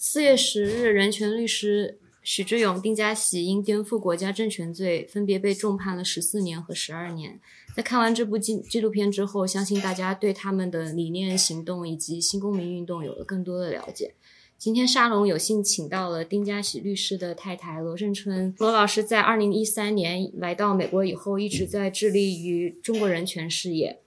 [0.00, 7.40] 四月十日，人权律师许志勇、丁家喜因颠覆国家政权罪分别被重判了十四年和十二年。
[7.74, 14.14] 在看完这部纪纪录片之后，相信大家对他们的理念、行动以及新公民运动有了更多的了解。
[14.56, 18.54] 今天沙龙有幸请到了丁家喜律师的太太罗振春。
[18.58, 23.98] 罗老师在二零一三年来到美国以后，一直在致力于中国人权事业。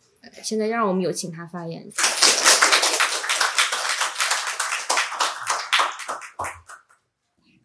[0.41, 1.89] 现在让我们有请他发言。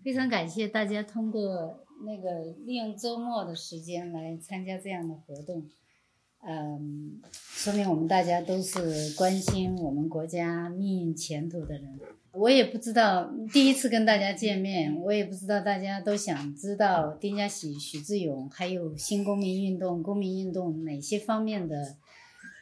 [0.07, 5.67] 非常感谢大家通过那个利用周末的时间来参加这样的活动。
[6.47, 11.99] 嗯，说明我们大家都是关心我们国家命运前途的人。
[12.31, 21.97] 我也不知道第一次跟大家见面，我也不知道大家都想知道丁家喜、许志勇还有新公民运动、公民运动哪些方面的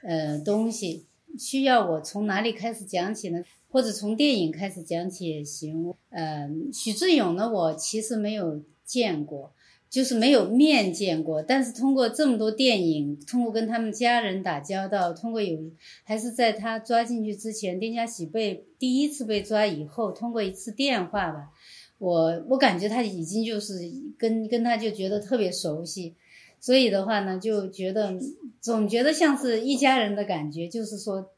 [0.03, 1.05] 呃东西，
[1.39, 3.45] 需要我从哪里开始讲起呢？
[3.75, 5.93] 或者从电影开始讲起也行。
[6.11, 9.53] 嗯，许志勇呢，我其实没有见过。
[9.91, 15.57] 就是没有面见过，但是通过这么多电影，通过跟他们家人打交道，通过有
[16.03, 21.51] 还是在他抓进去之前，丁家喜被第一次被抓以后，通过一次电话吧，
[21.99, 23.79] 我我感觉他已经就是
[24.19, 26.17] 跟跟他就觉得特别熟悉，
[26.59, 28.19] 所以的话呢，就觉得
[28.61, 31.31] 总觉得像是一家人的感觉，就是说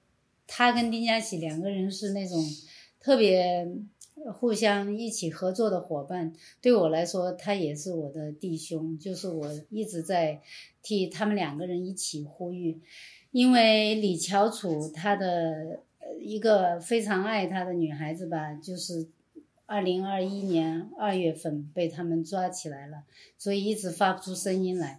[0.47, 2.39] 他跟丁佳喜两个人是那种
[3.01, 3.69] 特别。
[4.41, 10.41] 互相一起合作的伙伴，对我来说，他也是我的弟兄，就是我一直在
[10.83, 12.81] 替他们两个人一起呼吁。
[13.31, 15.81] 因为李乔楚他的
[16.19, 19.07] 一个非常爱他的女孩子吧，就是
[19.67, 23.05] 二零二一年二月份被他们抓起来了，
[23.37, 24.99] 所以一直发不出声音来。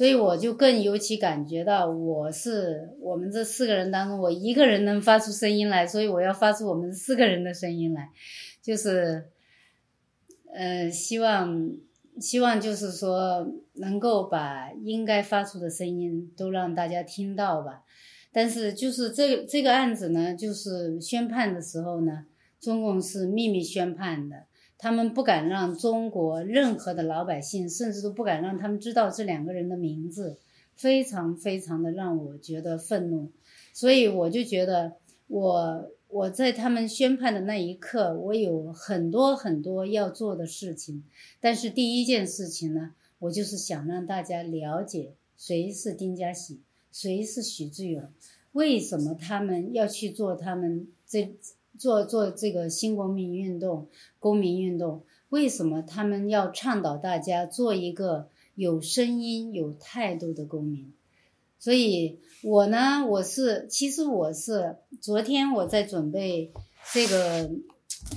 [0.00, 8.08] 所以我就更尤其感觉到，我是我们这四个人当中，我一个人能发出声音来，所以我要发出我们四个人的声音来。
[8.62, 9.26] 就是，
[10.54, 11.70] 呃，希望，
[12.18, 17.82] 希望就是说，能够把应该发出的声音都让大家听到吧。
[18.32, 22.24] 但是，就是这这个案子呢，就是宣判的时候呢，
[22.58, 24.46] 中共是秘密宣判的，
[24.80, 30.36] 他们不敢让中国任何的老百姓，甚至都不敢让他们知道这两个人的名字，
[30.74, 33.30] 非常非常的让我觉得愤怒。
[33.72, 34.94] 所以，我就觉得
[35.28, 35.90] 我。
[36.12, 41.04] 我在他们宣判的那一刻，我有很多很多要做的事情，
[41.38, 48.02] 但是第一件事情呢，我就是想让大家了解谁是丁家喜，谁是许志勇，
[48.50, 51.32] 为什么他们要去做他们这
[51.80, 60.92] 做做这个新公民运动、公民运动，为什么他们要倡导大家做一个有声音、有态度的公民？
[61.58, 66.52] 所以，我呢，我是，其实我是昨天我在准备
[66.92, 67.50] 这个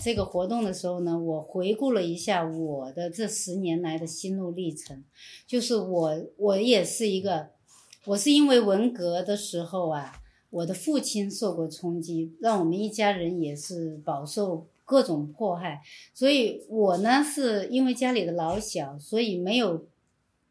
[0.04, 5.04] 这个活动的时候呢，我回顾了一下我的这十年来的心路历程，
[5.48, 7.52] 就是我我也是一个，
[8.08, 10.14] 我是因为文革的时候啊，
[10.54, 15.82] 我的父亲受过冲击，让我们一家人也是饱受各种迫害，
[16.14, 19.86] 所以我呢是因为家里的老小，所以没有。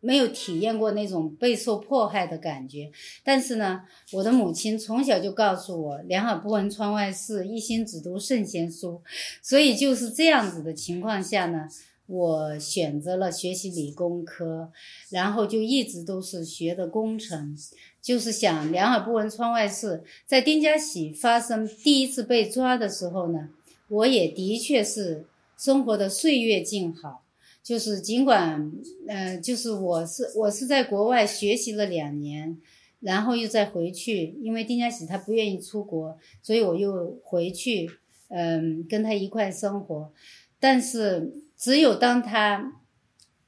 [0.04, 2.91] 没有体验过那种备受迫害的感觉，
[3.22, 3.82] 但是呢，
[4.14, 9.00] 我的母亲从小就告诉我“两耳不闻窗外事，一心只读圣贤书”，
[9.41, 11.68] 所以就是这样子的情况下呢，
[12.06, 14.72] 我选择了学习理工科，
[15.10, 17.56] 然后就一直都是学的工程，
[18.02, 20.02] 就是想“两耳不闻窗外事”。
[20.26, 23.48] 在丁家喜发生第一次被抓的时候呢，
[23.88, 25.24] 我也的确是
[25.56, 27.22] 生活的岁月静好。
[27.62, 28.72] 就是尽管，
[29.06, 32.58] 呃，就是我是我是在国外学习了两年，
[32.98, 37.88] 然后又再回去，因为丁家喜他不愿意出国，所以我又回去，
[38.30, 40.12] 嗯，跟他一块生活。
[40.58, 42.81] 但是只有当他，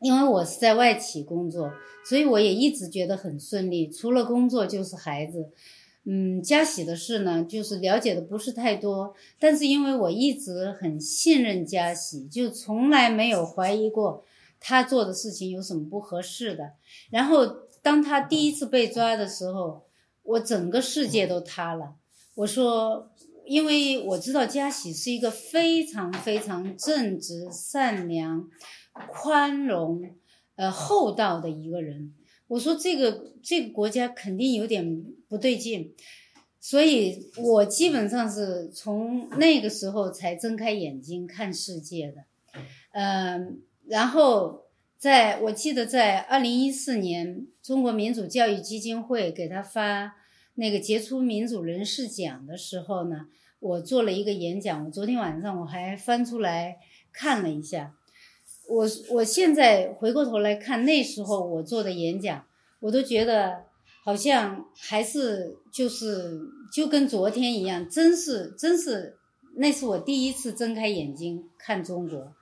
[0.04, 1.72] 因为我是在外企工作，
[2.04, 5.48] 所以我也一直觉得很顺利，除了工作就是孩子。
[6.04, 14.22] 嗯，嘉喜的事呢，就是了解的不是太多，但是因为我一直很信任嘉喜，就从来没有怀疑过
[14.60, 16.72] 他做的事情有什么不合适的。
[17.10, 17.46] 然后
[17.80, 19.86] 当他第一次被抓的时候，
[20.22, 21.94] 我整个世界都塌了。
[22.34, 23.10] 我说，
[23.46, 28.46] 因为我知道嘉喜是一个非常非常正直、善良、
[29.08, 30.14] 宽容、
[30.56, 32.14] 呃厚道的一个人。
[32.46, 35.94] 我说这个这个国家肯定有点不对劲，
[36.60, 42.24] 所以我基本上是从那个时候才睁开眼睛看世界的，
[42.92, 44.66] 嗯，然后
[44.98, 50.16] 在我记得在二零一四年，中国民主教育基金会给他发
[50.54, 53.26] 那个杰出民主人士奖的时候呢，
[53.58, 56.76] 我做了一个演讲，我昨天晚上我还翻出来
[57.10, 57.94] 看了一下。
[58.66, 62.44] 我我现在回过头来看那时候我做的演讲，
[62.80, 63.64] 我都觉得
[64.02, 66.40] 好像还是就是
[66.72, 69.18] 就跟昨天一样，真是真是
[69.56, 72.32] 那是我第一次睁开眼睛看中国，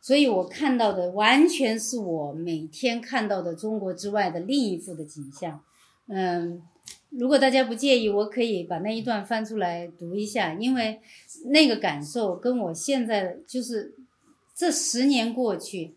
[0.00, 5.60] 所以我看到的完全是我每天看到的中国之外的另一幅的景象。
[6.06, 6.62] 嗯，
[7.10, 11.00] 如果大家不介意，我可以把那一段翻出来读一下，因为
[11.46, 13.96] 那个感受跟我现在就是。
[14.54, 15.96] 这十年过去，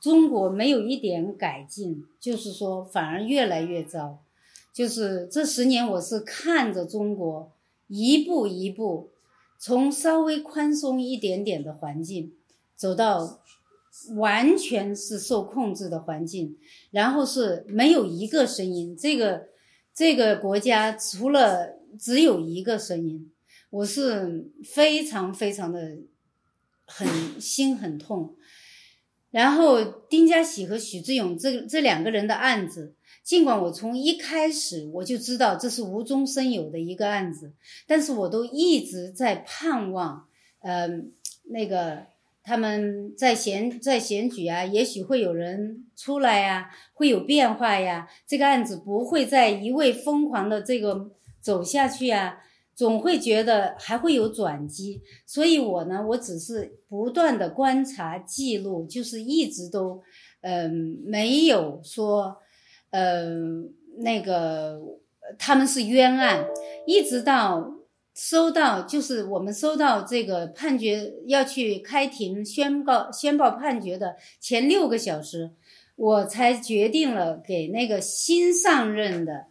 [0.00, 4.22] 中国没有一点改进，就是说反而越来越糟。
[4.72, 7.50] 就是这十年，我是看着中国
[7.88, 9.10] 一步一步
[9.58, 12.32] 从稍微宽松一点点的环境
[12.76, 13.40] 走到
[14.16, 16.56] 完全是受控制的环境，
[16.92, 18.96] 然后是没有一个声音。
[18.96, 19.48] 这个
[19.92, 23.32] 这个国家除了只有一个声音，
[23.70, 25.96] 我是非常非常的。
[26.86, 27.06] 很
[27.40, 28.36] 心很痛，
[29.30, 37.52] 然后丁家喜和许志勇这这两个人的案子，尽管我从一开始我就知道这是无中生有的一个案子，
[37.86, 40.28] 但是我都一直在盼望，
[40.62, 41.12] 嗯，
[41.50, 42.06] 那个
[42.42, 51.10] 他们在选在选举啊，也许会有人出来呀，会有变化呀，这个案子不会再一味疯狂的这个
[51.40, 52.38] 走下去啊。
[52.76, 60.02] 总会觉得还会有转机，所以我呢，我只是不断的观察记录，就是一直都，
[60.42, 62.36] 嗯，没有说，
[62.90, 64.78] 嗯，那个
[65.38, 66.46] 他们是冤案，
[66.86, 67.72] 一直到
[68.14, 75.50] 收到，就是我们收到这个判决要去开庭宣告宣报判决的前六个小时，
[75.96, 79.46] 我才决定了给那个新上任的。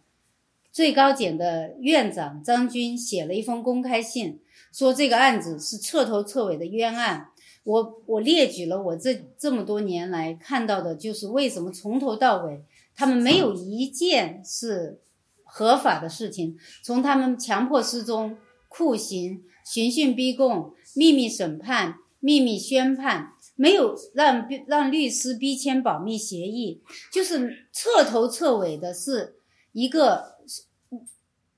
[0.76, 4.42] 最高检的院长张军写了一封公开信，
[4.74, 7.30] 说这个案子是彻头彻尾的冤案。
[7.64, 12.62] 我我列举了我这这么多年来看到的，就是为什么从头到尾
[12.94, 15.00] 他们没有一件是
[15.44, 16.58] 合法的事情。
[16.82, 18.36] 从他们强迫失踪、
[18.68, 29.36] 酷刑、刑讯逼供、秘密审判、秘密宣判，没有让让律师逼签保密协议，就是彻头彻尾的是
[29.72, 30.35] 一个。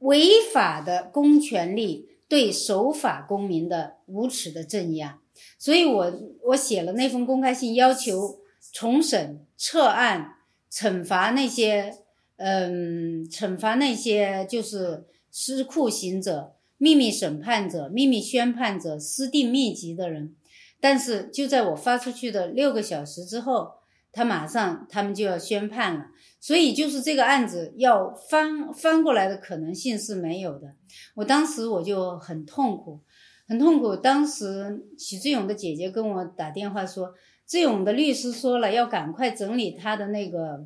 [0.00, 5.18] 违法的公权力对守法公民的无耻的镇压，
[5.58, 6.12] 所以我
[6.44, 8.38] 我写了那封公开信，要求
[8.72, 10.34] 重审、撤案、
[10.70, 11.96] 惩罚那些
[12.36, 20.34] 嗯，惩罚那些就是私酷刑者、秘密审判者、秘密宣判者、私定秘籍的人。
[20.80, 23.72] 但是就在我发出去的六个小时之后，
[24.12, 26.06] 他马上他们就要宣判了。
[26.40, 30.72] 所以就是这个案子要翻翻过来的可能性是没有的。
[31.16, 33.00] 我当时我就很痛苦，
[33.48, 33.96] 很痛苦。
[33.96, 37.12] 当时许志勇的姐姐跟我打电话说，
[37.44, 40.64] 志勇的律师说了要赶快整理他的那个，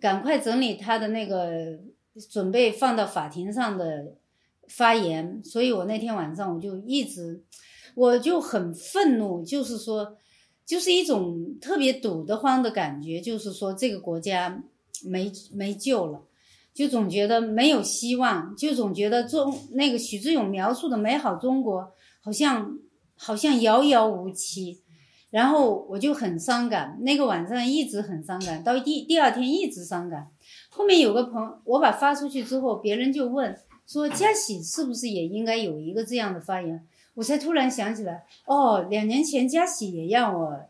[0.00, 1.78] 赶快整理他的那个
[2.28, 4.16] 准备放到法庭上的
[4.66, 5.40] 发言。
[5.44, 7.40] 所以我那天晚上我就一直，
[7.94, 10.16] 我就很愤怒，就是说，
[10.66, 14.60] 就是一种特别堵得慌的感觉，就是说这个国家。
[15.06, 16.22] 没没救了，
[16.74, 22.78] 就总觉得没有希望，就总觉得中那个许志勇描述的美好中国好像
[23.16, 24.80] 好像遥遥无期，
[25.30, 30.28] 然后我就很伤感，那个晚上一直很伤感，到第第二天一直伤感。
[30.68, 40.60] 后面有个朋，我把发出去之后，别人就问说嘉喜是不是也应该有一个这样的发言，我才突然想起来，哦，两年前嘉喜也让我。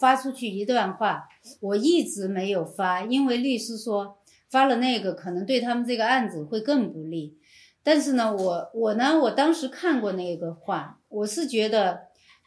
[0.00, 1.28] 发出去一段话，
[1.60, 4.18] 我一直没有发，因为律师说
[4.50, 7.38] 发了那个可能对他们这个案子会更不利。
[7.82, 12.02] 但是呢，我我呢，我当时看过那个话，我是觉得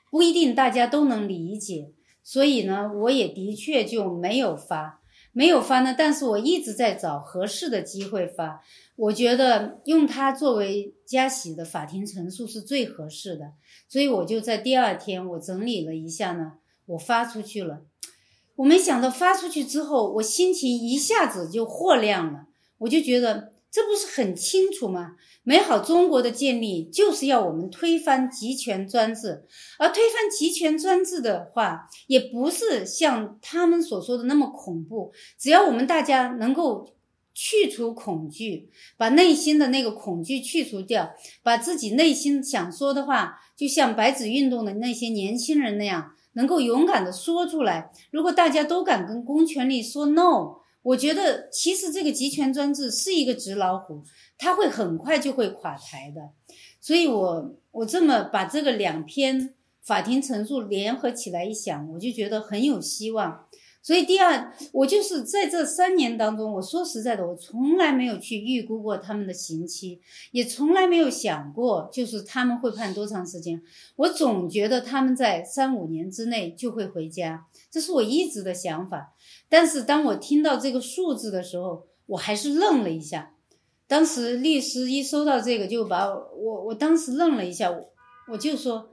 [0.10, 1.92] 不一定大家都能理解，
[2.24, 5.02] 所以呢，我也的确就没有发，
[5.34, 5.94] 没有发呢。
[5.98, 8.62] 但是我一直在找合适的机会发，
[8.96, 13.52] 我觉得用它作为加喜的法庭陈述是最合适的，
[13.90, 16.54] 所以我就在第二天我整理了一下呢。
[16.88, 17.82] 我发出去了，
[18.58, 22.46] 我没想到发出去之后，我心情一下子就豁亮了。
[22.80, 25.16] 我就觉得这不是很清楚吗？
[25.44, 29.46] 美好中国的建立就是要我们推翻集权专制，
[29.78, 35.12] 而推翻集权专制的话，也不是像他们所说的那么恐怖。
[35.38, 36.96] 只要我们大家能够
[37.34, 41.14] 去除恐惧，把内心的那个恐惧去除掉，
[41.44, 46.15] 把自己内心想说的话，就像白纸运动的那些年轻人那样。
[46.36, 54.04] 能够勇敢的说出来，如果大家都敢跟公权力说 no，我觉得其实这个集权专制是一个纸老虎，
[54.38, 56.30] 它会很快就会垮台的。
[56.80, 63.48] 所以我我这么把这个两篇法庭陈述联合起来一想，我就觉得很有希望。
[63.86, 70.02] 所以第二，我就是在这三年当中，我说实在的，我从来没有去预估过他们的刑期，
[70.32, 73.62] 也从来没有想过就是他们会判多长时间。
[73.98, 79.14] 我总觉得他们在三五年之内就会回家，这是我一直的想法。
[79.50, 83.36] 但是当我听到这个数字的时候，我还是愣了一下。
[83.86, 87.72] 当时律师一收到这个，就把我，我当时愣了一下，
[88.32, 88.90] 我就说，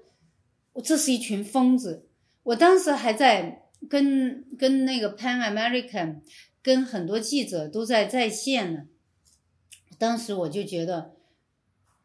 [0.74, 2.06] 我这是一群疯子。
[2.42, 3.61] 我当时还在。
[3.88, 6.20] 跟跟那个 Pan American，
[6.62, 8.86] 跟很多记者都在在线呢。
[9.98, 11.14] 当时我就觉得，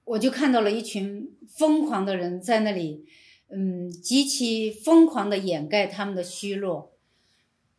[0.06, 3.06] 我就看到了一群疯狂的人在那里，
[3.50, 6.92] 嗯，极其疯狂的掩盖他们的虚弱。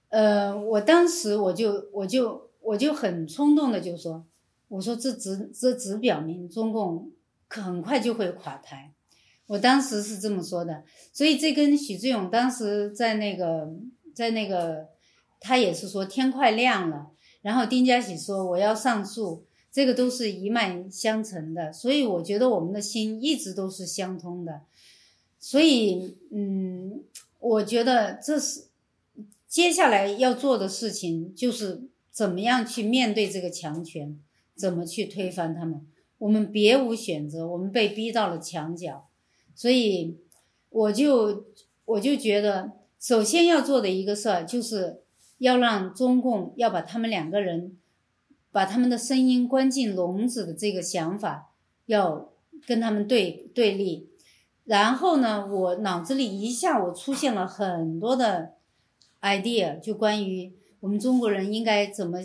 [0.09, 4.27] 呃，我当时我就我就我就很冲动的就说，
[4.69, 7.13] 我说这只这只表明中共
[7.49, 8.95] 很快就会垮台。
[9.49, 13.75] 我当时是这么说的，所以这跟许志勇当时在那个，
[14.15, 14.89] 在那个，
[15.41, 24.61] 他也是说天快亮了，然后丁家喜说我要上诉，这个都是一脉相承的，所以我觉得我们的心一直都是相通的，
[25.39, 27.03] 所以嗯，
[27.41, 28.65] 我觉得这是
[29.49, 34.21] 接下来要做的事情，就是怎么样去面对这个强权，
[34.55, 35.87] 怎么去推翻他们，
[36.19, 39.08] 我们别无选择，我们被逼到了墙角。
[39.59, 40.17] 所以，
[40.71, 41.47] 我就
[41.85, 45.03] 我就觉得，首先要做的一个事儿，就是
[45.39, 47.77] 要让中共要把他们两个人，
[48.53, 51.51] 把他们的声音关进笼子的这个想法，
[51.87, 52.31] 要
[52.69, 54.09] 跟他们对对立。
[54.65, 58.53] 然后呢，我脑子里一下我出现了很多的
[59.23, 62.21] idea，就关于我们中国人应该怎么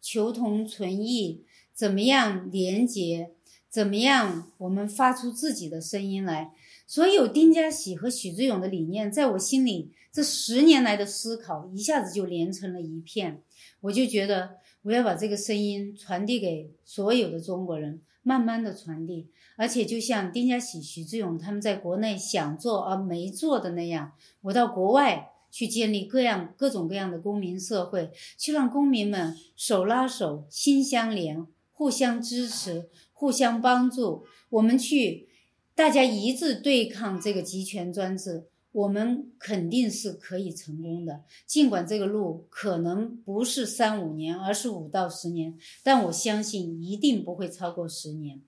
[0.00, 1.42] 求同存异，
[1.74, 3.32] 怎么样廉洁。
[3.72, 4.50] 怎么样？
[4.58, 6.52] 我们发出自己的声音来。
[6.86, 13.40] 所有丁家喜和许志勇的理念，在我心里这十年来的思考，一下子就连成了一片。
[13.80, 19.28] 我就觉得我要把这个声音传递给所有的中国人，慢慢的传递。
[19.56, 24.12] 而且就像丁家喜、许志勇他们在国内想做而没做的那样，
[24.42, 32.90] 我到国外去建立各样各种各样的公民社会，去让公民们手拉手、心相连、互相支持。
[33.22, 35.28] 互相帮助，我们去，
[35.76, 41.22] 大家一致对抗这个集权专制，我们肯定是可以成功的。
[41.46, 48.40] 尽管这个路可能不是三五年，而是五到十年，但我相信一定不会超过十年。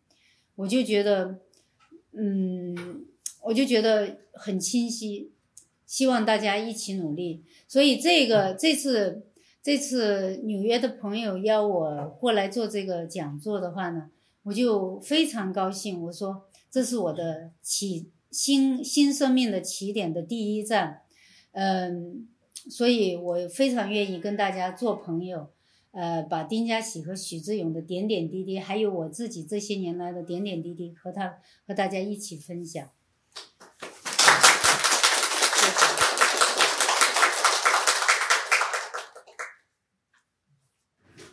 [0.56, 1.38] 我就觉得，
[2.10, 3.06] 嗯，
[3.44, 5.30] 我就觉得很清晰，
[5.86, 7.44] 希望大家一起努力。
[7.68, 9.24] 所以这个这次
[9.62, 14.10] 这次纽约的朋友邀我过来做这个讲座的话呢。
[14.44, 21.02] 我就非常高兴，我说这是我的起新新生命的起点的第一站，
[21.52, 22.28] 嗯，
[22.70, 25.50] 所以我非常愿意跟大家做朋友，
[25.92, 32.90] 呃，把丁家喜和许志勇的点点滴滴，还有我自己这些年来的点点滴滴和他和大家一起分享。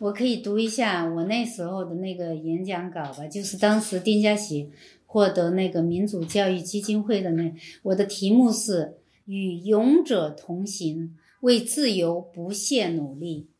[0.01, 4.71] 我可以读一下我那时候的那个演讲稿吧，就是当时丁家喜
[5.05, 7.53] 获得那个民主教育基金会的那，
[7.83, 13.51] 我的题目是“与勇者同行，为自由不懈努力”。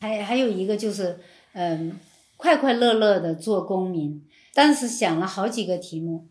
[0.00, 1.20] 还还有一个就是，
[1.52, 1.98] 嗯，
[2.38, 4.24] 快快乐乐的做公民。
[4.54, 6.28] 当时想了好几个题目。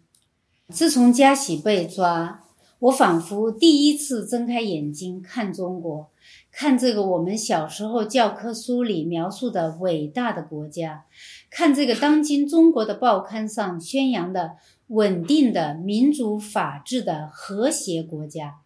[0.70, 2.44] 自从家喜被抓，
[2.80, 6.10] 我仿佛第一次睁开眼睛看中国。
[6.52, 11.06] 看这个我们小时候教科书里描述的伟大的国家，
[11.50, 14.58] 看这个当今中国的报刊上宣扬的
[14.88, 18.62] 稳定的民主法治的和谐国家，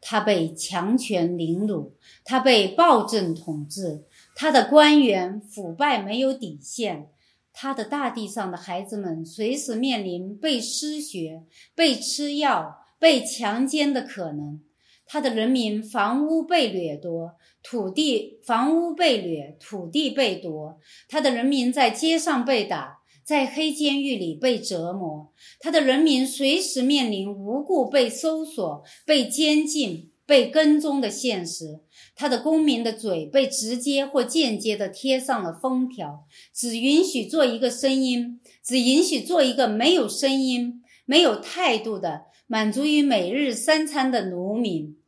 [0.00, 7.08] 它被强权凌辱，它被暴政统治，它的官员腐败没有底线，
[7.52, 14.60] 它的大地上的孩子们随时面临被失学、被吃药、被强奸的可能。
[15.06, 17.32] 他的人民房屋被掠夺，
[17.64, 20.78] 土地房屋被掠，土地被夺。
[21.08, 25.32] 他的人民在街上被打，在黑监狱里被折磨。
[25.58, 31.80] 他的人民随时面临无故被搜索、被监禁、被跟踪的现实。
[32.14, 44.98] 他的公民的嘴被直接或间接地贴上了封条，只允许做一个声音，只允许做一个没有声音、没有态度的满足于每日三餐的农民。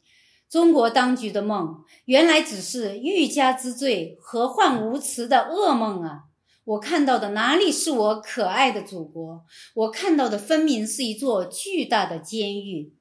[0.48, 6.20] 中国当局的梦，原来只是欲加之罪、何患无辞的噩梦啊！
[6.62, 9.44] 我看到的哪里是我可爱的祖国？
[9.74, 12.92] 我看到的分明是一座巨大的监狱。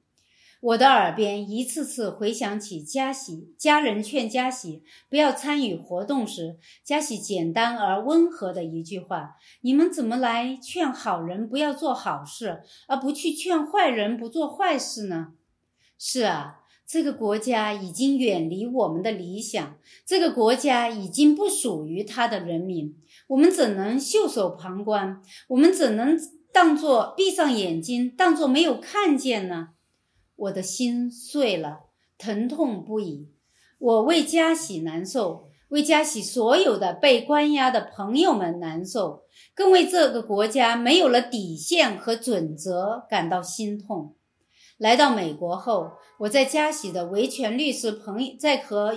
[0.62, 15.32] 我的耳边一次次回想起加喜家人劝加喜不要参与活动时，加喜简单而温和的一句话：“你们怎么来劝好人不要做好事，而不去劝坏人不做坏事呢？”
[15.98, 19.76] 是啊，这个国家已经远离我们的理想，
[20.06, 22.94] 这个国家已经不属于他的人民，
[23.26, 25.20] 我们怎能袖手旁观？
[25.48, 26.16] 我们怎能
[26.52, 29.70] 当作闭上眼睛，当作没有看见呢？
[30.42, 31.82] 我的心碎了，
[32.18, 33.28] 疼痛不已。
[33.78, 39.22] 我为嘉喜难受，为嘉喜所有的被关押的朋友们难受，
[39.54, 44.16] 更为这个国家没有了底线和准则感到心痛。
[44.78, 48.96] 来到美国后，我在嘉喜的维权律师朋友在和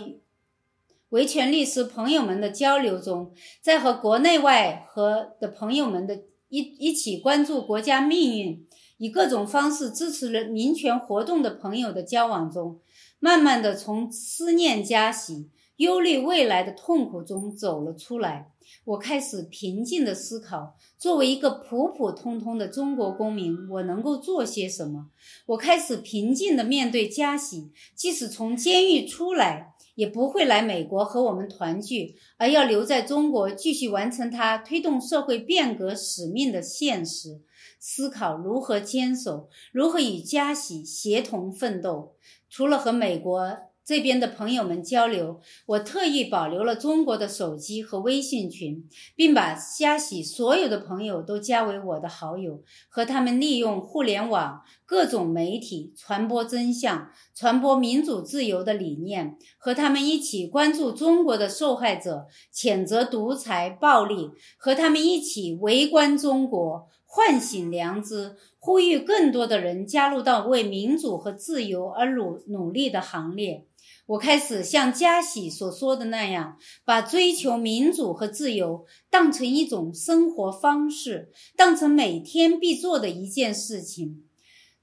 [1.10, 8.68] 维权律师朋友们的交流中，在和国内外和的朋友们的一一起关注国家命运。
[8.98, 12.80] 以各种方式支持人民权活动的朋友的交往中，
[13.20, 18.52] 慢慢的从思念加喜、忧虑未来的痛苦中走了出来。
[18.86, 25.08] 我开始平静的思考：作为一个普普通通的中国公民，我能够做些什么？
[25.48, 37.42] 我开始平静的面对加喜，即使从监狱出来，也不会来美国和我们团聚，而要留在中国继续完成他推动社会变革使命的现实。
[37.88, 42.16] 思考如何坚守，如何与加喜协同奋斗。
[42.50, 66.90] 除了和美国这边的朋友们交流，我特意保留了中国的手机和微信群，并把加喜所有的朋友都加为我的好友，和他们利用互联网各种媒体传播真相、传播民主自由的理念，和他们一起关注中国的受害者，谴责独裁暴力，和他们一起围观中国。
[67.16, 73.66] 唤醒良知，呼吁更多的人加入到为民主和自由而努努力的行列。
[74.06, 84.26] 我开始像加喜所说的那样，把追求民主和自由当成一种生活方式，当成每天必做的一件事情。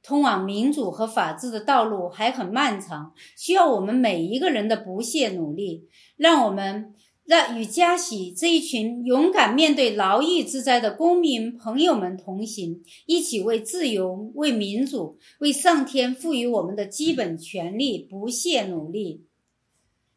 [0.02, 5.86] 通往民主和法治的道路还很漫长，需要我们每一个人的不懈努力。
[6.16, 6.94] 让我们。
[7.24, 19.24] 让与嘉喜这一群勇敢面对牢狱之灾的公民朋友们同行，一起为自由、为民主、为上天赋予我们的基本权利不懈努力。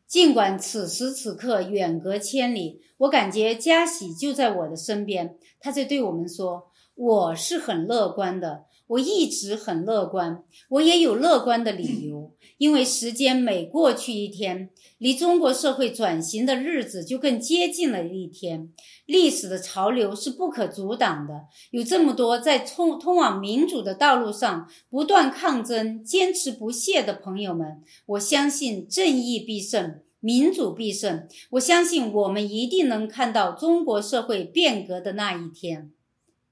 [0.08, 14.69] 尽管此时此刻远隔千里，我感觉嘉喜就在我的身边，他在对我们说：“我是很乐观的。”我一直很乐观，我也有乐观的理由，因为时间每过去一天，
[15.00, 18.69] 离中国社会转型的日子就更接近了一天。
[19.08, 31.28] 历史的潮流是不可阻挡的，有这么多在通通往民主的道路上不断抗争、坚持不懈的朋友们，我相信正义必胜，民主必胜。
[31.52, 35.91] 我相信我们一定能看到中国社会变革的那一天。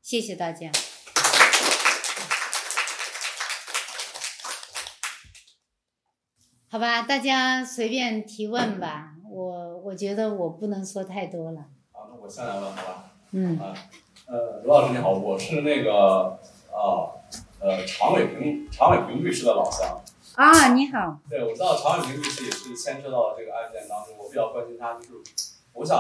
[0.02, 0.72] 谢谢大家。
[6.74, 9.14] 好吧，大家随便提问吧。
[9.30, 11.60] 我我觉得我不能说太多了。
[11.92, 13.12] 啊，那我先来问，好吧？
[13.30, 13.60] 嗯。
[13.60, 13.76] 啊，
[14.26, 16.36] 呃，罗老师你好，我是那个
[16.72, 17.14] 啊
[17.60, 20.02] 呃常伟平常伟平律师的老乡。
[20.34, 21.20] 啊，你好。
[21.30, 25.12] 对，我知道常伟平律师也是牵涉到了这个案件当中，我比较关心他，就是
[25.74, 25.96] 我想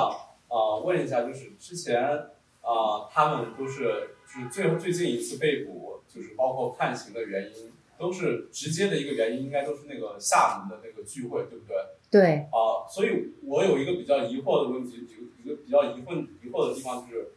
[0.47, 2.03] 啊问一下，就是之前
[2.61, 7.72] 啊他们都是就是最最近一次被捕，就是包括判刑的原因。
[8.03, 11.77] 都是直接的一个原因，应该都是那个厦门的那个聚会，对不对？
[12.11, 12.35] 对。
[12.51, 17.31] 啊，所以我有一个比较疑惑的问题，一个一个比较疑惑疑惑的地方就是，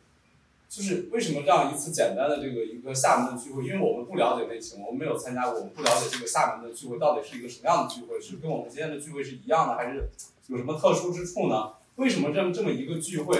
[0.69, 10.09] 就是为什么这样一次简单的这个一个厦门的聚会，因为我们不了解内情，我们没有参加过，我们不了解这个厦门的聚会到底是一个什么样的聚会，是跟我们今天的聚会是一样的，还是
[10.49, 11.75] 有什么特殊之处呢？
[11.95, 13.39] 为什么这么这么一个聚会，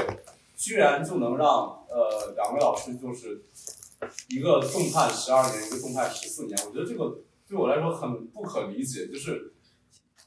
[0.57, 3.43] 居然就能让呃两位老师就是？
[4.29, 9.55] 一个重判十二年，一个重判十四年，我觉得这个对我来说很不可理解，就是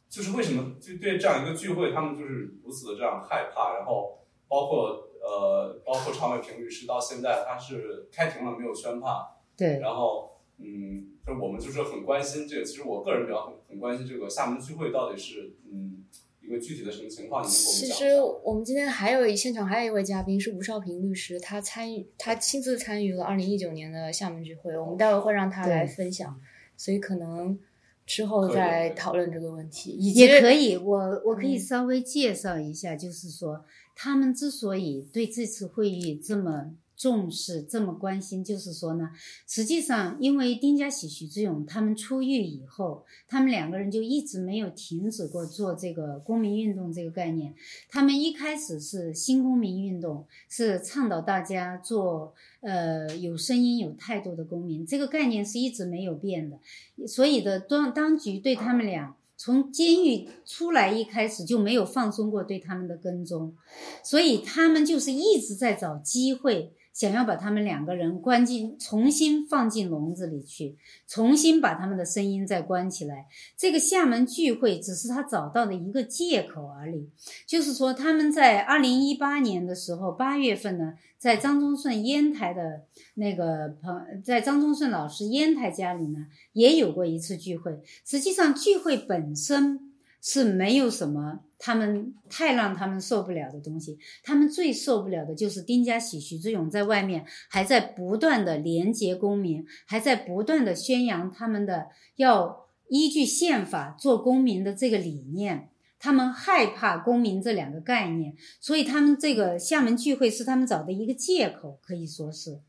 [0.10, 9.14] 就是为什么就对这样一个聚会，他们就是如此的这样害怕，然后包括呃包括常伟平律师到现在他是开庭了没有宣判，
[9.56, 16.06] 对，然后嗯，就我们就是很关心这个，其实我个人比较很很关心这个厦门聚会到底是嗯。
[16.50, 17.48] 一个具体的什么情况？
[17.48, 18.06] 其实
[18.44, 26.42] 我们今天还有一现场还有一位嘉宾是吴少平律师，他参与他亲自参与了二零一九年的厦门聚会，我们待会会让他来分享，
[26.76, 27.60] 所以可能
[28.08, 31.60] 之后再讨论这个问题，也可以，我我可以嗯。
[31.60, 33.64] 稍微介绍一下，就是说
[33.96, 39.10] 他们之所以对这次会议这么重视、这么关心，就是说呢，
[39.48, 47.56] 实际上因为丁家喜、徐志勇他们出狱以后，他们两个人就一直没有停止过做这个公民运动这个概念。
[47.88, 56.60] 他们一开始是新公民运动，是倡导大家做呃有声音、有态度的公民，这个概念是一直没有变的。
[57.08, 63.56] 所以的当当局对他们俩从监狱出来一开始就没有放松过对他们的跟踪，
[64.04, 70.76] 所以他们就是一直在找机会，想要把他们两个人关进，重新放进笼子里去，
[71.08, 73.28] 重新把他们的声音再关起来。
[73.56, 77.08] 这个厦门聚会只是他找到的一个借口而已，
[77.48, 82.84] 就是说他们在二零一八年的时候，八月份呢，在张宗顺烟台的
[83.14, 87.80] 那个朋，在张宗顺老师烟台家里呢，也有过一次聚会。
[88.04, 89.89] 实际上，聚会本身
[90.22, 93.98] 是没有什么他们太让他们受不了的东西。
[94.24, 105.70] 他们最受不了的就是丁家喜、徐志勇在外面还在不断的廉洁公民，还在不断的宣扬他们的要依据宪法做公民的这个理念。
[106.02, 112.62] 他们害怕公民这两个概念，所以他们这个厦门聚会是他们找的一个借口，可以说是。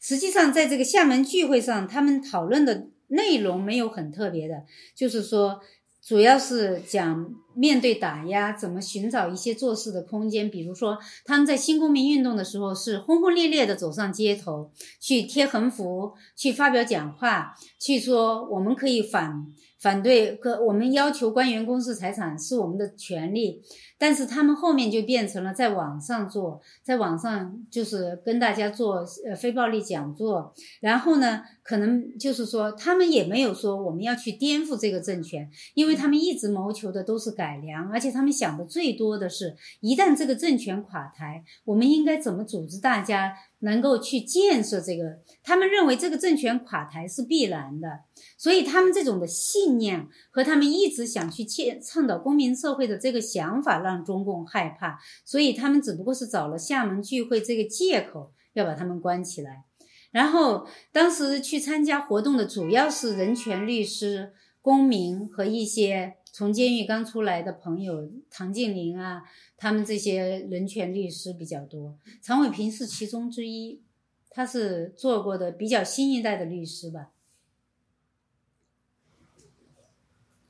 [0.00, 4.64] 实际上，在这个厦门聚会上，他们讨论的内容没有很特别的，
[4.94, 5.60] 就是说，
[6.06, 10.50] 主要是讲面对打压怎么寻找一些做事的空间。
[10.50, 19.46] 比如说，他们在新公民运动的时候是轰轰烈烈的走上街头，去贴横幅，去发表讲话，去说我们可以反
[19.80, 23.62] 反对，可我们要求官员公示财产是我们的权利。
[23.98, 45.20] 但是他们后面就变成了在网上做，在网上就是跟大家做呃非暴力讲座，然后呢，可能就是说他们也没有说我们要去颠覆这个政权，因为他们一直谋求的都是改改良，而且他们想的最多的是，一旦这个政权垮台，我们应该怎么组织大家能够去建设这个？
[45.44, 48.00] 他们认为这个政权垮台是必然的，
[48.36, 53.76] 所以他们这种的信念和他们一直想去建倡导公民社会的这个想法。
[53.76, 59.64] 让中共害怕，所以他们只不过是找了厦门聚会这个借口，要把他们关起来。
[60.10, 64.32] 然后当时去参加活动的主要是人权律师、
[64.62, 69.22] 公民和一些从监狱刚出来的朋友，唐静林啊，
[69.56, 71.98] 他们这些人权律师比较多。
[72.20, 73.80] 常伟平是其中之一，
[74.28, 77.08] 他是做过的比较新一代的律师吧。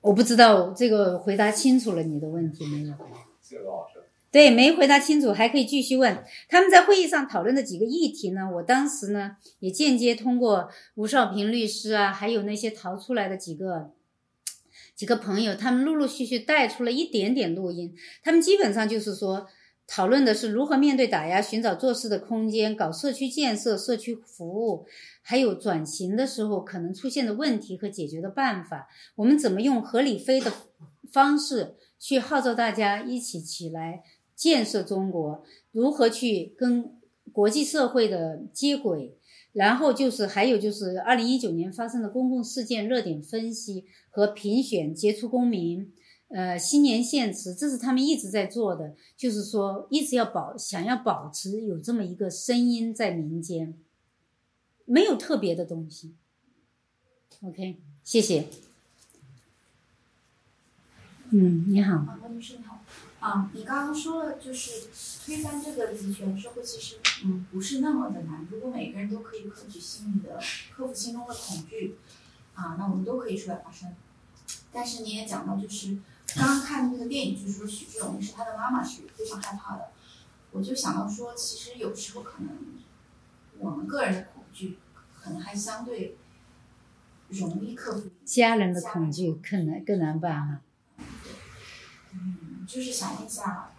[0.01, 2.93] 我不知道这个回答清楚了你的问题没有？
[4.33, 6.25] 对，没回答清楚，还可以继续问。
[6.49, 8.51] 他们在会议上讨论的几个议题呢？
[8.57, 13.93] 我当时呢也间接通过吴少平律师啊，还有那些逃出来的几个
[14.97, 17.95] 几个朋友，他们陆陆续续带出了一点点录音。
[18.25, 19.47] 他们基本上就是说，
[19.87, 24.87] 讨论的是如何面对打压，寻找做事的空间，搞社区建设、社区服务，
[25.23, 28.89] 还有转型的时候可能出现的问题和解决的办法。
[29.17, 30.51] 我们怎么用合理非的
[31.13, 34.03] 方式去号召大家一起起来？
[34.35, 36.93] 建设中国，如何去跟
[37.33, 39.17] 国际社会的接轨，
[39.57, 45.91] 然后就是还有就是二零一九年发生的公共事件热点分析和评选杰出公民，
[46.29, 53.75] 呃，新年献词，这是他们一直在做的，就是说一直要保想要保持有这么一个声音在民间，
[54.85, 56.15] 没有特别的东西。
[57.41, 58.49] OK，谢谢。
[61.31, 62.05] 嗯，你好。
[63.19, 64.89] 啊，你刚刚说了，就是
[65.25, 68.47] 推翻这个集权社会，其实嗯不是那么的难。
[68.51, 70.39] 如果每个人都可以克服心里的、
[70.71, 71.97] 克服心中的恐惧，
[72.55, 73.93] 啊，那我们都可以出来发声。
[74.71, 75.99] 但是你也讲到，就是
[76.37, 79.89] 刚刚看那个电影，就是说许志永是他的妈妈是非常害怕的。
[80.53, 82.51] 我就想到说，其实有时候可能
[83.59, 84.79] 我们个人的恐惧，
[85.15, 86.17] 可能还相对
[87.29, 88.11] 容易克服。
[88.25, 90.61] 家人的恐惧更难更难办哈。
[92.67, 93.71] 就是想问一下，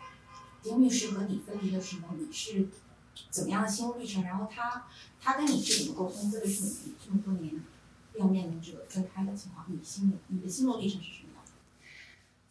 [0.63, 2.69] 丁律师和你分离的时候，你是
[3.29, 4.23] 怎么样的心路历程？
[4.23, 4.85] 然后他
[5.21, 6.31] 他跟你是怎么沟通？
[6.31, 7.61] 这个是你这么多年
[8.15, 11.26] 要面临这个分开的情况，你心里你的心路历程是什么？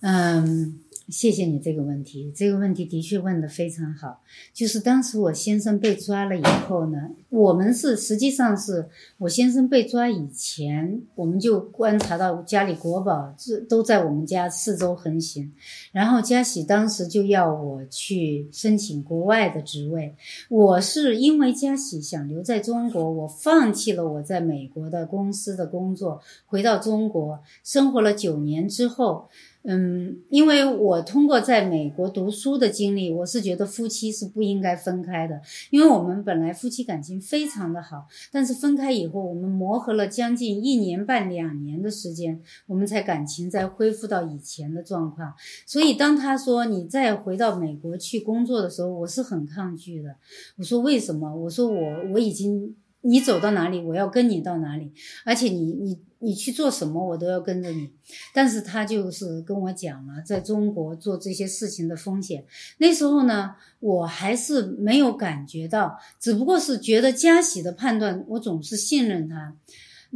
[0.00, 0.80] 嗯。
[1.08, 4.20] 谢谢你这个问题，这个问题的确问得非常好。
[4.52, 15.52] 就是当时我先生被抓了以后呢，我们是实际上是我先生被抓以前，我们就观察到家里国宝这都在我们家四周横行。
[15.92, 20.16] 然后嘉喜当时就要我去申请国外的职位，
[20.48, 29.28] 我是因为嘉喜想留在中国，我放弃了我在美国的公司的工作，回到中国生活了九年之后。
[29.68, 45.34] 嗯，因为我通过在美国读书的经历，我是觉得夫妻是不应该分开的，因为我们本来夫妻感情非常的好，但是分开以后，我们磨合了将近一年半两年的时间，我们才感情再恢复到以前的状况。
[45.66, 50.14] 所以当他说你再回到美国去工作的时候，我是很抗拒的。
[50.58, 51.34] 我说为什么？
[51.34, 52.76] 我说我我已经。
[53.06, 54.92] 你走到哪里，我要跟你到哪里，
[55.24, 57.92] 而且你你你去做什么，我都要跟着你。
[58.34, 62.44] 但是他就是跟我讲了，在中国做这些事情的风险。
[62.78, 69.54] 那时候呢，我还是没有感觉到，只不过是觉得加喜的判断，我总是信任他。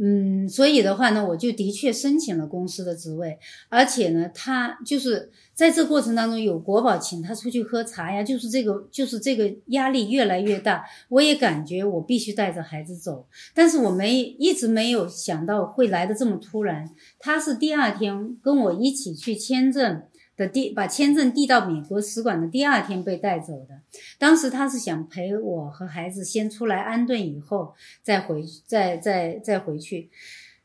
[0.03, 3.37] 嗯，所以的话呢，我就的确申请了公司的职位，
[3.69, 20.01] 而且呢，他就是在这过程当中有国宝请他出去喝茶呀，就是这个，就是这个压力越来越大，我也感觉我必须带着孩子走，但是我没一直没有想到会来的这么突然，他是第二天跟我一起去签证。
[20.37, 23.81] 的第把签证递到美国使馆的第二天被带走的，
[24.17, 30.09] 当时他是想陪我和孩子先出来安顿，以后再回再再再回去，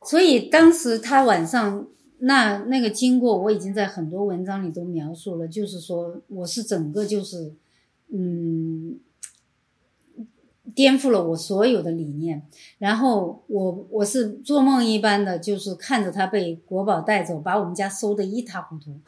[0.02, 1.86] 所以当时他晚上
[2.18, 7.52] 那那个经过我已经在很多文章里都描述了，就是说我是整个就是
[8.10, 8.98] 嗯
[10.74, 12.42] 颠覆了我所有的理念，
[12.78, 18.98] 然后我我是做梦一般的，就是看着他被国宝带走，把我们家收的一塌糊涂。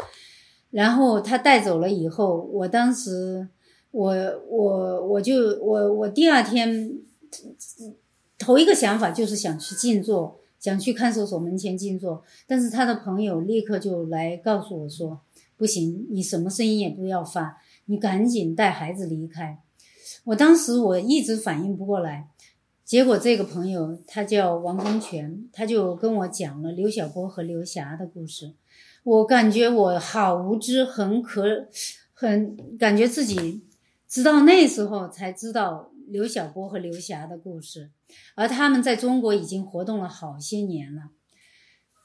[0.71, 3.49] 然后他带走了以后，我当时，
[3.91, 4.15] 我
[4.49, 6.93] 我我就我我第二天
[8.39, 12.23] 头一个想法就是想去静坐，想去看守所门前静坐。
[12.47, 15.21] 但是他的朋友立刻就来告诉我说
[15.57, 19.59] ：“不行，你什么声音也不要发，你赶紧带孩子离开。”
[20.25, 22.29] 我当时我一直反应不过来，
[22.85, 28.53] 结果这个朋友他叫王功全，他就跟我讲了刘晓波和刘霞的故事。
[29.05, 31.69] 我感觉我好无知，很可，
[32.13, 33.63] 很感觉自己，
[34.07, 37.91] 直到那时候才知道刘晓波和刘霞的故事，
[38.35, 41.11] 而他们在中国已经活动了好些年了。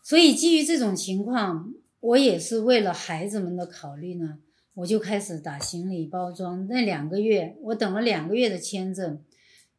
[0.03, 4.39] 所以基于这种情况，我也是为了孩子们的考虑呢，
[4.75, 6.67] 我就开始打行李包装。
[6.67, 9.21] 那两个月，我等了两个月的签证，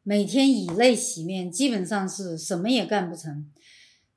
[0.03, 3.49] 每天以泪洗面，基本上是什么也干不成。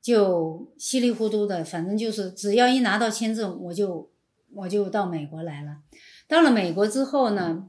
[0.00, 4.10] 就稀里糊涂的，反正就是只要一拿到签证，我就
[4.54, 5.78] 我就到美国来了。
[6.26, 7.68] 到了美国之后呢，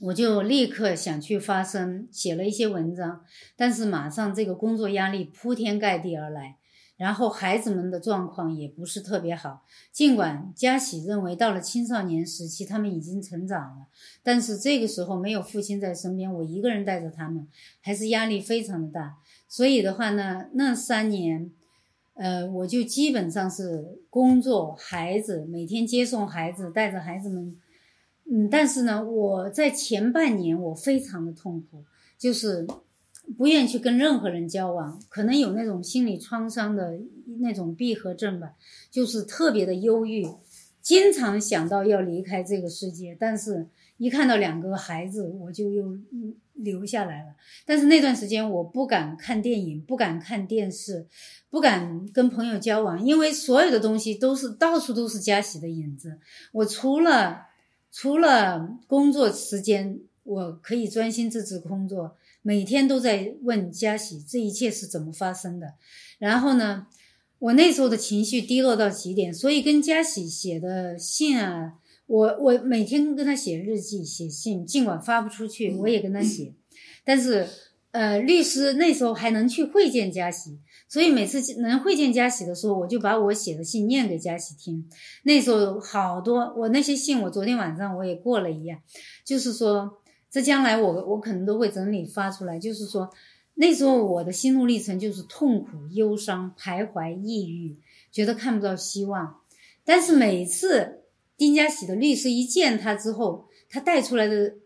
[0.00, 3.24] 我就立刻想去发声，写了一些文章。
[3.56, 6.56] 但是马上这个工作压力铺天盖地而来，
[6.96, 9.64] 然后孩子们的状况也不是特别好。
[9.92, 13.86] 尽管嘉喜认为到了青少年时期他们已经成长了，
[14.22, 17.46] 但是这个时候没有父亲在身边，我一个人带着他们，
[17.80, 19.16] 还是压力非常的大。
[19.48, 21.50] 所以的话呢，那三年，
[22.14, 27.56] 呃，我就基本上是工作、孩子，每天接送孩子，带着孩子们，
[28.30, 31.82] 嗯，但是呢，我在前半年我非常的痛苦，
[32.18, 32.66] 就是
[33.38, 36.98] 不愿意去跟任何人交往，可能有那种心理创伤的
[37.40, 38.52] 那种闭合症吧，
[38.90, 40.26] 就是特别的忧郁，
[40.82, 43.66] 经常想到要离开这个世界，但是。
[44.00, 45.98] 一看到两个孩子，我就又
[46.58, 47.34] 留下来了。
[47.64, 51.06] 但是那段时间，我不敢看电影，不敢看电视，
[51.50, 56.18] 不敢跟朋友交往，因为所有的东西都是到处都是嘉喜的影子。
[56.52, 57.46] 我除了
[57.90, 65.74] 除了工作时间，我可以专心致志工作，每天都在问嘉喜这一切是怎么发生的。
[66.18, 66.86] 然后呢，
[67.38, 71.74] 我那时候的情绪低落到极点，所以跟嘉喜写的信啊。
[72.08, 76.54] 我我每天跟他写日记、写信，尽管发不出去，我也跟他写。
[77.04, 77.46] 但是，
[77.90, 84.88] 呃，律师那时候还能去会见嘉喜，所以每次能会见嘉喜的时候，我就把我写的信念给嘉喜听。
[85.24, 88.80] 那时候好多，我那些信，我昨天晚上我也过了一样，
[89.22, 89.98] 就是说，
[90.30, 92.58] 这将来我我可能都会整理发出来。
[92.58, 93.10] 就是说，
[93.52, 97.76] 那时候我的心路历程就是痛苦、忧伤、徘徊、抑郁，
[98.10, 99.40] 觉得看不到希望。
[99.84, 100.97] 但是每次。
[101.38, 104.56] 丁家喜的律师一见他之后，他带出来的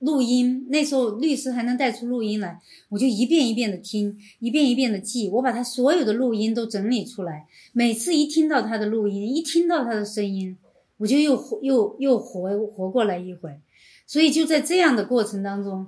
[0.00, 7.46] 录音，那时候律师还能带出录音来，我就一遍一遍的听，一遍一遍的记，我把他所有的录音都整理出来。
[7.72, 10.58] 每次一听到他的录音，一听到他的声音，
[10.98, 13.58] 我就又又又活活过来一回。
[14.06, 15.86] 所以就在这样的过程当中，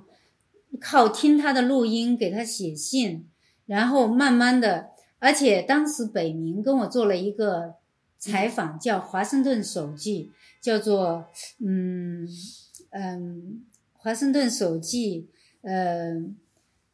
[0.79, 3.25] 靠听他的录音，给他写信，
[3.65, 7.75] 然后慢慢的，而且当时北明跟我做了一个
[8.21, 10.31] 采访，叫《华盛顿手记》，
[10.65, 11.25] 叫做
[11.59, 12.25] 嗯
[12.91, 13.65] 嗯。
[14.03, 15.29] 华盛顿手记，
[15.61, 16.19] 呃，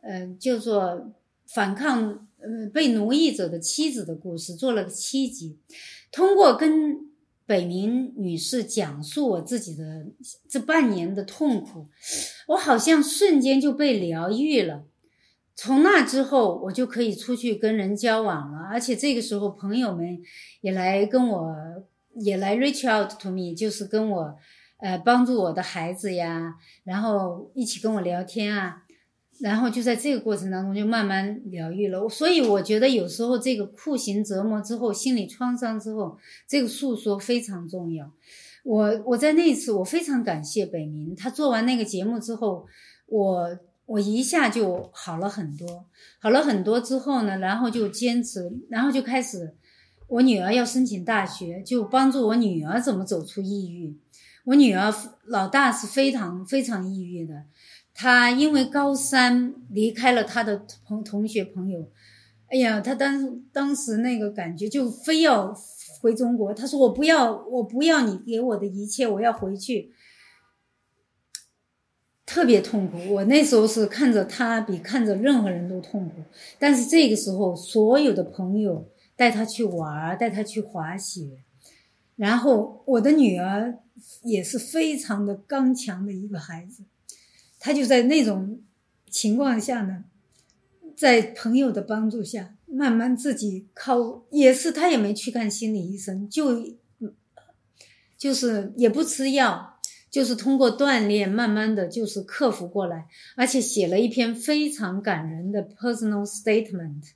[0.01, 1.13] 呃，叫做
[1.45, 5.57] 反抗，呃，被奴役者的妻子的故事，做了七集。
[6.11, 7.09] 通过跟
[7.45, 10.05] 北明女士讲述我自己的
[10.49, 11.87] 这半年的痛苦，
[12.47, 14.83] 我好像瞬间就被疗愈了。
[15.57, 20.17] 从那之后，我就可以出去跟人交往了，而且这个时候朋友们
[20.61, 21.53] 也来跟我，
[22.15, 24.37] 也来 reach out to me，就是跟我。
[24.79, 28.83] 呃，帮助我的孩子呀，然后一起跟我聊天啊，
[29.39, 32.07] 然后就在这个过程当中就慢慢疗愈了。
[32.07, 38.11] 所以我觉得有时候这个酷刑折磨之后，心理创伤之后，这个诉说非常重要。
[38.63, 42.67] 我我在那一次我非常感谢北明，他做完那个节目之后，
[43.07, 45.85] 我我一下就好了很多，
[46.19, 49.55] 好了很多之后呢，然后就坚持，然后就开始，
[50.07, 53.97] 我女儿要申请大学，就帮助我女儿怎么走出抑郁。
[54.43, 54.93] 我女儿
[55.25, 57.45] 老大是非常非常抑郁的，
[57.93, 61.89] 她因为高三离开了她的同同学朋友，
[62.47, 65.53] 哎呀，她当当时那个感觉就非要
[66.01, 66.53] 回中国。
[66.53, 69.93] 她说：“我不要，我不要你给我的一切，我要回去。”
[72.27, 73.11] 特别痛苦。
[73.11, 76.21] 我那时候是看着他比看着任何人都痛苦，
[76.59, 81.41] 但是这个时候所有的朋友带他去玩，带他去滑雪，
[82.15, 83.79] 然后我的女儿。
[84.21, 86.83] 也是非常的刚强的一个孩子，
[87.59, 88.61] 他就在那种
[89.09, 90.03] 情况下呢，
[90.95, 96.63] 在朋友的帮助下，慢慢自己靠，也是他也没去看心理医生，就
[98.15, 99.76] 就是也不吃药，
[100.09, 107.11] 就是通过锻炼，慢慢的就是克服过来，而且写了一篇非常感人的 personal statement，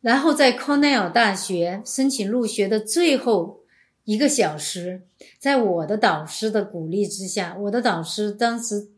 [0.00, 3.62] 然后在康奈尔大学申请入学的最后。
[4.06, 5.00] 一个小时，
[5.38, 8.88] 在我的导师的鼓励之下，我的导师当时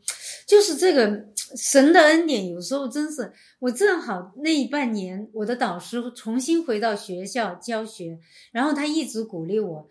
[0.45, 1.27] 就是这个
[1.57, 2.49] 神的恩典。
[2.49, 8.19] 有时候真是我正好那一半年，我的导师重新回到学校教学，
[8.51, 9.89] 然后他一直鼓励我。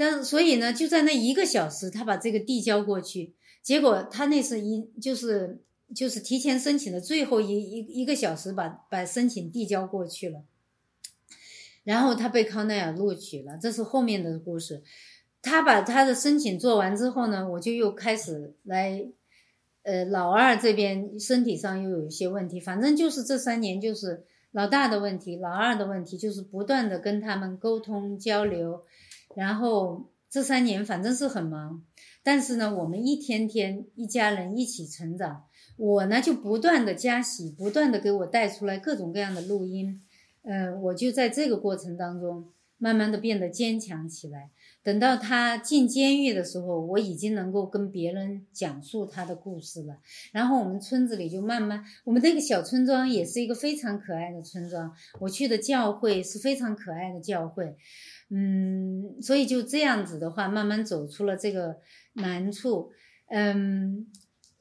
[0.00, 5.60] 但所以呢，就在那一个小时，他把这个递交过去，结果他那是一就是
[5.94, 10.42] 就是提前申请的最后一一一个小时，把把申请递交过去了。
[11.84, 14.82] 然后他被康奈尔录取了，这是后面的故事。
[15.42, 19.04] 他把他的申请做完之后呢，我就又开始来，
[19.82, 28.82] 呃，老二这边身体上又有一些问题，反正就是这三年就是老大的问题，老二的问题，就是不断的跟他们沟通交流。
[29.34, 31.84] 然后这三年反正是很忙，
[32.22, 35.44] 但是呢，我们一天天一家人一起成长。
[35.76, 40.02] 我呢就不断的加喜，不断的给我带出来各种各样的录音。
[40.42, 44.50] 嗯，我就在这个过程当中，慢慢的变得坚强起来。
[44.82, 49.98] 等到他进监狱的时候，我已经能够跟别人讲述他的故事了。
[50.32, 54.94] 然后我们村子里就慢慢，我们这个小村庄也是一个非常可爱的村庄。
[55.18, 57.76] 我去的教会是非常可爱的教会，
[58.30, 61.76] 嗯，所以就这样子的话，慢慢走出了这个
[62.14, 62.92] 难处。
[63.28, 64.06] 嗯，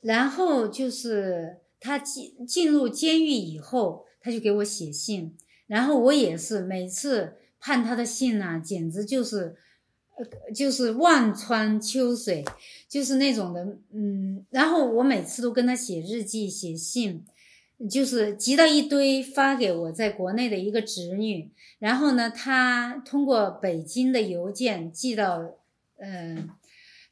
[0.01, 5.36] 然后就是他进进入监狱以后，他就给我写信。
[5.67, 9.55] 然后我也是每次判他的信呐，简直就是，
[10.17, 12.43] 呃，就是望穿秋水，
[12.88, 14.43] 就是那种的，嗯。
[14.49, 17.23] 然后我每次都跟他写日记、写信，
[17.88, 21.52] 就是集到一堆发给我在国内的一个侄女。
[21.78, 25.39] 然后呢，她通过北京的邮件寄到，
[25.98, 26.50] 嗯，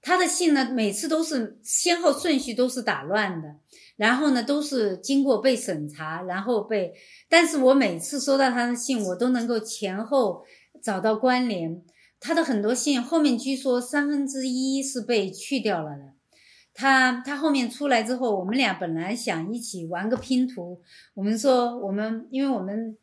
[0.01, 3.55] 她的信呢，每次都是先后顺序都是打乱的。
[3.95, 6.93] 然后呢，都是经过被审查，然后被，
[7.27, 10.43] 但是我每次收到他的信，我都能够前后
[10.83, 11.81] 找到关联。
[12.19, 16.13] 他的很多信后面据说三分之一是被去掉了的。
[16.77, 20.79] 他他后面出来之后，我们俩本来想一起玩个拼图，
[21.15, 22.95] 我们说我们，因为我们。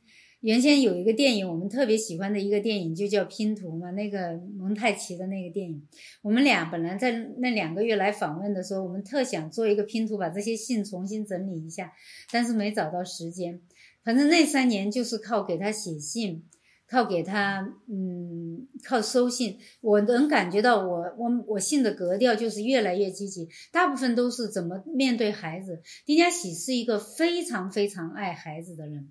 [0.45, 5.83] 原先有一个电影，我们特别喜欢的一个电影，就叫《拼图》嘛，那个蒙太奇的那个电影。
[6.21, 11.95] 我们俩本来在那两个月来访问的时候，我们特想做一个拼图，把这些信重新整理一下，
[12.31, 13.59] 但是没找到时间。
[14.05, 16.45] 反正那三年就是靠给他写信，
[16.87, 25.81] 靠给他，嗯，靠收信，我能感觉到我我我信的格调就是越来越积极，大部分都是怎么面对孩子。
[26.05, 29.09] 丁家喜是一个非常非常爱孩子的人，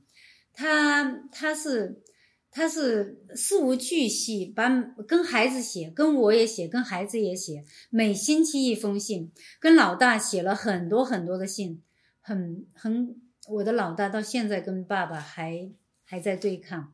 [0.53, 2.03] 他他是
[2.51, 4.69] 他是事无巨细，把
[5.07, 11.81] 跟孩子写，跟我也写，跟孩子也写，每星期一封信，跟老大写了很多很多的信，
[12.21, 13.15] 很很，
[13.49, 15.71] 我的老大到现在跟爸爸还
[16.05, 16.93] 还在对抗。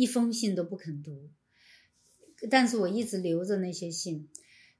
[0.00, 1.28] 一封信都不肯读，
[2.48, 4.30] 但是我一直留着那些信。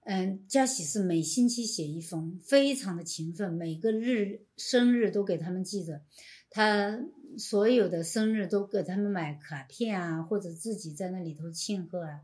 [0.04, 6.00] 嗯，嘉喜是每星期写一封，非常的勤奋，每个日生日都给他们记着，
[6.48, 7.02] 他
[7.36, 12.20] 所有的生日都给他们买卡片啊，或者自己在那里头庆贺啊。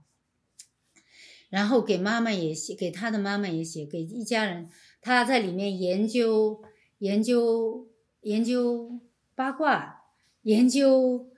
[1.50, 4.70] 然后给妈妈也写，给他的妈妈也写，给一家人。
[5.02, 6.62] 他在里面研究
[6.96, 7.90] 研究
[8.22, 8.98] 研究
[9.34, 10.00] 八卦，
[10.40, 11.30] 研究。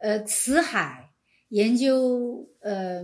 [0.00, 1.12] 呃，辞海
[1.50, 3.02] 研究，呃，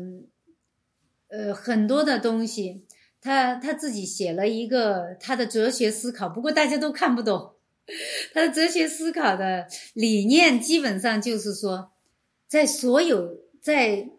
[1.28, 2.86] 呃，很多的东西，
[3.20, 7.52] 他他自己写了一个他的哲学思考，不过大家都看不懂。
[8.34, 11.92] 他的哲学思考的理念基本上就是说，
[12.48, 14.10] 在所有在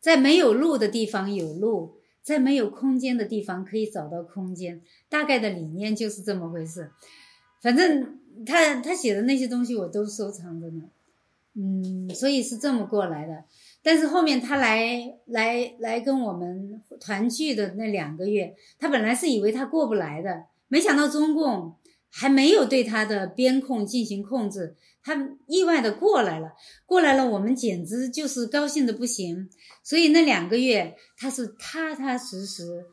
[0.00, 6.90] 在没有路的地方有路，在没有空间的地方可以找到空间，大概的理念就是这么回事。
[7.62, 10.82] 反正他他写的那些东西我都收藏着呢。
[11.60, 13.42] 嗯，所以是这么过来的，
[13.82, 21.74] 但是后面他来来来跟我们团聚的那两个月，他本来是以为他过不来的，没想到中共
[22.12, 26.52] 还没有对他的边控进行控制，他意外的过来了，
[26.86, 29.50] 过来了，我们简直就是高兴的不行，
[29.82, 32.86] 所以那两个月他是踏踏实实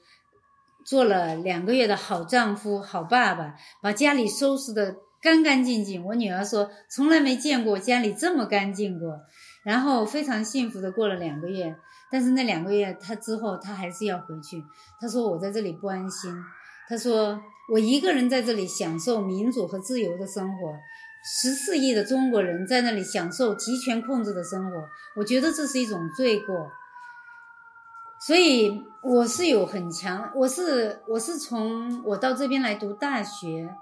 [0.87, 3.53] 做了两个月的好丈夫、好爸爸，
[3.83, 4.95] 把家里收拾的。
[5.25, 9.21] 干干净净，我女儿说从来没见过家里这么干净过，
[9.63, 11.75] 然后非常幸福的过了两个月。
[12.11, 14.63] 但是那两个月，她之后她还是要回去。
[15.01, 16.31] 她说我在这里不安心，
[16.87, 17.41] 她说
[17.73, 20.75] 我一个人在这里享受民主和自由的生活，
[21.41, 24.77] 十四亿的中国人在那里享受集权控制的生活，
[25.15, 26.69] 我觉得这是一种罪过。
[28.27, 33.75] 所以我是有很强，我是我是从我到这边来读大学。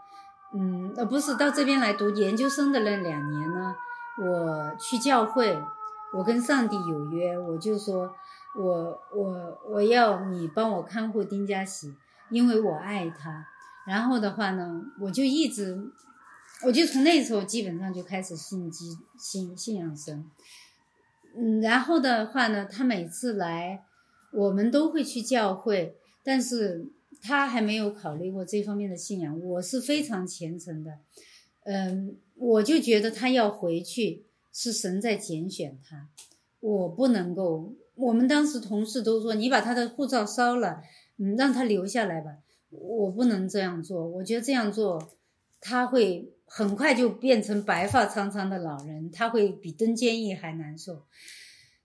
[0.55, 3.75] 嗯，呃，不是到这边来读研究生的那两年呢，
[4.19, 5.59] 我去教会，
[6.13, 8.13] 我跟上帝有约，我就说，
[8.55, 11.95] 我我我要你帮我看护丁家喜，
[12.29, 13.47] 因为我爱他。
[13.87, 15.91] 然后的话呢，我就一直，
[16.63, 20.23] 我就从那时候基本上就开始信基信信仰神。
[21.35, 23.83] 嗯，然后的话呢，他每次来，
[24.31, 26.91] 我们都会去教会，但是。
[27.25, 30.99] 他还没有考虑过这方面的信仰，我是非常虔诚的，
[31.63, 36.09] 嗯，我就觉得他要回去是神在拣选他，
[36.59, 37.73] 我不能够。
[37.95, 40.81] 我们当时同事都说，你把他的护照烧了，
[41.17, 42.39] 嗯，让他留下来吧。
[42.71, 45.11] 我不能这样做，我觉得这样做
[45.61, 51.03] 他会很快就变成白发苍苍的老人，他会比登监狱还难受。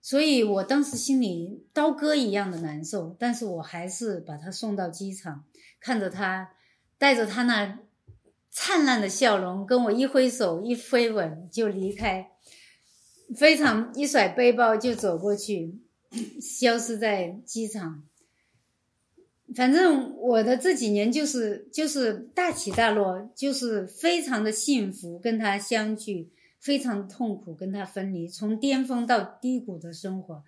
[0.08, 5.44] 所以我当时心里刀割一样的难受，但是我还是把他送到机场，
[5.80, 6.52] 看着他
[6.96, 7.80] 带着他那
[8.48, 12.30] 灿烂的笑容，跟我一挥手一飞吻就离开，
[13.36, 15.78] 非常一甩背包就走过去，
[16.40, 18.02] 消失在机场。
[19.54, 26.30] 反正我的这几年就是就是大起大落，就是非常的幸福，跟他相聚。
[26.60, 30.44] 非常痛苦，跟他分离，从巅峰到低谷的生活。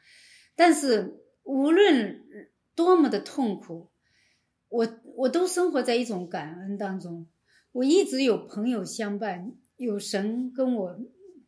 [0.56, 2.22] 但是无论
[2.74, 3.90] 多么的痛苦，
[4.68, 7.26] 我我都生活在一种感恩当中。
[7.72, 10.98] 我一直有朋友相伴，有神跟我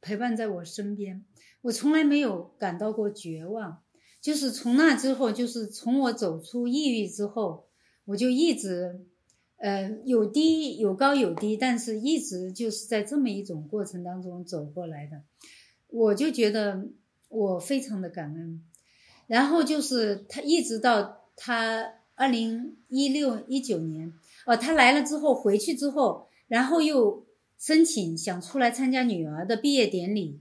[0.00, 1.24] 陪伴在我身边，
[1.62, 3.82] 我从来没有感到过绝望。
[4.20, 7.68] 就是从那之后，就是从我走出抑郁之后，
[8.04, 9.06] 我就一直。
[9.62, 15.22] 呃，有低有高有低，但是一直就是在这么一种过程当中走过来的，
[15.86, 16.88] 我就觉得
[17.28, 18.60] 我非常的感恩。
[19.28, 24.12] 然后就是他一直到他二零一六一九年，
[24.46, 27.24] 哦，他来了之后回去之后，然后又
[27.56, 30.40] 申请想出来参加女儿的毕业典礼。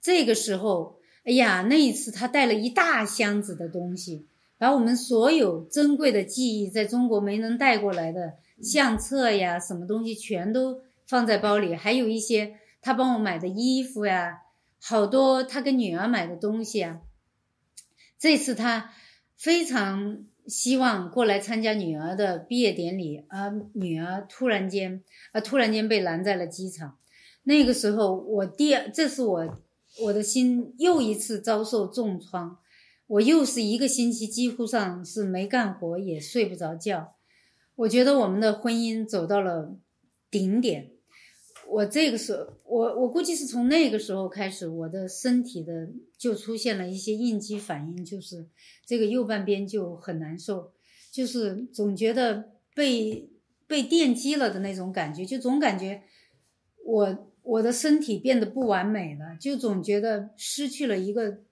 [0.00, 4.26] 这个时候，哎呀，那一次他带了一大箱子的东西，
[4.58, 8.34] 把我们所有珍贵的记忆在中国没能带过来的。
[8.62, 14.42] 相册呀，什么东西全都放在包里，还有一些他帮我买的衣服呀，
[14.80, 17.00] 好多他跟女儿买的东西啊。
[18.18, 18.90] 这次他
[19.36, 25.02] 非常希望过来参加女儿的毕业典礼，而女儿突然间，
[25.32, 26.98] 啊，突然间被拦在了机场。
[27.44, 29.58] 那个时候，我第二，这是我
[30.00, 32.58] 我的心又一次遭受重创，
[33.06, 37.14] 我又是一个星期几乎上是没干活，也睡不着觉。
[37.78, 39.78] 我觉得我们的婚姻走到了
[40.30, 40.90] 顶点。
[41.68, 48.48] 我这个时候，我我估计是从那个时候开始，我的身体的就出现了一些应激反应，就是
[48.84, 50.72] 这个右半边就很难受，
[51.12, 53.30] 就是总觉得被
[53.68, 56.02] 被电击了的那种感觉，就总感觉
[56.84, 61.42] 我我的身体变得不完美了，就总觉得失去了一个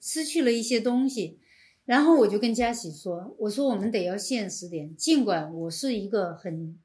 [0.00, 1.40] 失去了一些东西。
[1.88, 6.78] 然后我就跟佳喜说：“我说我们得要现实点，尽管我是一个很。”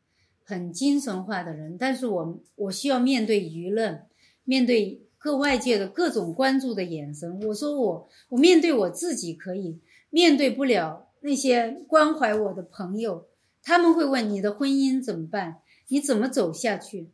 [0.46, 4.06] 很精神化的人，但是我我需要面对舆论，
[4.44, 7.42] 面对各外界的各种关注的眼神。
[7.48, 9.80] 我说我我面对我自己可以，
[10.10, 13.26] 面对不了那些关怀我的朋友，
[13.64, 17.10] 他们会问你的婚姻怎么办，你怎么走下去？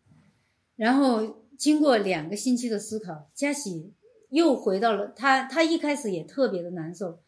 [0.76, 3.94] 然后经过两个星期的思考，佳喜
[4.32, 7.20] 又回到了他，他一开始也特别的难受，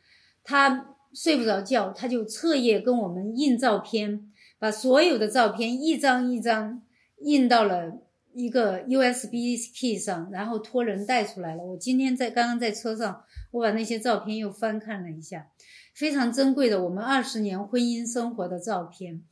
[0.43, 4.27] 他睡不着觉，他就彻夜跟我们印照片。
[4.59, 6.83] 把所有的照片一张一张
[7.21, 7.97] 印到了
[8.35, 11.63] 一个 USB key 上，然后托人带出来了。
[11.63, 15.47] 我今天在刚刚在车上，我把那些照片又翻看了一下，
[15.95, 19.23] 非常珍贵的我们二十年婚姻生活的照片。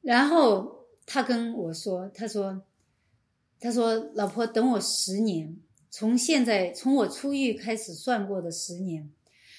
[0.00, 2.62] 然后他跟我说：“他说，
[3.58, 5.56] 他说，老婆，等我十年，
[5.90, 9.10] 从现在从我出狱开始算过的十年，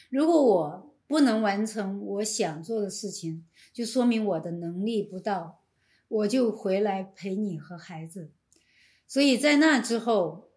[0.10, 5.60] 如果我不能完成我想做的事情。”就说明我的能力不到，
[6.08, 8.32] 我就回来陪你和孩子。
[9.08, 10.50] 所以在那之后，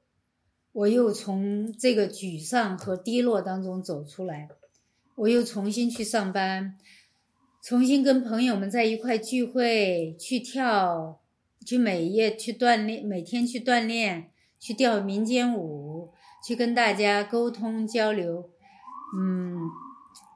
[0.73, 4.49] 我又从这个沮丧和低落当中走出来，
[5.17, 6.79] 我又重新去上班，
[7.63, 11.21] 重新跟朋友们在一块聚会，去跳，
[11.67, 16.11] 去每夜去锻炼，每天去锻炼，去跳民间舞，
[16.43, 18.49] 去跟大家沟通交流，
[19.19, 19.71] 嗯，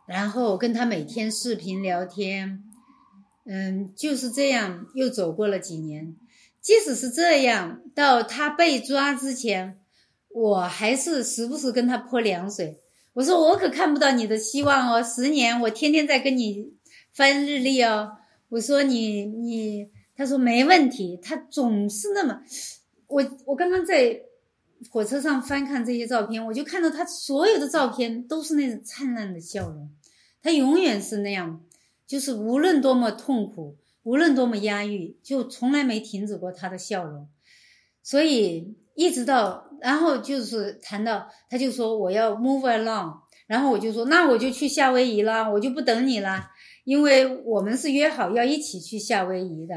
[0.06, 2.62] 然后跟他每天视频聊天。
[3.46, 6.16] 嗯，就是这样，又走过了几年。
[6.62, 9.78] 即使是这样，到他被抓之前，
[10.30, 12.80] 我还是时不时跟他泼凉水。
[13.12, 16.72] 我说我可看不到你的希望哦，十年我天天在跟你
[17.12, 18.12] 翻日历哦。
[18.48, 21.18] 我说你你，他说没问题。
[21.22, 22.40] 他总是那么，
[23.08, 24.20] 我我刚刚在
[24.90, 29.90] 火车上翻看这些照片，我就看到他所有的照片都是那种灿烂的笑容，
[30.42, 31.62] 他永远是那样。
[32.06, 37.26] 就是无论多么痛苦，无论多么压抑，就从来没停止过他的笑容。
[38.02, 46.50] 所以一直到，然后就是谈到，他就说我要 move along，然后我就说那我就去夏威夷啦，我就不等你啦，
[46.84, 49.74] 因为我们是约好要一起去夏威夷的。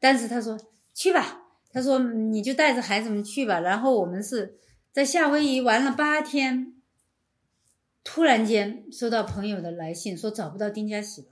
[0.00, 0.58] 但是他说
[0.92, 1.41] 去吧，
[1.72, 3.60] 他说你就带着孩子们去吧。
[3.60, 4.58] 然后我们是
[4.92, 6.74] 在夏威夷玩了八天，
[8.04, 11.28] 突然间收到朋友的来信，说找不到丁家喜了。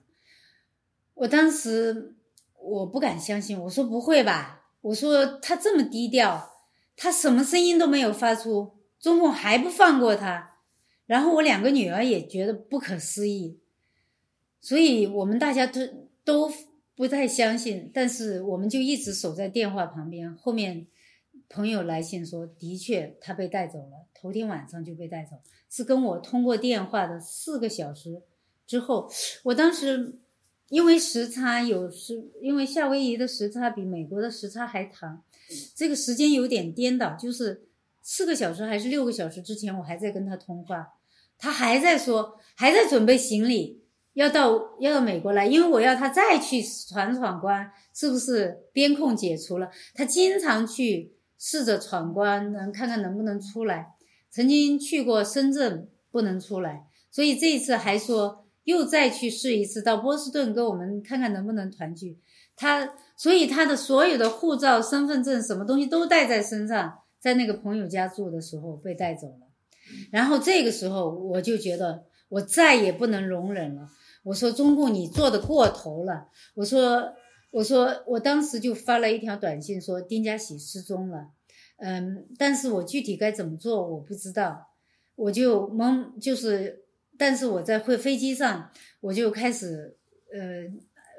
[1.14, 2.16] 我当时
[2.58, 4.62] 我不敢相信，我说不会吧？
[4.80, 6.64] 我说他这么低调，
[6.96, 10.56] 他什么声音都没有发出，中共还不放过他。
[11.04, 13.58] 然后我两个女儿也觉得不可思议，
[14.60, 15.80] 所以我们大家都
[16.24, 16.50] 都
[17.00, 17.90] 不太相信。
[17.94, 20.36] 但是我们就一直守在电话旁边。
[20.36, 20.86] 后面
[21.48, 25.40] 朋友来信说，的确他被带走了，头天晚上就被带走，
[25.70, 28.20] 是跟我通过电话的四个小时
[28.66, 29.10] 之后，
[29.44, 30.18] 我当时。
[30.68, 35.24] 因为时差有时，因为夏威夷的时差比美国的时差还长，
[35.74, 37.66] 这个时间有点颠倒，就是
[38.02, 40.92] 四个小时还是六个小时之前，我还在跟他通话，
[41.36, 43.79] 他还在说，还在准备行李，
[44.20, 49.70] 要到要到美国来，因为我要他再去闯闯关，是不是边控解除了？
[49.94, 53.94] 他经常去试着闯关，能看看能不能出来，
[54.30, 58.44] 曾经去过深圳不能出来，所以这一次还说。
[58.64, 62.18] 又再去试一次，到波士顿跟我们看看能不能团聚。
[62.54, 69.48] 他所以他的所有的护照、身份证什么东西都带在身上，在那个朋友家住的时候被带走了。
[70.12, 73.88] 然后这个时候我就觉得我再也不能容忍了。
[74.22, 76.28] 我说中共你做的过头了。
[76.54, 77.14] 我说
[77.52, 81.30] 我说我当时就发了一条短信说丁家喜失踪了。
[81.78, 84.68] 嗯，但是我具体该怎么做我不知道。
[85.16, 86.84] 我就懵，就是。
[87.18, 88.70] 但是我在会飞机上，
[89.02, 89.94] 我就开始，
[90.32, 90.64] 呃，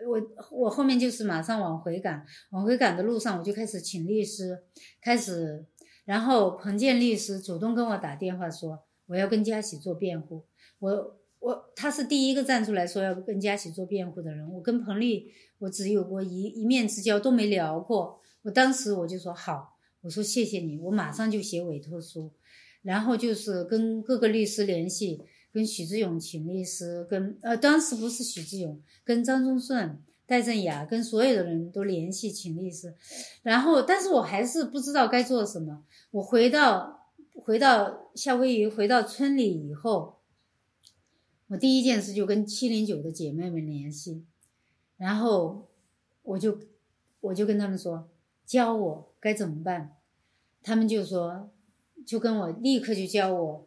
[0.08, 4.64] 我我后面就是马上往回赶，往回赶的路上，我就开始请律师，
[5.00, 5.64] 开始，
[6.06, 10.44] 然后彭建律师主动跟我打电话说，我要跟佳喜做辩护，
[10.80, 22.32] 我我他是第一个站出来说要跟佳喜做辩护的人，我跟彭丽我只有过一一面之交，都没聊过，我当时我就说好，我说谢谢你，我马上就写委托书，
[22.84, 25.20] 然后就是跟各个律师联系，
[25.52, 32.96] 跟许志勇请律师，跟呃当时不是许志勇，跟张宗顺、戴振雅，跟所有的人都联系请律师，
[33.42, 35.84] 然后但是我还是不知道该做什么。
[36.12, 40.21] 我回到回到夏威夷，回到村里以后，
[41.52, 44.24] 我第一件事就跟七零九的姐妹们联系，
[44.98, 45.68] 然后
[46.24, 46.58] 我就
[47.20, 48.08] 我就跟他们说。
[48.44, 49.96] 教我该怎么办，
[50.62, 51.50] 他们就说，
[52.06, 53.66] 就跟我立刻就教我，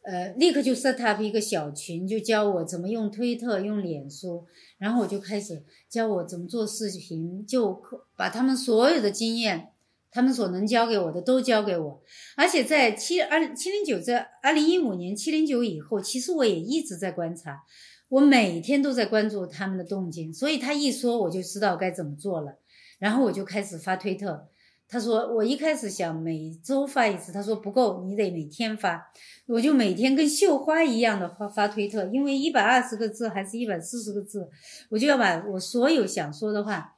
[0.00, 4.46] 呃，立刻就 set up 一个小群，就教我怎么用推特、用脸书，
[4.78, 7.82] 然后我就开始教我怎么做视频，就
[8.16, 9.72] 把他们所有的经验，
[10.10, 12.02] 他们所能教给我的都教给我。
[12.36, 17.62] 而且在七二七零九在二零一五年七零九以后，其实我也一直在观察，
[18.08, 22.58] 我每天都在关注他们的动静，所以他一说我就知道该怎么做了。
[22.98, 24.48] 然后我就开始发推特，
[24.88, 29.12] 他说我一开始想每周发一次，他说不够，你得每天发。
[29.46, 34.48] 我就每天跟绣花一样的发发推特，因为一百二十个字还是一百四十个字，
[34.88, 36.95] 我就要把我所有想说的话，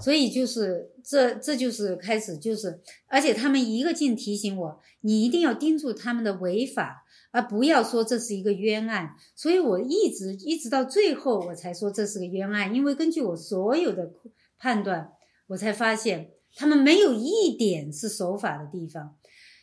[0.00, 9.14] 所以就是这这就是开始就是，而且他们一个劲提醒我，你一定要盯住他们的违法，而不要说这是一个冤案。
[9.34, 14.12] 所以我一直一直到最后我才说这是个冤案，因为根据我所有的
[14.58, 15.12] 判断。
[15.48, 19.16] 我才发现他们没有一点是守法的地方，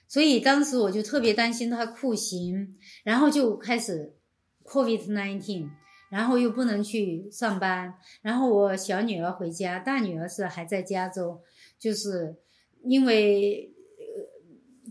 [0.07, 4.15] 所以当时我就特别担心他酷刑，然后就开始
[4.63, 5.69] COVID nineteen，
[6.15, 11.41] 然后又不能去上班，然后我小女儿回家，大女儿是还在加州，
[11.77, 12.37] 就是
[12.83, 13.69] 因为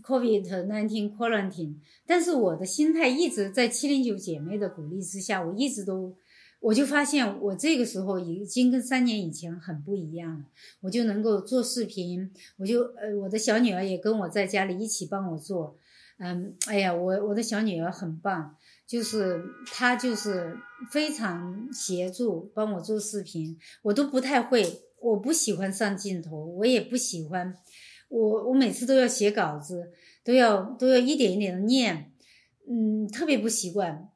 [0.03, 6.15] COVID nineteen quarantine，但是我的心态一直在七零九姐妹的鼓励之下，我一直都。
[6.61, 10.45] 我就发现，我这个时候已经跟三年以前很不一样了。
[10.81, 15.77] 我就能够做视频，我就呃，我的小女儿也跟我在家里一起帮我做。
[16.17, 18.55] 嗯，哎呀，我我的小女儿很棒，
[18.87, 20.57] 就是他就是
[20.91, 23.57] 非常协助帮我做视频。
[23.81, 27.55] 我都不太会，我不喜欢上镜头，我也不喜欢，
[28.09, 29.91] 我我每次都要写稿子，
[30.23, 32.11] 都要都要一点一点的念，
[32.69, 34.09] 嗯，特别不习惯。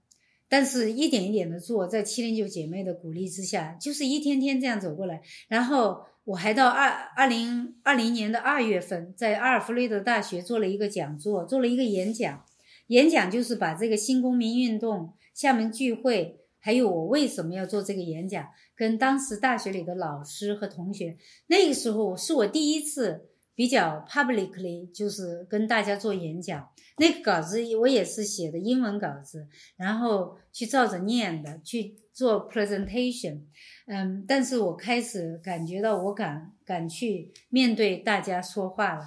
[0.51, 5.21] 但是一点一点的做，在七零九姐妹的鼓励之下，就是一天天这样走过来。
[5.47, 12.43] 然后我还到二二零二零年的二月份，在阿尔弗雷德大学做了一个讲座，做了一个演讲。
[12.89, 21.17] 演讲就是把这个新公民运动、厦门聚会，还有我为什么要做这个演讲，跟当时大学里的老师和同学，
[21.47, 23.25] 那个时候是我第一次。
[23.55, 33.41] 比较 publicly 就是跟大家做演讲，那个稿子我也是写的英文稿子，然后去照着念的去做 presentation，
[33.85, 39.03] 嗯，但是我开始感觉到我敢敢去面对大家说话了，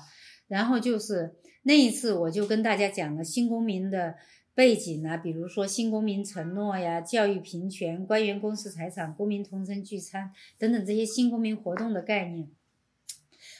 [0.48, 4.16] 然后就是那一次我就跟大家讲了新公民的
[4.54, 12.48] 背景啊，比如说新公民承诺呀、教育平权、官员公司财产、公民同声聚餐等等这些新公民活动的概念。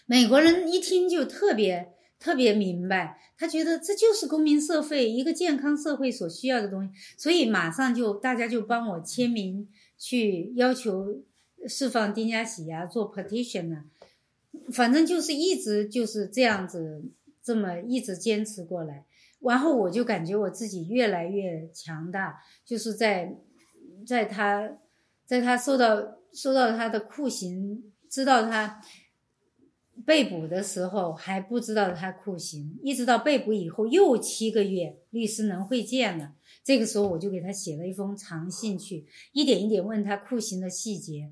[0.04, 11.22] 美国人一听就特别特别明白，他觉得这就是公民社会一个健康社会所需要的东西，所以马上就大家就帮我签名，去要求
[11.66, 13.84] 释放丁家喜呀，做 petition 呢，
[14.72, 17.04] 反正就是一直就是这样子，
[17.42, 19.04] 这么一直坚持过来，
[19.40, 23.38] 然后我就感觉我自己越来越强大，就是在
[24.06, 24.78] 在他，
[25.26, 28.80] 在他受到受到他的酷刑，知道他。
[30.06, 36.32] 被捕的时候还不知道他酷刑，一直到被捕以后又七个月，律师能会见了。
[36.64, 41.30] 这个时候我就给他写了一封长信去，一点一点问他酷刑的细节。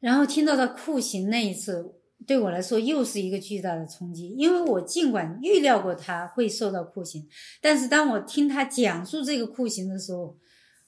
[0.00, 7.28] 然后听到他酷刑那一次，对我来说又是一个巨大的冲击，因为我尽管预料过他会受到酷刑，
[7.60, 10.38] 但是当我听他讲述这个酷刑的时候，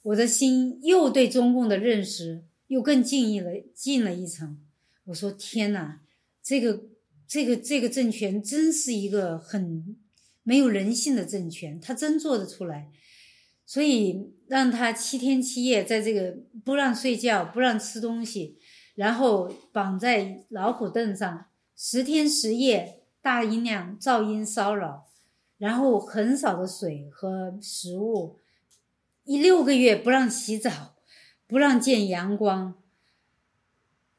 [0.03, 4.59] 我的心又对中共的认识又更进一了进了一层。
[5.05, 6.01] 我说天哪！
[6.43, 6.83] 这个
[7.27, 9.99] 这个这个政权真是一个很
[10.43, 12.91] 没有人性的政权，他真做得出来，
[13.67, 18.59] 所以让他七天七夜在这个不让睡觉、不让吃东西，
[18.99, 21.47] 然后绑在老虎凳上
[21.77, 25.07] 十天十夜，大音量噪音骚扰，
[25.57, 28.41] 然后很少的水和食物，
[29.23, 30.97] 一六个月不让洗澡，
[31.47, 32.75] 不让见阳光。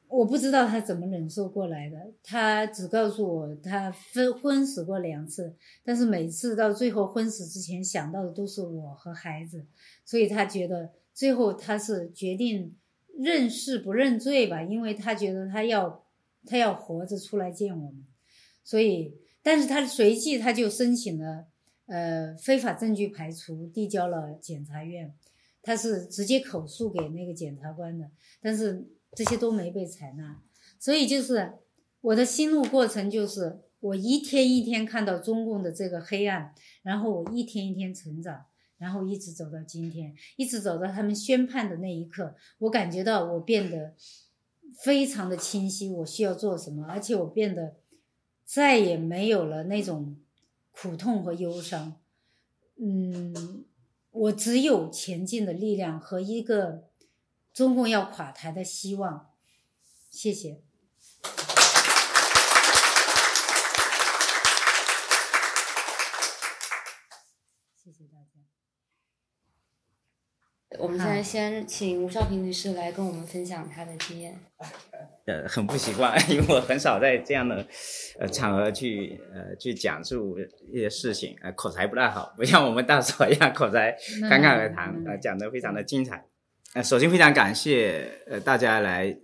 [0.08, 9.66] 我不知道他怎么忍受过来的，他只告诉我他昏昏死过两次，但是每次到最后昏死之前想到的都是我和孩子，
[10.06, 12.78] 所以他觉得最后他是决定
[13.22, 16.06] 认事不认罪吧，因为他觉得他要
[16.46, 18.06] 他要活着出来见我们，
[18.64, 21.48] 所以但是他随即他就申请了，
[21.88, 25.14] 呃，非法证据排除，递交了检察院，
[25.62, 28.10] 他是直接口述给那个检察官的，
[28.42, 30.42] 但是这些都没被采纳，
[30.80, 31.54] 所以就是
[32.02, 36.54] 我的心路过程就是我一天一天看到中共的这个黑暗，
[36.84, 38.46] 然后我一天一天成长，
[38.80, 43.94] 然后一直走到今天，一直走到他们宣判的那一刻，我感觉到我变得
[44.84, 47.76] 非常的清晰，我需要做什么，而且我变得。
[48.52, 50.18] 再也没有了那种
[50.72, 52.02] 苦痛和忧伤，
[52.78, 53.64] 嗯，
[54.10, 56.90] 我只有前进的力量和一个
[57.54, 59.30] 中共要垮台的希望。
[60.10, 60.64] 谢谢
[67.86, 68.26] 谢大家。
[70.80, 74.34] 我们现在先请吴少平律师来跟我们分享他的经验。
[75.26, 77.64] 呃，很不习惯， 因为我很少在这样的
[78.20, 80.38] 呃场合去呃去讲述
[80.72, 83.96] 一些事情，呃，口才不太好，不像我们大嫂一样口才
[84.28, 86.26] 侃侃而谈，呃，讲得非常的精彩。
[86.74, 89.16] 呃，首先非常感谢呃大家来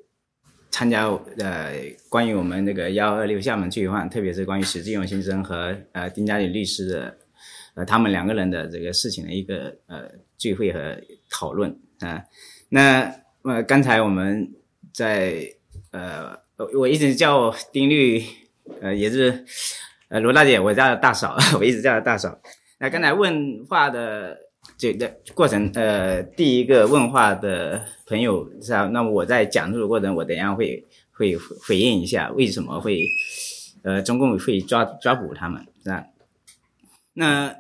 [0.69, 1.07] 参加
[1.39, 1.73] 呃
[2.09, 7.17] 关于我们那个幺二六厦门聚会，特别是关于史志勇先生和呃丁家里律师的
[7.75, 10.99] 呃他们两个人的这个事情的一个呃聚会和
[11.29, 12.23] 讨论啊。
[12.69, 13.13] 那
[13.43, 14.51] 呃刚才我们
[14.93, 15.47] 在
[15.91, 16.37] 呃，
[16.73, 18.21] 我一直叫丁律，
[18.81, 19.45] 呃，也是，
[20.09, 22.37] 呃，罗大姐，我叫大嫂， 我一直叫大嫂。
[22.79, 24.37] 那刚才问话的
[24.77, 28.89] 这个过程，呃，第一个问话的朋友是吧？
[28.91, 33.05] 那么我在讲述的过程，我等下会会回应一下为什么会，
[33.83, 36.05] 呃，中共会抓抓捕他们是吧？
[37.13, 37.55] 那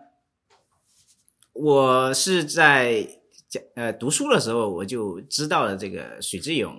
[1.55, 3.07] 我是在
[3.47, 6.75] 讲呃读书的时候，我就知道了这个许志勇。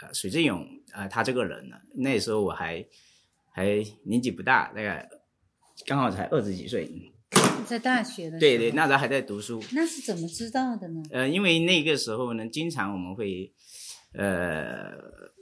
[0.00, 2.86] 呃，许志勇啊，他这个人呢，那时候我还
[3.50, 5.08] 还年纪不大，大概
[5.84, 6.88] 刚好才二十几岁，
[7.66, 9.60] 在大学的对对，那时候还在读书。
[9.72, 11.02] 那是怎么知道的呢？
[11.10, 13.52] 呃，因为那个时候呢，经常我们会
[14.14, 14.92] 呃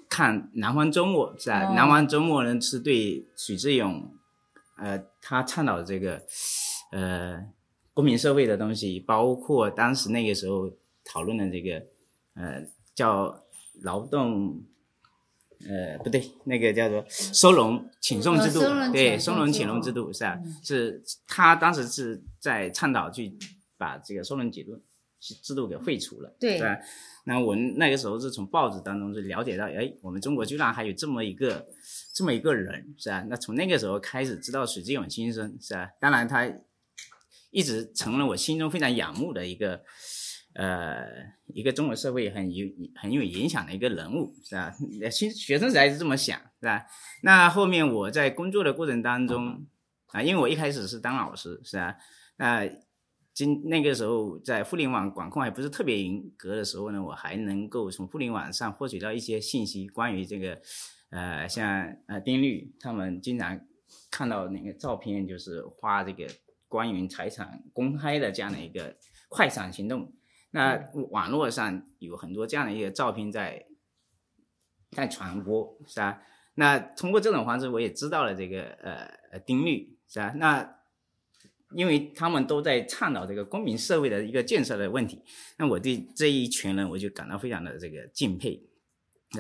[0.09, 1.65] 看《南方周末》是吧？
[1.75, 4.11] 《南方周末》呢是对许志勇
[4.79, 6.23] 呃他倡导这个
[6.93, 7.45] 呃
[7.97, 10.71] 公民社会的东西，包括当时那个时候
[11.03, 11.83] 讨论的这个
[12.35, 12.63] 呃
[12.95, 13.43] 叫。
[13.83, 14.63] 劳动，
[15.69, 20.41] 呃，不对，那个叫做收容请送制度，对，收容请送制度是吧？
[20.65, 23.37] 是他当时是在倡导去
[23.77, 24.81] 把这个收容制度
[25.21, 26.79] 制度给废除了，对吧？
[27.25, 31.67] 那我们那个时候是从报纸当中就了解到，哎，我们中国居然还有这么一个
[32.15, 33.23] 这么一个人，是吧？
[33.29, 35.91] 那从那个时候开始知道水志勇先生，是吧？
[36.01, 36.51] 当然他
[37.57, 39.83] 一直成了我心中非常仰慕的一个。
[40.59, 41.05] 呃，
[41.49, 44.73] 一个中国社会很有很有影响的一个人物，是吧？
[45.11, 46.87] 学学生时代是这么想，是吧？
[47.23, 49.67] 那后面我在工作的过程当中，
[50.07, 51.95] 啊，因为我一开始是当老师，是吧？
[52.39, 52.67] 那
[53.35, 60.59] 今那个时候在互联网管控还不是特别严格的时候呢，我还能够从互联网上获取到一些信息，关于这个，
[61.11, 63.61] 呃，像呃丁律他们经常
[64.11, 66.27] 看到那个照片，就是发这个
[66.77, 68.95] 关于财产公开的这样的一个
[69.31, 70.13] 快闪行动。
[70.51, 70.79] 那
[71.11, 73.65] 网络上有很多这样的一个照片在
[74.91, 76.21] 在传播，是吧？
[76.57, 80.35] 那通过这种方式，我也知道了这个呃丁律，是吧？
[80.37, 80.77] 那
[81.71, 85.23] 因为他们都在倡导这个公民社会的一个建设的问题，
[85.57, 88.63] 那我对这一群人我就感到非常的这个敬佩，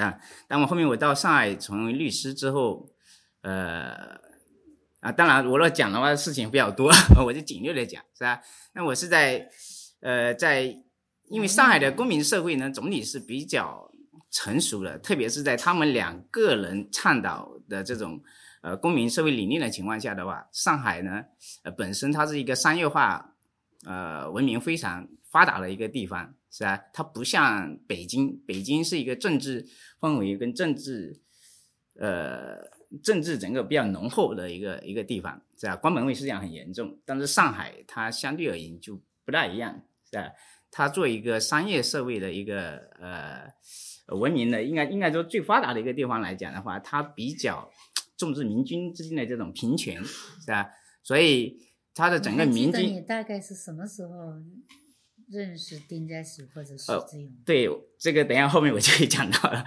[0.01, 0.19] 啊。
[0.49, 2.91] 当我后面我到上海成为律师之后，
[3.43, 4.19] 呃
[5.07, 6.91] 啊，当然我若讲的话事情比较多，
[7.25, 8.41] 我就简略的讲，是吧？
[8.75, 9.49] 那我是在
[10.01, 10.83] 呃在。
[11.29, 13.91] 因为上海的公民社会呢，总体是比较
[14.31, 18.23] 成熟的，特别是在他们两个人倡导的这种
[18.63, 21.25] 呃公民社会理念的情况下的话，上海呢，
[21.65, 23.35] 呃本身它是一个商业化
[23.85, 26.81] 呃文明非常发达的一个地方，是吧？
[26.93, 29.67] 它不像北京，北京是一个政治
[29.99, 31.21] 氛围跟政治
[31.99, 32.59] 呃
[33.03, 35.77] 政治整个比较浓厚的一个一个地方，是吧？
[35.77, 40.33] 关门卫思想很严重，但是上海它相对而言就不大一样，是吧？
[40.71, 43.51] 它作为一个商业社会的一个呃
[44.17, 47.71] 文明的，应该应该说最发达的一个地方来讲的话，它比较
[48.17, 50.69] 重视民军之间的这种平权，是吧？
[51.03, 51.59] 所以
[51.95, 54.35] 它的整个民军，你大概是什么时候
[55.29, 57.33] 认识丁家喜或者徐志勇？
[57.45, 57.69] 对，
[57.99, 59.65] 这个等下后面我就会讲到了，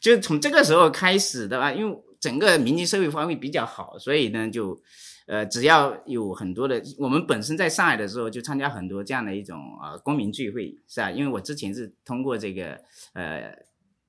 [0.00, 4.80] 就是从这个时候开始的话，因为整个民间社会发挥比较好，所以呢就。
[5.26, 11.08] 呃，只要有很多的，我们本身在上海的时候就参加很多这样的一种呃公民聚会，是吧？
[11.08, 12.72] 因为我之前是通过这个
[13.12, 13.54] 呃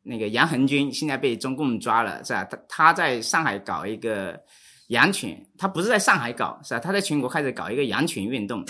[0.02, 2.44] 那个杨恒军，现在被中共抓了，是吧？
[2.46, 4.42] 他他在上海搞一个
[4.88, 6.80] 羊群，他不是在上海搞，是吧？
[6.80, 8.66] 他在全国开始搞一个羊群运动。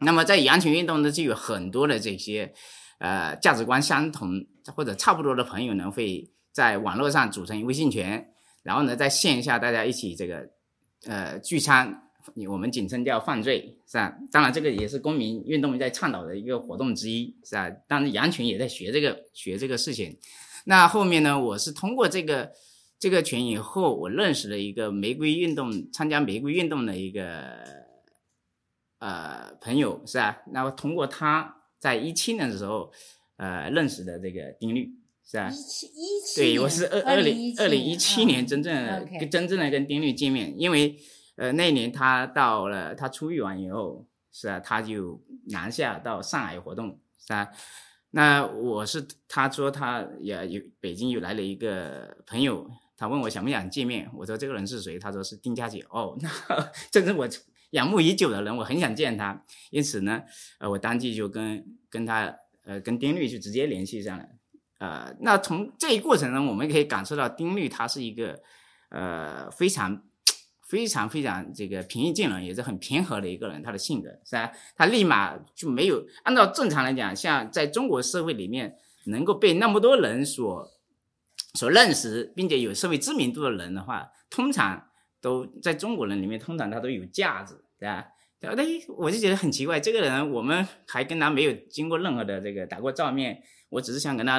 [0.00, 2.52] 那么在羊群运动呢，就有很多的这些
[2.98, 8.24] 呃价值观相同或者差不多的朋友呢，会在网络上组成微信群，
[8.66, 10.50] 然后呢，在线下大家一起这个
[11.06, 12.02] 呃聚餐，
[12.48, 14.18] 我们简称叫犯罪，是吧？
[14.32, 17.70] 当然，这个也是公民运动在倡导的一个活动之一，是吧？
[17.86, 20.18] 当然，羊群也在学这个学这个事情。
[20.64, 22.50] 那后面呢，我是通过这个。
[22.98, 27.62] 这个群以后，我认识了一个玫瑰运动参加玫瑰运动的一个
[29.00, 30.38] 呃朋友，是吧？
[30.50, 32.90] 那么通过他在一七年的时候
[33.36, 34.90] 呃认识的这个丁律，
[35.28, 35.50] 是啊？
[35.50, 38.74] 一七一七对，我是二二零二零一七年真正
[39.18, 40.96] 跟真正的跟丁律见面，因为
[41.34, 47.48] 呃那年他到了他出狱完以后，是啊，他就南下到上海活动，是啊？
[48.10, 52.70] 那我是他说他也有北京又来了一个朋友。
[52.98, 54.98] 他问我想不想见面，我说这个人是谁？
[54.98, 55.84] 他说是丁家姐。
[55.90, 56.30] 哦， 那
[56.90, 57.28] 这是我
[57.72, 59.44] 仰慕已久的人，我很想见他。
[59.70, 60.22] 因此呢，
[60.60, 64.26] 呃，我当即就跟跟他，呃，跟丁律就直接联系上了。
[64.78, 68.40] 呃，那从这一过程中，我们可以感受到丁律他是一个，
[68.90, 70.02] 呃，非常
[70.62, 73.62] 非常非常这个平易近人，也是很平和的一个人。
[73.62, 74.50] 他的性格是吧？
[74.74, 80.72] 他立马就没有按照正常来讲，像在中国社会里面能够被那么多人所。
[81.54, 84.90] 所认识并且有社会知名度的人的话，通常
[85.22, 88.06] 都在中国人里面，通常他都有价值，对吧？
[88.42, 88.64] 哎，
[88.98, 94.38] 我就觉得很奇怪，这个人我们还跟他没有经过任何的这个打过照面，我只是想跟他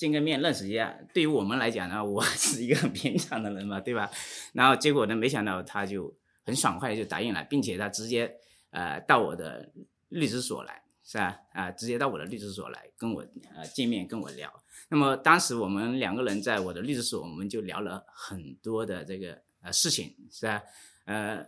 [0.00, 0.98] 见个面认识一下。
[1.12, 4.10] 对于我们来讲呢，我是一个很平常的人嘛，对吧？
[4.54, 8.34] 然后结果呢，没想到他就很爽快的就答应了，并且他直接
[8.70, 9.70] 呃到我的
[10.08, 10.82] 律师所来。
[11.02, 11.40] 是吧？
[11.54, 13.20] 啊，直接到我的律师所来跟我
[13.52, 14.48] 呃见面，跟我聊。
[14.90, 20.62] 那么当时我们两个人在我的律师所，我们就聊了很多的这个呃事情，是吧？
[21.06, 21.44] 呃，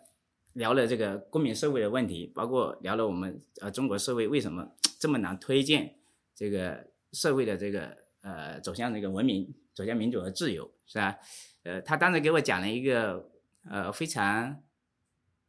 [0.55, 5.95] 聊了这个公民社会的问题，包括聊了我们呃中国社会为什么这么难推荐
[6.35, 11.19] 这个社会的这个呃走向这个文明，走向民主和自由，是吧？
[11.63, 13.31] 呃，他当时给我讲了一个
[13.71, 14.63] 呃非常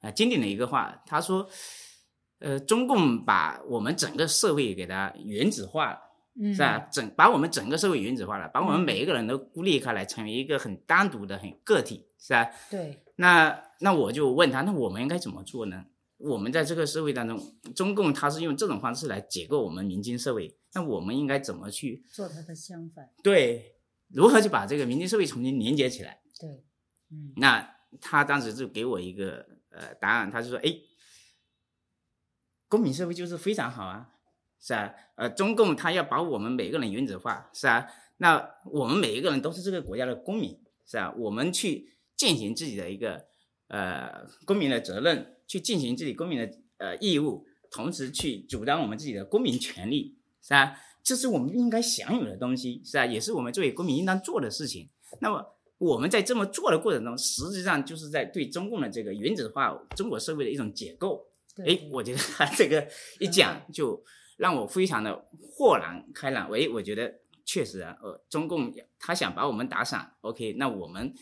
[0.02, 1.50] 呃经典的一个话，他说。
[2.40, 6.00] 呃，中共把我们整个社会给它原子化了，
[6.54, 6.78] 是吧？
[6.92, 12.50] 整把我们整个社会原子化了，把我们每一个人都孤立开来，成为一个很单独的、很个体，是吧？
[12.70, 13.02] 对。
[13.16, 15.86] 那那我就问他，那我们应该怎么做呢？
[16.18, 17.40] 我们在这个社会当中，
[17.74, 23.10] 中共他是用这种方式来解构我们民间社会，那我们应该怎么去做它的相反？
[23.24, 23.76] 对，
[24.10, 26.22] 如何去把这个民间社会重新连接起来？
[26.40, 26.64] 对，
[27.12, 27.34] 嗯。
[27.38, 30.76] 那他当时就给我一个呃答案，他就说，哎。
[32.70, 34.10] 公民社会就是非常好啊，
[34.60, 34.92] 是啊？
[35.14, 37.88] 呃，中共他要把我们每个人原子化，是啊？
[38.18, 41.14] 那我们每一个人都是这个国家的公民，是啊？
[41.16, 43.28] 我们去践行自己的一个
[43.68, 50.78] 呃公民的责任，去进行自己公民的呃义务，同时去主张我们自己的公民权利，是吧？
[51.02, 53.06] 这是我们应该享有的东西，是吧？
[53.06, 54.89] 也是我们作为公民应当做的事情。
[55.22, 55.44] 那么
[55.78, 61.26] 我们在这么做的过程中，实际上就是在对中共的这个原子化中国社会的一种解构。
[61.66, 62.88] 哎，我觉得他这个
[63.20, 64.04] 一讲，就
[64.38, 66.50] 让我非常的豁然开朗。
[66.50, 67.14] 喂，我觉得
[67.46, 71.14] 确实啊，呃，中共他想把我们打散，OK，那我们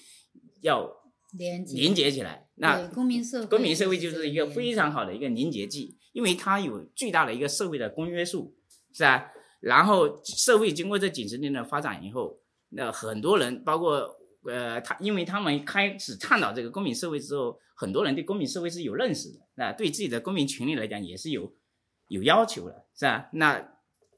[0.62, 0.90] 要
[1.34, 2.48] 连连接起来。
[2.56, 8.56] 那公民社会公民社会就是一个非常好的一个凝结剂，因为它有巨大的一个社会的公约数，
[8.94, 9.32] 是吧？
[9.60, 12.40] 然后社会经过这几十年的发展以后，
[12.70, 14.16] 那很多人，包括
[14.46, 17.60] 呃他，因为他们开始倡导这个公民社会之后。
[17.74, 21.52] 很多人对公民社会是有认识的，那对自己的公民权利来讲也是有
[22.10, 23.28] 有要求的，是吧？
[23.34, 23.60] 那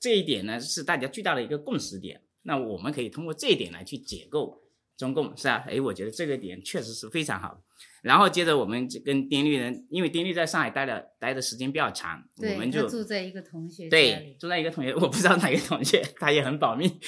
[0.01, 2.21] 这一点呢是大家巨大的一个共识点。
[2.41, 4.61] 那我们可以通过这一点来去解构
[4.97, 5.65] 中共，是吧？
[5.67, 7.61] 哎，我觉得这个点确实是非常好。
[8.01, 16.99] 然后接着我们跟丁律人，因为丁律在上海待了待的时间比较长，我们就住在一个同学对，住在一个同学， 我不知道哪个同学， 他也很保密。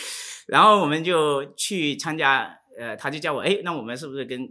[0.48, 4.48] 然后我们就去参加，呃，他就叫我，哎，那我们是不是跟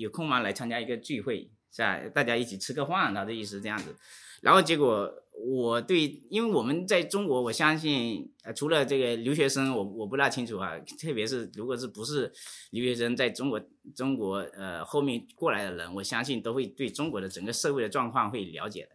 [0.00, 0.40] 有空吗？
[0.40, 2.00] 来参加一个聚会，是吧？
[2.14, 3.94] 大家一起吃个饭，他的意思这样子。
[4.40, 10.78] 然后结果我对，因为我们在中国，我相信，呃，除了这个留学生，我我不大清楚啊。
[11.00, 12.32] 特别是如果是不是
[12.70, 13.60] 留学生，在中国
[13.94, 18.90] 中国呃后面过来的人，我相信都会对中国的整个社会的状况会了解的。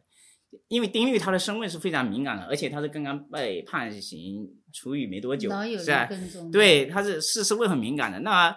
[0.68, 6.10] 因为丁律他的身份是非常敏感的，而且他是刚刚被判刑出狱没多久，是吧？
[6.52, 8.20] 对，他是是是会很敏感的。
[8.22, 8.56] 那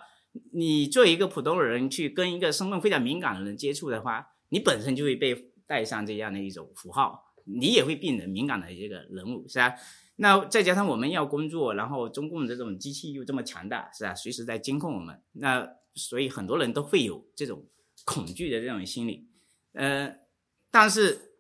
[0.55, 9.74] 你作为一个普通人去跟一个身份非常敏感的人接触的话，你本身就会被带上这样的一种符号，你也会变得敏感的一个人物，是吧？
[10.16, 14.14] 那再加上我们要工作，然后中共的这种机器又这么强大，是吧？
[14.14, 17.64] 随时在监控我们，那所以很多人都会有这种
[18.05, 19.26] 恐惧的这种心理。
[19.72, 20.14] 呃，
[20.70, 21.32] 但是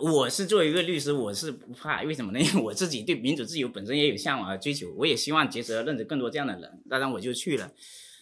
[0.00, 2.40] 我是作为一个律师，我是不怕，为什么呢？
[2.42, 7.72] 因为我自己对民主自由本身也有向往和追求，我也希望结识认识更多这样的人，当然我就去了。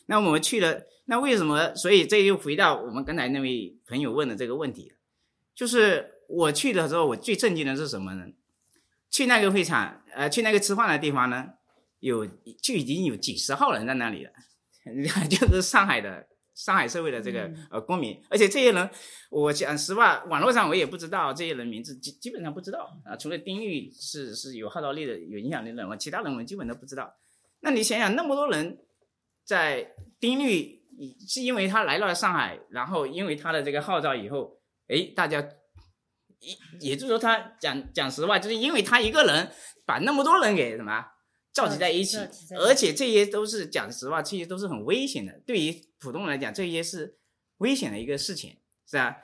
[0.06, 1.74] 那我们去了，那为什么？
[1.74, 4.92] 所以这又回到我们刚才那位朋友问的这个问题，
[5.54, 8.26] 就是我去的时候，我最震惊的是什么呢？
[9.10, 11.50] 去那个会场，呃，去那个吃饭的地方呢，
[12.00, 14.32] 有就已经有几十号人在那里了，
[15.28, 16.28] 就是上海的。
[16.54, 18.90] 上海社会的这个呃公民，而且这些人，
[19.30, 23.16] 我讲实话，网络上我也不知道这些人名字，基基本上不知道啊。
[23.16, 27.10] 除了丁玉是是有号召力的、有影响力的人，其他人我基本都不知道。
[27.60, 28.78] 那你想想，那么多人
[29.46, 30.82] 在丁律
[31.26, 35.42] 是因为他来到了上海，然后因为他的这个号召以后，哎，大家
[36.42, 39.50] 也也就是说，他讲讲实话，就是因为他一个人
[39.86, 41.06] 把那么多人给什么？
[41.52, 42.16] 召集在一起，
[42.56, 45.38] 而且这些都是讲实话，这些都是很危险的。
[45.46, 47.18] 对于普通人来讲，这些是
[47.58, 49.18] 危险的一个事情，是吧？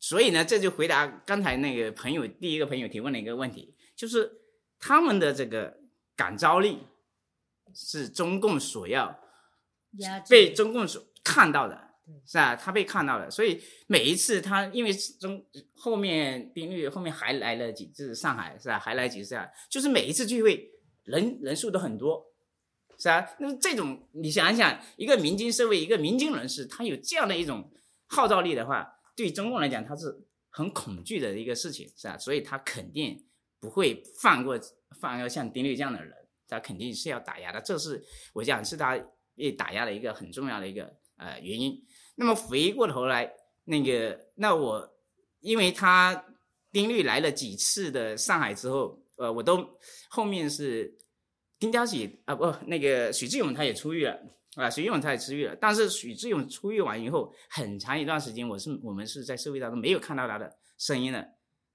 [0.00, 4.40] 所以呢，这就回答刚才那个朋友第一个朋友提问的一个问题，就是
[4.80, 5.78] 他们的这个
[6.16, 6.80] 感召力
[7.72, 9.16] 是中共所要
[10.28, 11.93] 被中共所看到的，
[12.26, 12.54] 是吧？
[12.54, 15.44] 他被看到了，所以每一次他因为中
[15.74, 18.78] 后面丁律后面还来了几次上海，是吧？
[18.78, 19.48] 还来几次啊？
[19.70, 20.70] 就是每一次聚会。
[21.04, 22.32] 人人数都很多，
[22.98, 23.28] 是啊。
[23.38, 27.70] 那么这种你想一想，一个民间社会，一个民间人士，他有这样的一种
[28.06, 32.16] 号召力的话，对中共来讲，他是很恐惧的一个事情，是吧？
[32.16, 33.22] 所以他肯定
[33.60, 34.58] 不会放过
[34.98, 36.14] 放过像丁律这样的人，
[36.48, 37.60] 他肯定是要打压的。
[37.60, 38.02] 这是
[38.32, 38.98] 我讲是他
[39.36, 41.78] 被打压的一个很重要的一个呃原因。
[42.14, 43.32] 那么回过头来，
[43.64, 44.96] 那个那我
[45.40, 46.24] 因为他
[46.72, 49.00] 丁律来了几次的上海之后。
[49.16, 49.64] 呃，我都
[50.10, 50.92] 后面是
[51.60, 54.20] 丁家喜啊，不，那个许志勇他也出狱了
[54.56, 55.54] 啊，许志勇他也出狱了。
[55.54, 61.24] 但是许志勇出狱完以后，很长一段时间，我是我们是在社会当中没有看到他的声音的，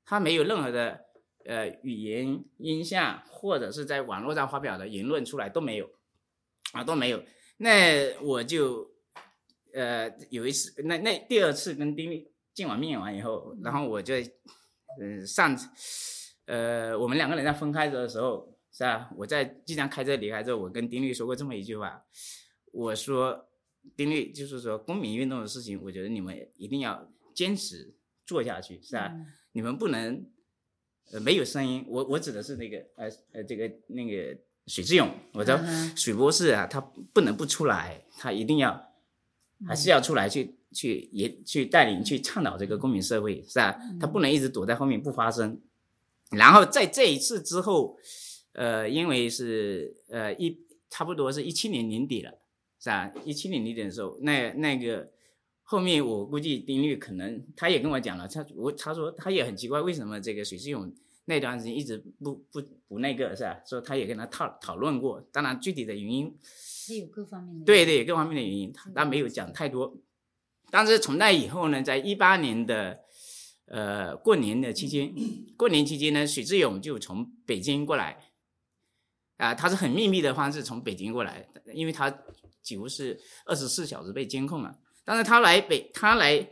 [0.03, 0.99] 他没有任何的
[1.45, 5.89] 呃语言、音像，或者是在网络上发表的言论出来都没有
[6.73, 7.23] 啊，都没有。
[7.55, 8.85] 那我就
[9.73, 14.15] 呃有一次，那那第二次跟丁力见完面完以后，然后我就
[15.01, 15.57] 嗯上。
[16.51, 19.11] 呃，我们两个人在分开的时候，是吧？
[19.15, 22.03] 我在即将开车离开之后，我跟丁力说过这么一句话，
[22.71, 23.47] 我说，
[23.95, 27.93] 丁力就是说公民运动的事情，我觉得你们一定要坚持
[28.25, 29.13] 做下去，是吧？
[29.51, 30.25] 你们不能
[31.11, 31.85] 呃没有声音。
[31.87, 35.55] 我我指的是那个呃呃这个那个许志勇，我说
[35.95, 36.81] 许博士啊，他
[37.13, 38.88] 不能不出来，他一定要
[39.67, 43.77] 还是要出来去去也去带领去倡导这个公民社会，是吧？
[43.99, 45.59] 他不能一直躲在后面不发声。
[46.31, 47.97] 然后在这一次之后，
[48.53, 52.31] 呃，因为是呃一差不多是一七年年底了，
[52.79, 53.11] 是吧？
[53.25, 55.09] 一七年年底的时候，那那个
[55.63, 60.93] 后面我估计丁律可能他也跟我讲了，他我他说他也很奇怪，为什么这个水志勇
[61.25, 63.59] 那段时间一直不不不那个是吧？
[63.65, 66.35] 说他也跟他讨讨论过，当然具体的原因，
[66.89, 69.95] 是有各方面的对对各方面的原因，他没有讲太多。
[70.71, 73.01] 但是从那以后呢，在一八年的。
[73.71, 75.13] 呃，过年的期间，
[75.55, 78.17] 过年期间呢，许志勇就从北京过来，
[79.37, 82.09] 啊，他是很秘密的方式从北京过来，因为他
[82.63, 84.75] 几乎是二十四小时被监控了。
[85.05, 86.49] 但是他来北，他来，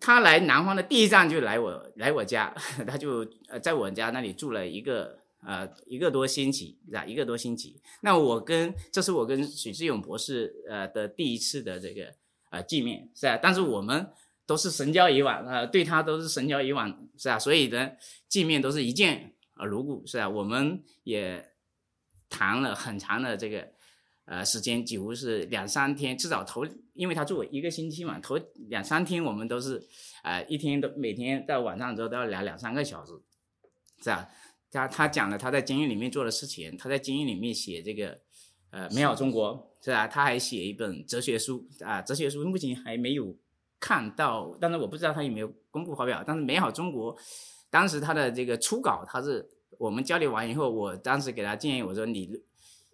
[0.00, 2.54] 他来南方的第一站就来我来我家，
[2.86, 7.04] 他就呃在我家那里住了一个呃一个多星期，是吧？
[7.04, 7.80] 一个多星期。
[8.02, 12.14] 那我跟这是我跟许志勇博士呃的第一次的这个
[12.50, 13.38] 呃见面，是吧？
[13.42, 14.08] 但是我们。
[14.48, 17.36] 都是神交以往啊，对他都是神交以往，是吧？
[17.36, 17.90] 所以呢，
[18.28, 20.28] 见面都是一见啊如故，是吧？
[20.28, 21.44] 我们也
[22.30, 23.66] 谈了很长的这个
[24.24, 26.64] 呃时间，几乎是两三天，至少头，
[26.94, 29.84] 因为他住一个星期嘛，头两三天我们都是
[30.22, 33.14] 啊一天都每天到晚上之后都要聊两三个小时，
[34.00, 34.28] 是吧？
[34.76, 38.18] 他他讲了他在监狱里面做的事情，他在监狱里面写这个
[38.70, 40.06] 呃美好中国，是吧？
[40.06, 43.34] 他还写一本哲学书啊，哲学书目前还没有。
[43.78, 46.24] 看到，但是我不知道他有没有公布发表。
[46.26, 47.14] 但是美好中国，
[47.68, 49.46] 当时他的这个初稿，他是
[49.78, 52.30] 我们交流完以后，我当时给他建议，我说你，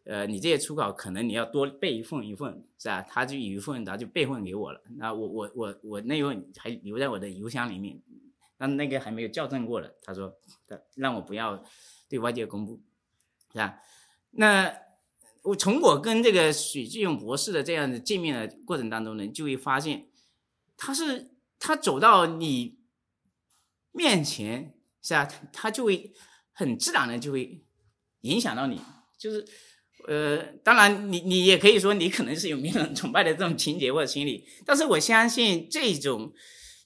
[0.05, 3.01] 呃，你这些初稿可能你要多备一份一份，是吧？
[3.03, 4.83] 他就有一份，然后就备份给我了。
[4.97, 7.97] 那我我我我那份还留在我的邮箱里面，
[8.63, 9.93] 但那个还没有校正过了。
[10.05, 10.33] 他说，
[10.95, 11.65] 让我不要
[12.09, 12.81] 对外界公布，
[13.51, 13.81] 是吧？
[14.31, 14.73] 那
[15.43, 20.07] 我从我跟这个许志勇博士的这样的见面的过程当中呢，就会发现。
[20.77, 22.79] 他是他走到你
[23.91, 25.29] 面前，是吧？
[25.53, 26.13] 他就会
[26.53, 27.65] 很自然的就会
[28.21, 28.81] 影响到你。
[29.19, 29.45] 就是
[30.07, 36.33] 呃，当然你你也可以说你可能是有名人崇拜的这种情节或者心理，但是我相信这种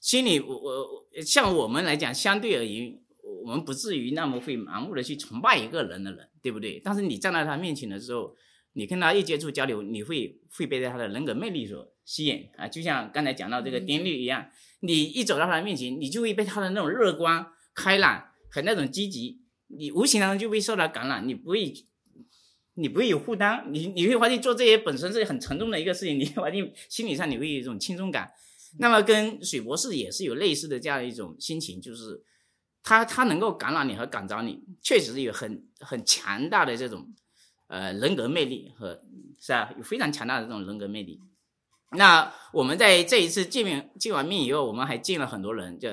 [0.01, 2.99] 心理，我我像我们来讲，相对而言，
[3.43, 6.81] 我们不至于那么会盲目的去崇拜一个人的人，对不对？
[6.83, 8.35] 但是你站在他面前的时候，
[8.73, 14.49] 你跟他一接触交流，你会会被他的人格魅力所吸引啊，就像刚才讲到这个丁律一样，
[14.81, 21.73] 你一走到他的面前，你就会被他的那种乐观、开朗和那种积极，你无形当中就会受到感染，你不会。
[22.79, 28.31] 你不会有负担，你你会发现做这些本身是很沉重的一个事情，你会发现心理上你会有一种轻松感。
[28.79, 32.23] 那么跟水博士也是有类似的这样一种心情，就是
[32.83, 37.13] 他他能够感染你和感召你，确实有很很强大的这种
[37.67, 39.01] 呃人格魅力和
[39.39, 39.73] 是吧？
[39.77, 41.19] 有非常强大的这种人格魅力。
[41.91, 45.89] 那我们在这一次见面见完面以后，我们还见了很多人，就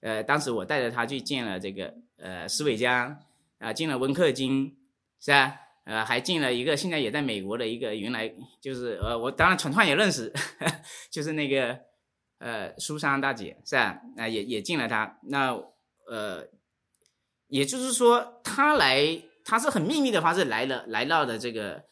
[0.00, 3.16] 呃当时我带着他去见了这个呃施伟江
[3.58, 4.76] 啊，见了温克金，
[5.20, 5.56] 是吧？
[5.84, 8.28] 呃，还进了一个现在也在美国的一个，原来
[8.60, 10.32] 就是呃，我当然传串也认识，
[11.12, 11.78] 就是那个
[12.38, 14.00] 呃苏珊大姐是吧？
[14.16, 15.52] 那也也进了他，那
[16.08, 16.46] 呃，
[17.48, 21.84] 也就是说他来他是很秘密的方式来了来到的这个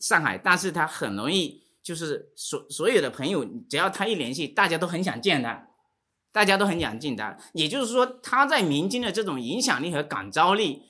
[0.00, 5.68] 上海，但是他很容易就是所所有的朋友只要他一联系，大家都很想见他，
[6.32, 10.82] 大家都很想见他，也就是说他在民间的这种影响力和感召力。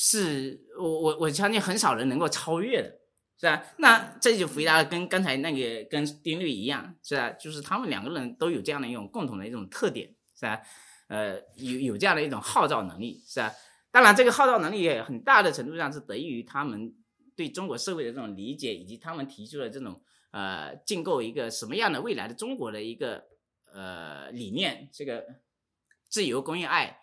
[0.00, 2.97] 是我我我相信很少人能够超越的，
[3.38, 3.62] 是吧？
[3.78, 7.30] 那这就回答了跟刚才那个跟丁律一样，是吧？
[7.30, 10.60] 就是他们两个人都有这样的一种共同的一种特点，是吧？
[11.06, 13.52] 呃，有有这样的一种号召能力，是吧？
[13.90, 16.92] 当然，这个号召能力也很大的程度上是得益于他们
[17.36, 23.24] 对中国社会的这种理解，以及他们提出的这种呃建构一个什么样的未来的中国的一个
[23.72, 25.24] 呃理念，这个
[26.08, 26.98] 自由、公益、爱。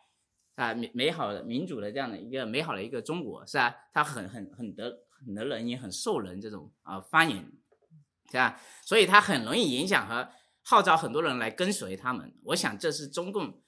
[0.56, 3.76] 啊，美美好的民主的这样的一个美好的一个中国，是吧？
[3.94, 7.38] 它很很很得能人也很受人这种啊欢迎，
[8.32, 8.60] 是吧？
[8.84, 10.30] 所以他很容易影响和
[10.64, 12.34] 号召很多人来跟随他们。
[12.44, 13.62] 我想这是中共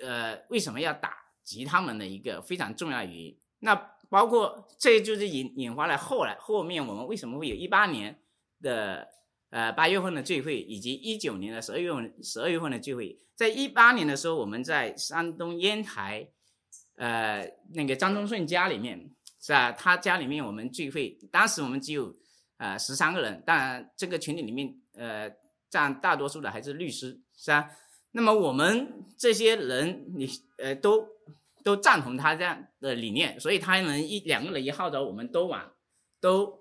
[0.00, 3.38] 呃为什么要打击他们的一个非常重要的原因。
[3.60, 3.74] 那
[4.08, 8.20] 包括这就是引引发了后来后面我们为什么会有一八年
[8.60, 9.08] 的
[9.50, 13.20] 呃八月份的聚会，以及一九年的十二月份十二月份的聚会。
[13.34, 16.28] 在一八年的时候，我们在山东烟台，
[16.96, 19.10] 呃，那个张忠顺家里面，
[19.44, 19.70] 是吧？
[19.72, 22.10] 他家里面我们聚会，当时我们只有
[22.56, 25.30] 呃十三个人，当然这个群体里面，呃，
[25.68, 27.70] 占大多数的还是律师，是吧？
[28.12, 30.26] 那么我们这些人，你
[30.56, 31.06] 呃都
[31.62, 35.70] 都赞同他这样的理念，所以他能一两个人一号召，我们都往
[36.22, 36.60] 都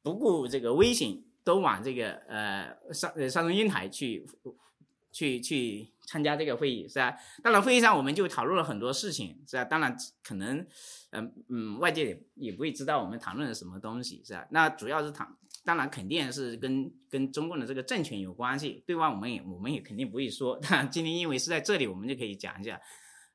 [0.00, 4.24] 不顾这个危险，都往这个呃山山东烟台去
[5.12, 5.92] 去去。
[6.04, 7.16] 参加这个会议是吧？
[7.42, 9.64] 当然，会议上我们就讨论了很多事情是吧？
[9.64, 10.58] 当然，可能，
[11.10, 14.46] 嗯嗯，外界也也不会知道我们谈论了什么东西是吧？
[14.50, 15.26] 那主要是谈，
[15.64, 18.82] 当然肯定是跟跟中共的这个政权有关系。
[18.84, 20.58] 对外我们也我们也肯定不会说。
[20.68, 22.78] 但今天因为是在这里，我们就可以讲一下。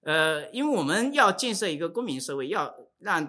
[0.01, 3.27] 呃，因为我们要建设一个公民社会，要让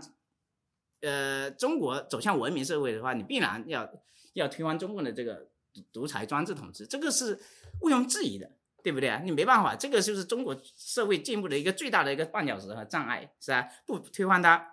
[1.01, 3.89] 呃中国走向文明社会的话，你必然要
[4.35, 5.49] 要推翻中共的这个
[5.93, 7.39] 独裁专制统治，这个是
[7.81, 8.53] 毋庸置疑的。
[8.81, 9.21] 对不对啊？
[9.23, 13.69] 你没办法，这个就是中国社会进步的一个最大的一个绊脚石和障碍，是吧？
[13.85, 14.73] 不推翻它，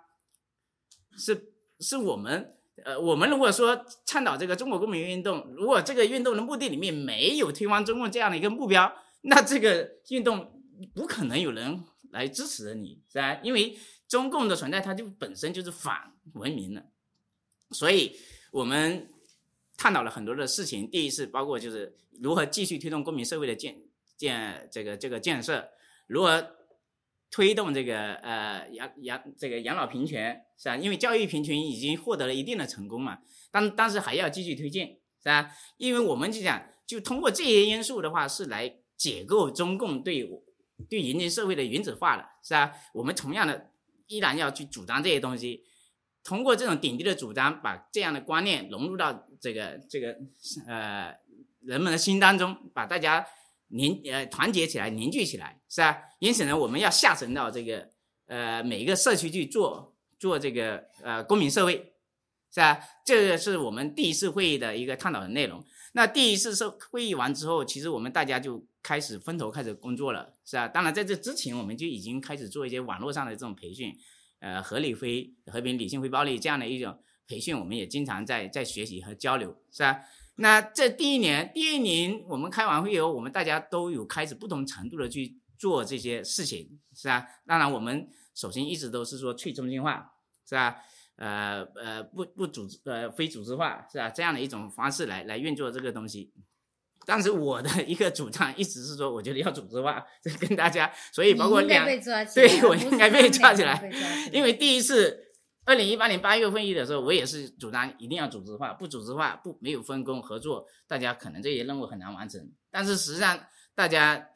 [1.18, 8.90] 是是我们呃，我们如果说倡导这个中国公民运动，如果这个运动的目的里面没有推翻中共这样的一个目标，
[9.22, 10.62] 那这个运动
[10.94, 11.82] 不可能有人
[12.12, 13.40] 来支持你，是吧？
[13.42, 13.76] 因为
[14.06, 16.86] 中共的存在，它就本身就是反文明的，
[17.72, 18.16] 所以
[18.52, 19.10] 我们
[19.76, 20.90] 探讨了很多的事情。
[20.90, 23.76] 第一次包括就是如何继续推动公民社会的建。
[24.16, 25.68] 建这个这个建设，
[26.06, 26.56] 如何
[27.30, 30.76] 推动这个呃养养这个养老平权是吧？
[30.78, 33.18] 因为教育平权已经获得了一定的成功嘛，
[33.50, 34.86] 但但是还要继续推进
[35.22, 35.50] 是吧？
[35.76, 40.26] 因为我们就讲，就通过这些因素的话，是来解构中共对
[40.88, 42.72] 对人民社会的原子化的是吧？
[42.94, 43.70] 我们同样的
[44.06, 45.62] 依然要去主张这些东西，
[46.26, 50.16] 通过这种顶级的主张，把这样的观念融入到这个这个
[50.66, 51.14] 呃
[51.60, 53.24] 人们的心当中，把大家。
[53.68, 56.00] 凝呃团结起来，凝聚起来，是吧？
[56.20, 57.90] 因此呢，我们要下沉到这个
[58.26, 61.92] 呃每一个社区去做做这个呃公民社会，
[62.54, 62.78] 是吧？
[63.04, 65.64] 这个是我们第一次会议的一个探讨的内容。
[65.94, 70.68] 那第一次社会议完之后，其实我们大家就开始分头开始工作了，是吧？
[70.68, 73.92] 当然在这之前，我们就已经开始做一些网络上的这种培训，
[74.40, 80.00] 呃，合理非和平、理性非暴力这样的一种培训，我们也经常在在学习和交流，是吧？
[80.36, 87.26] 那这第一年，第一年我们开完会以后，我们大家都有开始不同程度的去做这些事情，是吧？
[87.46, 90.12] 当然，我们首先一直都是说去中心化，
[90.46, 90.76] 是吧？
[91.16, 94.10] 呃呃不不组织呃非组织化是吧？
[94.10, 96.30] 这样的一种方式来来运作这个东西。
[97.04, 105.24] 但是我的一个主张一直是说，我觉得要组织化，这跟大家，所以包括两对我应该被抓起来两个被抓起来因为第一次，
[105.64, 112.50] 二零一八年八月会议的时候，我也是主张一定要组织化，不组织化不没有分工合作，大家可能这些任务很难完成。
[112.70, 113.38] 但是实际上，
[113.74, 114.30] 大家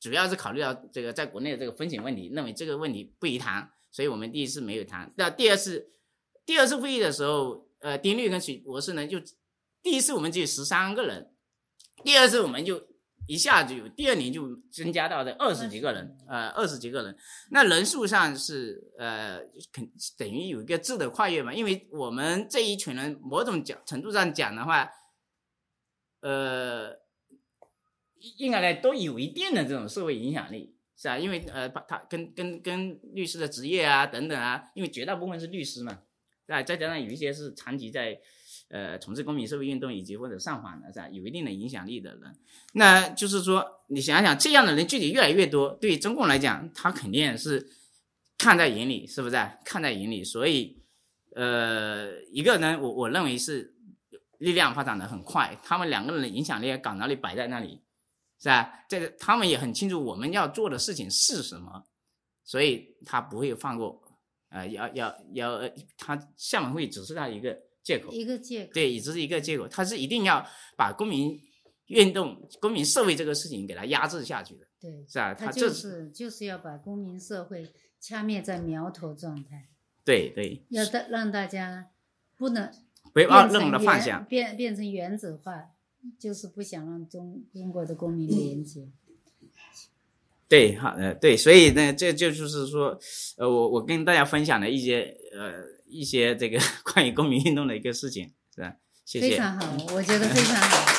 [0.00, 5.12] 主要是考虑到这个在国内的这个风险问题，认为这个问题不宜谈，所以我们第一次没有谈。
[5.16, 5.90] 那第二次，
[6.46, 9.18] 第二次会议的时候，呃，丁律跟许博士呢，就
[9.82, 11.33] 第一次我们只有十三个人，
[12.02, 12.82] 第二次我们就。
[13.26, 17.16] 一下子有，第二年就增加到这二十几个人，呃，二十几个人，
[17.52, 19.38] 那人数上是呃，
[19.72, 24.90] 肯等于有一个质的跨越嘛，因为我们这一群人某种讲程度上讲的话，
[26.20, 26.98] 呃，
[28.36, 31.16] 应该来都有一定的这种社会影响力，是啊？
[31.16, 36.02] 因为呃，他他跟跟跟律师的职业啊等等啊，因为绝大部分是律师嘛，
[36.48, 38.20] 啊，再加上有一些是长期在。
[38.74, 41.08] 呃，从事公民社会运动以及或者上访的是吧？
[41.10, 42.36] 有一定的影响力的人，
[42.72, 47.70] 那就是说，你想想，这样的人具体越来越多，对于中共来讲，他肯定是
[48.36, 49.36] 看在眼里，是不是？
[49.64, 50.82] 看在眼里，所以，
[51.36, 53.76] 呃，一个呢，我我认为是
[54.38, 57.80] 力量发展的很快，他们两个人的影响力、感召力摆在那里，
[58.40, 58.84] 是吧？
[58.88, 61.84] 这个他们也很清楚我们要做的事情是什么，
[62.42, 64.02] 所以他不会放过，
[64.48, 65.60] 呃，要要要，
[65.96, 67.56] 他厦门会只是他一个。
[67.84, 70.44] 借口一个借口，对，也只是一个借口，他是一定要
[70.74, 71.38] 把公民
[71.88, 75.34] 运动、公民社会这个事情给它压制下去的，对，是吧？
[75.34, 77.70] 他就是就是要把公民社会
[78.00, 79.68] 掐灭在苗头状态，
[80.02, 81.90] 对对，要大让大家
[82.38, 82.72] 不能
[83.12, 85.66] 不要任何的幻想，变变成原子化，
[86.18, 88.88] 就是不想让中中国的公民连接。
[90.48, 92.98] 对，好，呃，对，所以呢，这就就是说，
[93.36, 95.73] 呃，我我跟大家分享的一些呃。
[95.94, 96.58] 一些这个
[96.92, 98.74] 关于公民运动的一个事情，是吧？
[99.04, 99.30] 谢谢。
[99.30, 100.92] 非常好，我觉得非常好。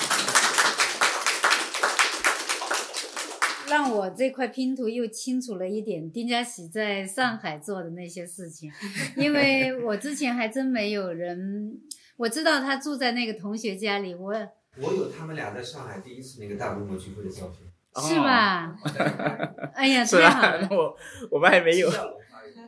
[3.68, 8.72] 让我这块拼图又清楚了一点，丁家喜在上海做的那些事情，
[9.18, 11.78] 因为我之前还真没有人，
[12.16, 14.34] 我知道他住在那个同学家里，我
[14.78, 17.68] 我有他们俩在上海第一次那个大规模聚会的照片，
[18.08, 18.78] 是吧？
[19.74, 20.98] 哎呀， 太好了，我
[21.32, 21.92] 我们还没有。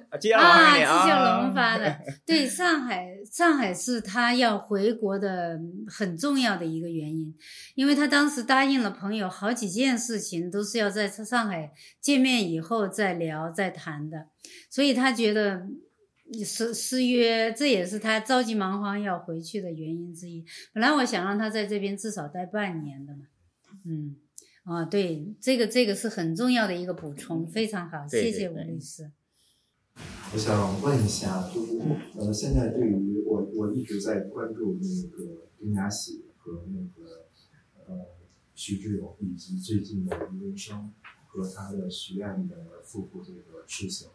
[0.10, 7.36] 啊，纪晓龙发的， 对，上海，上海是他要回国的很重要的一个原因，
[7.76, 14.28] 因为他当时答应了朋友好几件事情，都是要在上海见面以后再聊再谈的，
[14.70, 15.68] 所以他觉得
[16.46, 20.46] 失失约，这也是他着急忙慌要回去的原因之一。
[20.74, 23.26] 本来我想让他在这边至少待半年的嘛，
[23.86, 24.16] 嗯，
[24.64, 29.12] 啊，对，这个这个是很重要的一个补充，非常好，谢谢吴律师。
[30.34, 31.80] 我想问一下，就是
[32.18, 37.28] 呃，现在对于我，我一直在关注那个丁家喜和那个
[37.88, 38.06] 呃
[38.54, 40.92] 徐志勇，以及最近的余文生
[41.28, 44.10] 和他的许愿的夫妇这个事情。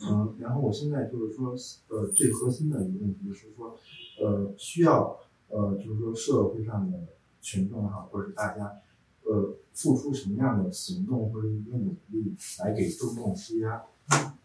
[0.00, 1.54] 嗯，然后我现在就是说，
[1.88, 3.78] 呃，最核心的一个问题就是说，
[4.22, 6.98] 呃，需要呃，就是说社会上的
[7.42, 8.80] 群众哈，或者是大家
[9.24, 13.84] 呃，付出什么样的行动或者一个努力来给中共施压。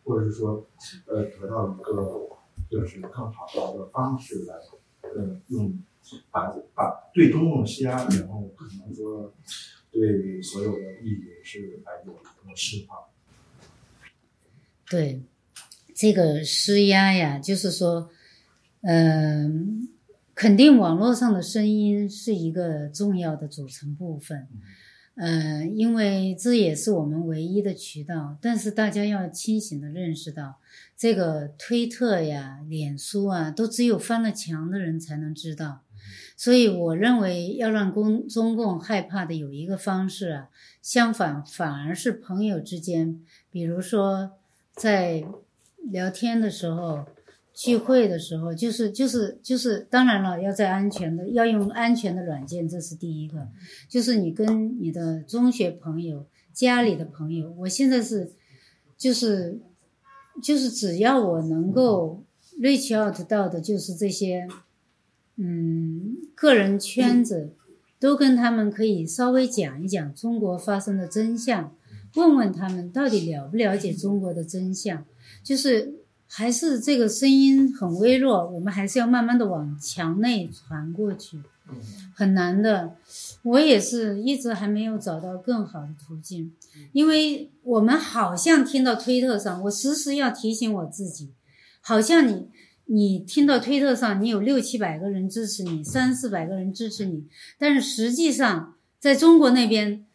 [0.03, 0.67] 或者是说，
[1.07, 2.29] 呃，得到一个
[2.69, 4.55] 就是更好的一个方式来，
[5.01, 5.77] 呃，用
[6.31, 9.33] 把把对中共施压，然后可能说
[9.91, 12.97] 对所有的利益是来有一个释放。
[14.87, 15.23] 对，
[15.95, 18.09] 这个施压呀，就是说，
[18.81, 19.89] 嗯，
[20.35, 24.47] 肯定网络上的声音是一个重要的组成部分。
[24.51, 24.61] 嗯，
[25.73, 30.59] 因为这也是我们唯一的渠道，但是大家要清醒的认识到，
[30.97, 35.81] 这个推特呀、脸书啊，都只有翻了墙的人才能知道。
[36.35, 40.49] 所以我认为要让公中共害怕的有一个方式啊，
[40.81, 44.31] 相反反而是朋友之间，比如说
[44.73, 45.23] 在
[45.77, 47.05] 聊天的时候。
[47.55, 53.47] 聚会的时候，就是就是就是，当然了，要在安全的，要用安全的软件，这是第一个。
[53.87, 58.33] 就是你跟你的中学朋友、家里的朋友，我现在是，
[58.97, 59.57] 就是
[60.43, 62.25] 就是只要我能够
[62.59, 64.45] reach out 到的，就是这些，
[65.37, 67.53] 嗯，个人圈子，
[68.01, 71.73] 都跟他们可以稍微讲一讲中国发生的真相，
[72.15, 75.05] 问问他们到底了不了解中国的真相，
[75.41, 76.01] 就是。
[76.27, 81.39] 还是这个声音很微弱，我们还是要慢慢的往墙内传过去，
[82.13, 82.95] 很难的。
[83.43, 86.51] 我也是一直还没有找到更好的途径，
[86.93, 91.31] 因为我们好像听到推特上，我时时要提醒我自己，
[91.79, 92.47] 好像你
[92.85, 97.27] 你听到推特上你有六七百个人支持你，三四百个人支持你，
[97.59, 100.05] 但是实际上在中国那边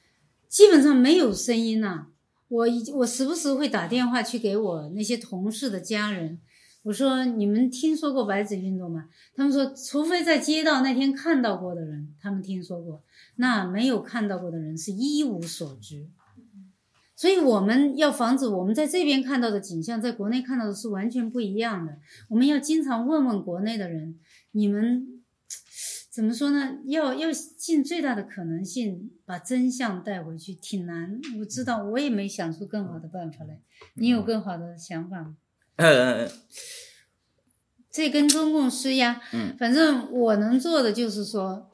[0.48, 2.08] 基本上没有声音呐、
[2.50, 6.40] 我一我时不时会打电话去给我那些同事的家人，
[6.82, 9.08] 我说你们听说过白纸运动吗？
[9.36, 13.04] 他们说，除非在街道那天看到过的人，他们听说过，
[13.36, 16.08] 那没有看到过的人是一无所知。
[17.14, 21.98] 所以我们要防止我们在这边看到的景象，在国内看到的是完全不一样的。
[22.30, 24.18] 我们要经常问问国内的人，
[24.50, 25.19] 你们
[26.10, 26.78] 怎么说呢？
[26.86, 31.20] 要要尽最大的可能性把真相带回去，挺难。
[31.38, 33.60] 我知道，我也没想出更好的办法来。
[33.94, 35.36] 你有更好的想法吗？
[35.76, 36.28] 呃，
[37.92, 41.70] 这跟中共施压，嗯，反正我能做的就是说，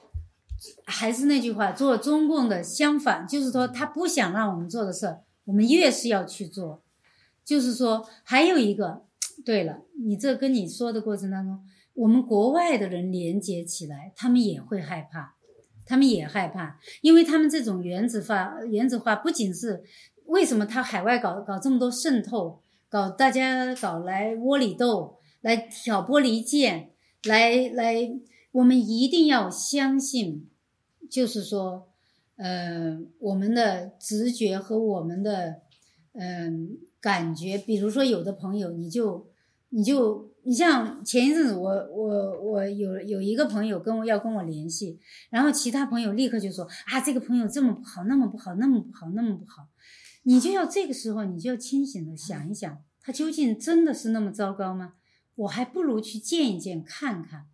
[0.84, 6.82] 还是那句话，做中共的相反，就是说他不想让我们做的事儿，我们越是要去做。
[7.42, 9.04] 就是说，还有一个，
[9.44, 11.64] 对了，你这跟你说的过程当中，
[11.96, 15.34] 我们国外的人连接起来，他们也会害怕，
[15.84, 19.82] 他们也害怕，因为他们这种原子化，原子化不仅是
[20.26, 25.16] 为什么他海外搞搞这么多渗透，搞大家搞来窝里斗。
[25.42, 26.90] 来挑拨离间，
[27.22, 28.10] 来来，
[28.50, 30.48] 我们一定要相信，
[31.08, 31.86] 就是说，
[32.34, 35.60] 呃，我们的直觉和我们的
[36.14, 37.58] 嗯、感觉。
[37.58, 39.28] 比如说，有的朋友，你就
[39.68, 49.66] 你就你像前一阵子我，我我有有一个朋友跟我要跟我联系，然后其他朋友立刻就说啊，这个朋友这么不好，那么不好，那么不好，那么不好，
[50.22, 54.92] 你就要这个时候，你就要清醒的想一想，他究竟真的是那么糟糕吗？
[55.34, 57.46] 我还不如去见一见看看，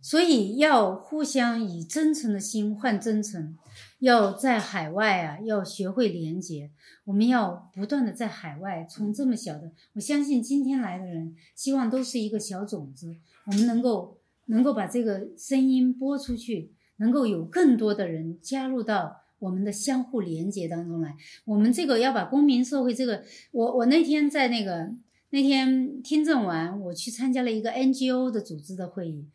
[0.00, 3.56] 所以要互相以真诚的心换真诚，
[3.98, 6.70] 要在海外啊，要学会连接。
[7.04, 13.16] 我们要不断的在海外，从这么小的，我相信今天来的人，希望都是一个小种子，
[13.46, 21.16] 我们能够能够把这个声音播出去，能够有更多的人加入到我们的相互连接当中来。
[21.44, 24.94] 我们这个要把公民社会这个，我我那天在那个。
[25.30, 29.26] 那天听证完，我去参加了一个 NGO 的组织的会议，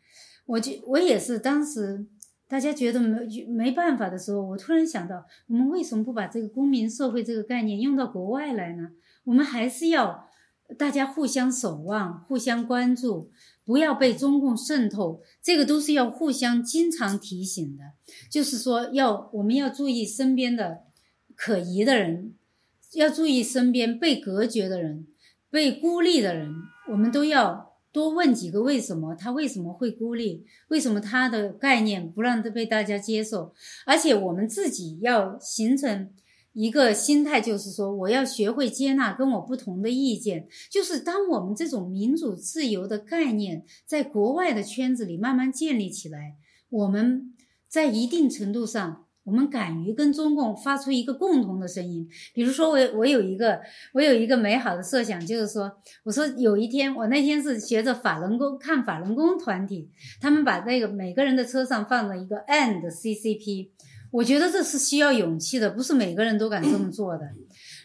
[0.46, 2.06] 我就我也是当时
[2.52, 8.90] 大家觉得没没办法的时候，我突然想到，我们为什么不把这个公民社会这个概念用到国外来呢？
[9.24, 10.28] 我们还是要
[10.76, 13.30] 大家互相守望、互相关注，
[13.64, 17.84] 不要被中共渗透，这个都是要互相经常提醒的。
[18.30, 20.80] 就是说要，要我们要注意身边的
[21.34, 22.34] 可疑的人，
[22.92, 25.06] 要注意身边被隔绝的人。
[25.48, 26.54] 被孤立的人，
[26.90, 30.46] 我们都要多问几个为什么，他为什么会孤立？
[30.68, 33.52] 为什么他的概念不让他被大家接受？
[33.84, 36.10] 而且我们自己要形成
[36.54, 40.48] 一个心态，就是说，我要学会接纳跟我不同的意见。
[40.70, 46.36] 就是当我们这种民主自由的概念在国外的圈子里慢慢建立起来，
[46.70, 47.34] 我们
[47.68, 49.04] 在一定程度上。
[49.24, 53.60] 我们敢于跟中共发出一个共同的声音，比如说我我有一个
[53.92, 55.70] 我有一个美好的设想，就是说，
[56.02, 59.88] 我说有一天我那天是学着法轮功看法轮功团体，
[60.20, 63.68] 他们把那个每个人的车上放了一个 and CCP，
[64.10, 67.30] 我觉得这是需要勇气的，不是每个人都敢这么做的。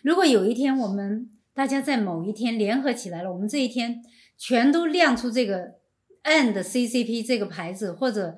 [0.01, 4.01] 如果有一天我们大家在某一天联合起来了，我们这一天
[4.39, 5.76] 全都亮出这个
[6.23, 8.38] and CCP 这个牌子，或者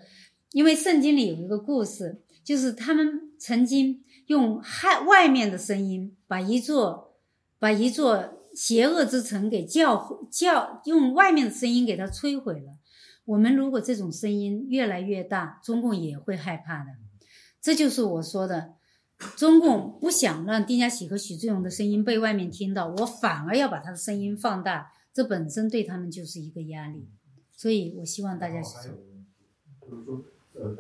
[0.52, 2.20] 因为圣经里有一个故事。
[2.50, 7.16] 就是他们曾经用害外面的声音，把一座
[7.60, 12.80] 把一座邪恶之城给叫叫，用外面的声音给它摧毁了。
[13.26, 16.88] 我们如果这种声音越来越大，中共也会害怕的。
[17.62, 18.74] 这就是我说的，
[19.36, 27.08] 中共不想让丁家喜和许志勇的声音被外面听到，我反而要把他的声音放大，这本身对他们就是一个压力。
[27.56, 28.92] 所以我希望大家去做。
[29.88, 30.76] 就是说，呃。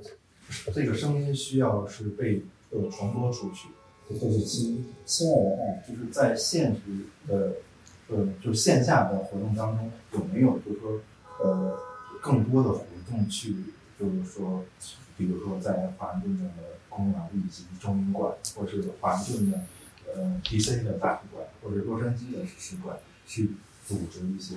[0.73, 3.69] 这个声音需要是被呃传播出去，
[4.09, 6.81] 就是新新闻啊，就是在现实
[7.27, 7.53] 的
[8.07, 10.99] 呃就是线下的活动当中有没有就是说
[11.39, 11.77] 呃
[12.21, 13.55] 更多的活动去
[13.99, 14.63] 就是说，
[15.17, 16.53] 比如说在华盛顿的
[16.87, 19.61] 公园以及中英馆，或是华盛顿的
[20.15, 22.97] 呃 DC 的大使馆，或者洛杉矶的使馆
[23.27, 23.51] 去
[23.85, 24.55] 组织一些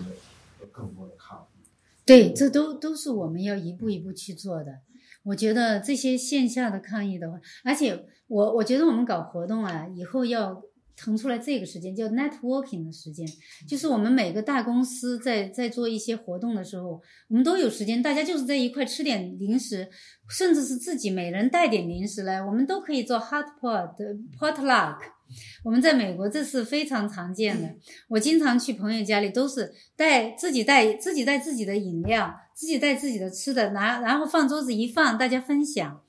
[0.70, 1.66] 更多的抗议。
[2.04, 4.80] 对，这都都是我们要一步一步去做的。
[5.24, 10.62] 我觉得这些线下的抗议的话，而且我我觉得我们搞活动啊，以后要
[10.96, 13.26] 腾出来这个时间，叫 networking 的时间，
[13.66, 19.88] 就是我们每个大公司在在做一些活动的时候，我们都有时间，大家就是在一块吃点零食，
[20.28, 23.94] 甚至是自己每人带点零食来，我们都可以做 hot pot
[24.38, 24.98] potluck。
[25.64, 27.74] 我们在美国这是非常常见的，
[28.08, 36.02] 我经常去朋友家里，都是带自己带自己带自己的饮料，自己带自己的吃的，拿然后放桌子一放，大家分享。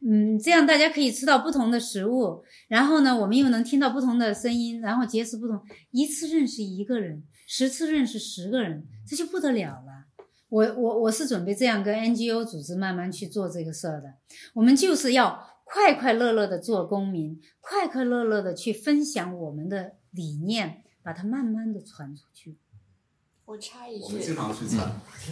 [0.00, 5.60] 嗯，这样大家可以吃到不同的食物，然后呢，我们又能听到不同的声音，然后结识不同，
[5.90, 10.06] 一次认识一个人，十次认识十个人，这就不得了了。
[10.48, 14.14] 我我我是准备这样跟 NGO 组织慢慢去做这个事儿的。
[14.54, 22.56] 我们就是要快快乐乐的做公民，快快乐乐的去分享我们的理念，把它慢慢的传出去。
[23.48, 24.78] 我插一句，我们经常去参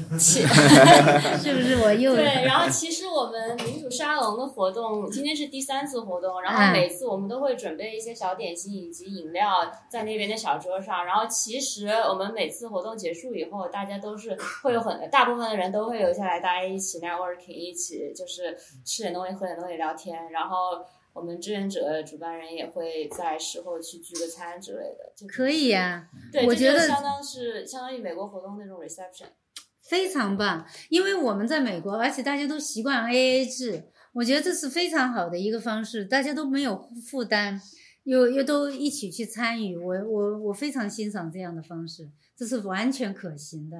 [0.18, 2.24] 是不是我又对？
[2.46, 11.04] 然后其实我们民主沙龙的活动今天是第三次活动，然后每次我们都会准备一些小点心以及饮料在那边的小桌上。
[11.04, 20.82] 然后其实我们每次活动结束以后，大家都是会有很大部分的人都会留下来，大家一起 networking，一起就是吃点东西、喝点东西、聊天，然后。
[21.16, 29.28] 我们志愿者主办人也会在事后去聚个餐之类的，就可以呀、对，我觉得相当是相当于美国活动那种 reception。
[29.80, 37.58] 非常棒，因为我们在美国，而且大家都习惯 AA 制，我觉得这是非常好的一个方式，大家都没有负担，
[38.04, 43.76] 又又都一起去参与，我我我非常欣赏这样的方式，这是完全可行的。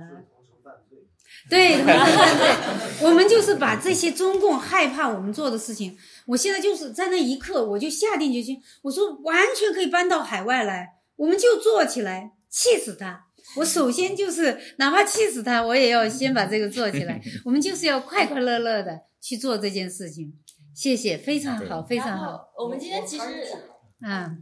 [1.50, 5.96] 对，对对对，我们就是把这些中共害怕我们做的事情，
[6.26, 13.26] 我现在就是在那一刻，我就下定决心，我说完全可以搬到海外来，我们就做起来，气死他。
[13.56, 17.22] 我首先就是哪怕气死他，我也要先把这个做起来。
[17.46, 20.34] 我们就是要快快乐乐的去做这件事情。
[20.74, 22.48] 谢谢，非常好，非常好。
[22.58, 23.24] 我们今天其实
[24.00, 24.36] 啊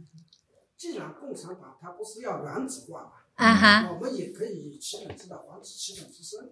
[0.75, 6.49] 既然共产党它不是要原子化嘛，啊哈，我们也可以以其本之道还治其本之身。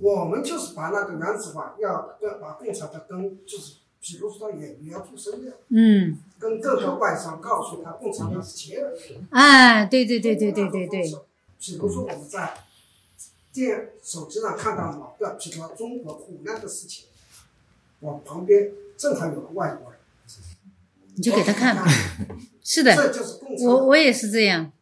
[0.00, 8.98] 我们就是把那个原子化，要要把共产的根，就是比如说也也要做生意，嗯，跟各个外商告诉他，共产党是邪恶的。
[9.30, 11.02] 啊，对对对对对对对，
[11.58, 12.58] 比如说我们在
[13.52, 17.06] 电手机上看到某个，比如说中国苦难的事情，
[18.00, 20.00] 我旁边正好有个外国人，
[21.14, 21.82] 你就给他看。
[22.62, 24.72] 是的，这就是共产我我也是这样。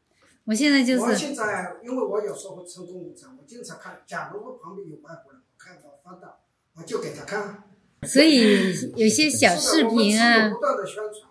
[0.51, 4.01] 我现在就是我是现在，因为我有时候会成功武装，我经常看。
[4.05, 6.41] 假如我旁边有外国人，我看到翻到，
[6.75, 7.63] 我就给他看。
[8.03, 11.31] 所以有些小视频啊不，断的宣传。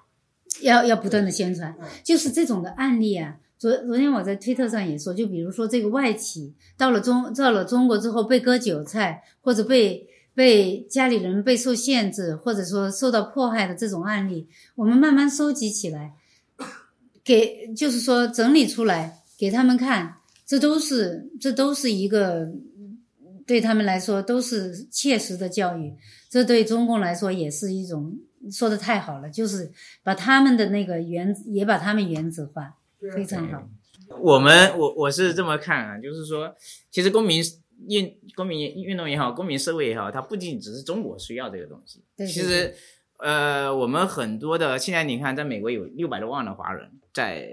[0.61, 3.35] 要要不断的宣传嗯，就是这种的案例啊。
[3.57, 16.13] 昨昨天我在推特上也说，就比如说这个外企到了中到了中国之后被割韭菜，或者被被家里人被受限制，或者说受到迫害的这种案例，我们慢慢收集起来，
[17.23, 20.15] 给就是说整理出来给他们看，
[20.45, 22.49] 这都是这都是一个
[23.45, 25.93] 对他们来说都是切实的教育，
[26.29, 28.17] 这对中共来说也是一种
[28.51, 29.71] 说的太好了，就是
[30.03, 32.75] 把他们的那个原也把他们原子化，
[33.15, 33.67] 非常好。
[34.19, 36.55] 我们我我是这么看啊，就是说，
[36.89, 37.43] 其实公民
[37.87, 42.01] 运公民运动也好，公民社会也好，它不仅只是中国需要这个东西。
[42.17, 42.73] 对对其实，
[43.19, 47.49] 呃，我们很多的现在你看，在美国有六百多万的华人在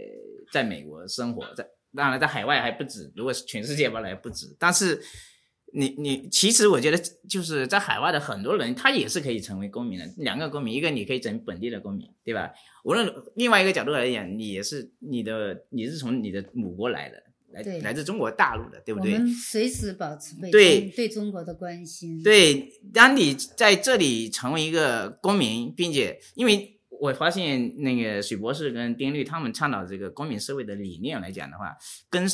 [0.52, 4.54] 在美国生活，在当然在海外还不止，如果是全世界吧，还不止。
[4.58, 5.02] 但是
[5.72, 6.96] 你你其实我觉得
[7.28, 10.06] 就是在海外的很多人，他也是可以成为公民的。
[10.18, 12.52] 两个公民，一个你可以成本地的公民，对吧？
[12.84, 17.20] 无论另外一个角度来讲，你也是你的你是从你的母国来的，
[17.64, 19.14] 来来自中国大陆的，对不对？
[19.14, 22.22] 我们随时保持对对中国的关心。
[22.22, 31.76] 对，当你在这里成为一个公民，并且因为我发现那个许博士跟丁律他们倡导这个公民社会的理念来讲的话，
[32.10, 32.28] 跟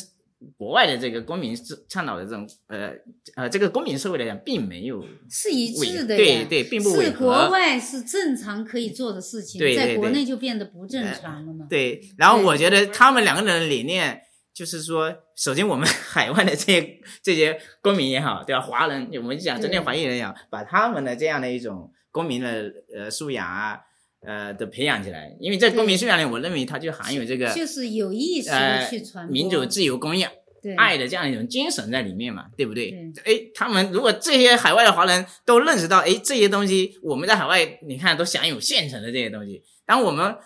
[0.57, 2.91] 国外的这个公民是倡导的这种呃
[3.35, 7.49] 呃这个公民社会来讲，并没有是一致的呀，对对，并不违是国。
[7.49, 11.65] 外是正常可以做的事情，对对对在国内就变得不正常了嘛。
[11.69, 14.21] 对，然后我觉得他们两个人的理念
[14.53, 18.61] 就是说，首先我们 海外的这些这些公民也好，对吧？
[18.61, 23.79] 华人，我们讲针对对华裔人讲，把他们的这样的一种公民的呃素养啊，
[24.21, 30.23] 呃的培养起来，因为在公民素养里，我认为它就含有这个就是有意识的呃去传播民主、自由、公益、
[30.61, 32.91] 对爱的这样一种精神在里面嘛，对不对
[33.23, 33.33] 对？
[33.33, 40.37] 哎，他们如果这些海外的华人都认识到，哎，这些东西我们在海外你看都享有现成的这些东西，当我们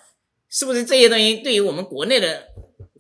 [0.50, 2.48] 是不是这些东西对于我们国内的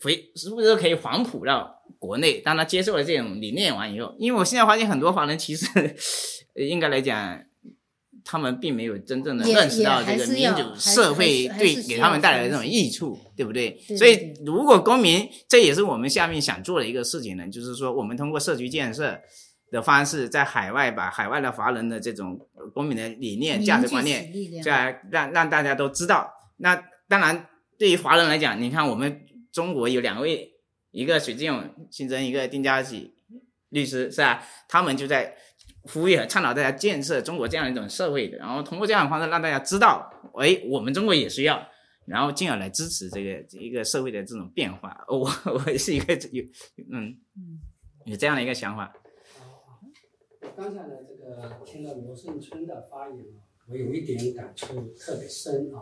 [0.01, 2.39] 回是不是可以反哺到国内？
[2.39, 5.67] 当他接受了这种理念完以后，因为我现在发现很多华人其实
[6.55, 7.43] 呃 应该来讲。
[8.29, 13.69] 他们并没有真正的认识到这个民主社会对给他们带来的这种益处，对不对？
[13.87, 19.17] 对所以如果公民，这也是我们下面想做的一个事情呢，就是说我们通过社区建设
[19.71, 26.29] 的方式，在海外把海外的华人的这种呃公民的理念、价值观念凝聚起力量这样让让大家都知道。
[26.57, 26.75] 那
[27.07, 27.47] 当然，
[27.79, 29.21] 对于华人来讲，你看我们
[29.57, 30.53] 中国有两位，
[30.91, 33.15] 一个许志勇先生，一个丁家喜
[33.69, 34.43] 律师，是吧？
[34.69, 35.35] 他们就在
[35.81, 41.67] 呼吁和倡导大家建设中国这样一种社会的，然后通过这样的方式让大家知道，哎，我们中国也需要，
[42.05, 44.95] 然后进而来支持这个一个社会的这种变化。
[45.09, 46.43] 我我是一个有
[46.91, 47.17] 嗯
[48.05, 48.93] 有这样的一个想法。
[50.55, 53.25] 刚才呢，这个听了罗胜春的发言，
[53.67, 55.81] 我有一点感触特别深啊。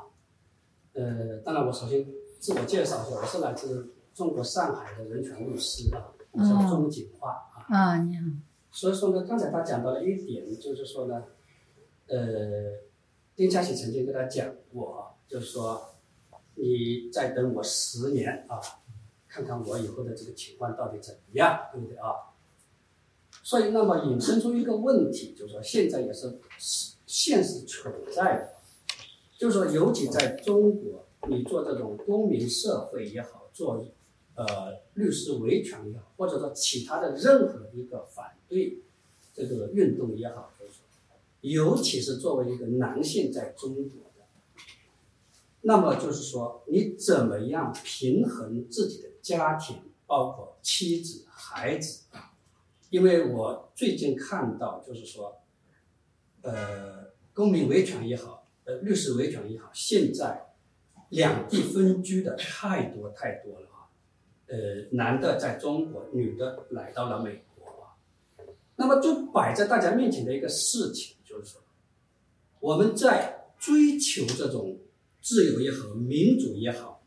[0.94, 2.06] 呃，当然我首先
[2.46, 7.66] 自我介绍一下，我是来自中国上海的人权律师啊，我叫钟景化啊。
[7.76, 8.22] 啊，你好，
[8.70, 11.24] 所以说呢，刚才他讲到了一点，就是说呢，
[12.06, 12.16] 呃，
[13.36, 15.96] 丁家喜曾经跟他讲过啊，就是说
[16.54, 18.62] 你再等我十年啊，
[19.28, 22.14] 看看我以后的这个情况到底怎么样，对不对啊？
[23.42, 26.40] 所以，那么引申出一个问题，就是说现在也是
[27.08, 28.54] 现实存在的，
[29.36, 33.86] 就是说，尤其在中国，你做这种公民社会也好，做
[34.36, 38.80] 呃律师维权也好，或者说其他的任何一个反对
[39.34, 40.52] 这个运动也好，
[41.42, 43.84] 尤其是作为一个男性在中国
[44.18, 44.26] 的，
[45.62, 49.78] 那么就是说，你怎么样平衡自己的家庭，
[50.08, 52.04] 包括妻子、孩子？
[52.90, 55.38] 因为我最近看到，就是说，
[56.42, 60.45] 呃，公民维权也好，呃，律师维权也好，现在
[61.16, 63.88] 两地分居的太多太多了啊。
[64.48, 64.56] 呃，
[64.92, 67.96] 男的在中国，女的来到了美国啊。
[68.76, 71.62] 那么就摆在大家面前的一个事情，就是说，
[72.60, 74.80] 我们在追求这种
[75.22, 77.02] 自由也好，民主也好，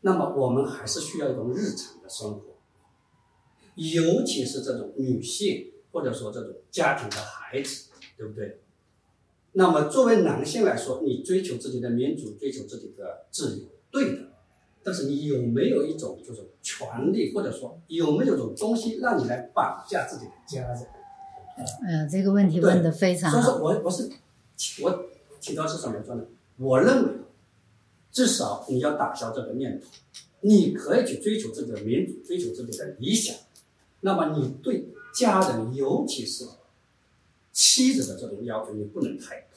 [0.00, 2.56] 那么我们还是需要一种日常的生活。
[3.76, 8.60] 尤其是这种女性，或者说这种家庭的孩子，对不对？
[9.58, 14.18] 那么作为男性来说，你追求自己的民主，追求自己的自由，对的。
[14.84, 20.86] 但是你有没有一种就是权利，或者说有没有种东西让你来绑架自己的家人？
[21.84, 23.58] 哎呀，这个问题问的非常所以说。
[23.58, 24.08] 我我是
[24.80, 25.06] 我
[25.40, 26.24] 提到是什么说呢？
[26.58, 27.12] 我认为，
[28.12, 29.88] 至少你要打消这个念头，
[30.42, 33.34] 你可以去追求自己的民主，追求自己的理想。
[34.02, 36.44] 那么你对家人，尤其是
[37.50, 39.47] 妻子的这种要求，你不能太。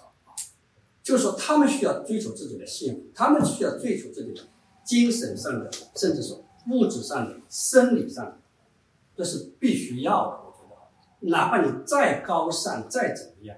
[1.04, 4.42] 就是说，他们需要追求自己的幸福，他们需要追求自己的
[4.84, 8.38] 精神上的，甚至说物质上的、生理上的，
[9.16, 10.38] 这是必须要的。
[10.46, 10.86] 我觉得啊，
[11.22, 13.58] 哪怕你再高尚、再怎么样，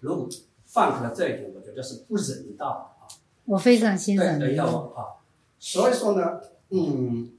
[0.00, 0.28] 如果
[0.66, 3.08] 放开了这一点，我觉得是不人道的啊。
[3.44, 5.20] 我非常欣赏对对，你要啊。
[5.58, 6.40] 所以说呢，
[6.70, 7.32] 嗯，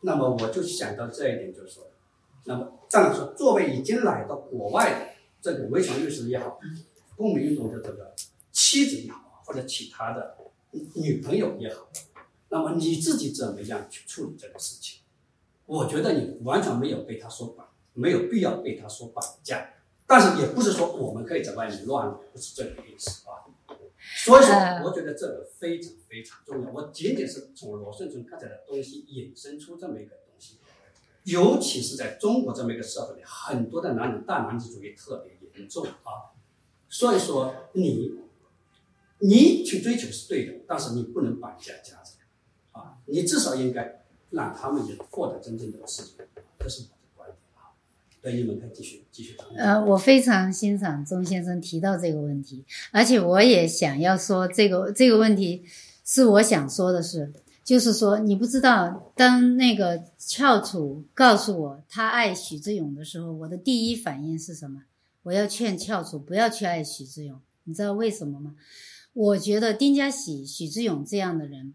[0.00, 1.84] 那么我就想到这一点，就是说，
[2.44, 5.06] 那么这样说，作为已经来到国外的
[5.40, 6.58] 这个维权律师也好，
[7.16, 8.14] 公民运动的这个
[8.76, 10.36] 妻子也好，或者其他的
[10.96, 11.88] 女朋友也好，
[12.50, 15.00] 那么你自己怎么样去处理这个事情？
[15.64, 19.70] 我觉得你完全没有被他所绑，没有必要被他所绑架。
[20.06, 23.48] 但是也不是说我们可以在外面乱来，不是这个意思啊。
[23.98, 24.54] 所以说，
[24.84, 26.70] 我觉得这个非常非常重要。
[26.70, 30.58] 我仅仅是从罗顺春刚才的东西引申出这么一个东西，
[31.24, 36.36] 尤其是在中国这么一个社会里，很多的男人大男子主义特别严重啊。
[36.88, 38.20] 所以说，你
[39.18, 42.26] 你去追求是对的，但是你不能绑架家人
[42.72, 46.24] 啊，你至少应该让他们也获得真正的自由，
[46.58, 47.72] 这是我的观点啊。
[48.20, 49.48] 对，你们可以继续继续谈。
[49.56, 55.64] 呃，我非常欣赏钟先生提到这个问题，而且我也想要说这个这个问题
[56.04, 57.32] 是我想说的是，
[57.64, 64.82] 就是说你不知道，当那个翘楚告诉我他爱许志勇的时候，我的第一反应是什么？
[65.22, 68.54] 我要劝翘楚不要去爱许志勇，你知道为什么吗？
[69.16, 71.72] 我觉得丁家喜、许志勇这样的人，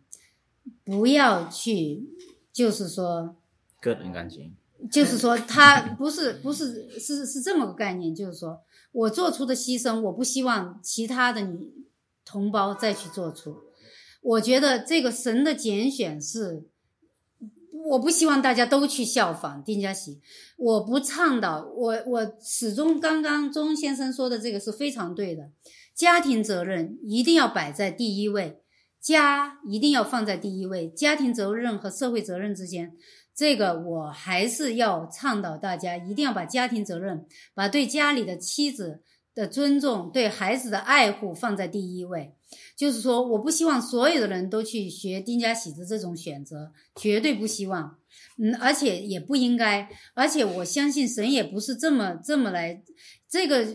[0.86, 2.04] 不要去，
[2.54, 3.36] 就是说。
[3.82, 4.54] 个人感情，
[4.92, 8.62] 就是说，他不是不是是是这么个概念，就是说
[8.92, 11.74] 我做出的牺牲，我不希望其他的女
[12.24, 13.58] 同胞再去做出。
[14.22, 16.64] 我觉得这个神的拣选是，
[17.90, 20.22] 我不希望大家都去效仿丁家喜，
[20.58, 25.50] 我不倡导，我我始终刚刚钟先生说的这个是非常对的，
[26.02, 28.64] 家庭责任一定要摆在第一位，
[29.00, 32.94] 家一定要放在第一位，家庭责任和社会责任之间。
[33.36, 39.04] 这个我还是要倡导大家，一定要把家庭责任，把对家里的妻子、
[39.36, 42.34] 的尊重、对孩子的爱护放在第一位。
[42.76, 47.98] 就是说，我不希望所有的人都去学丁家喜的这种选择，绝对不希望。
[48.40, 52.82] 嗯，而且也不应该，而且我相信神也不是这么这么来。
[53.30, 53.68] 这个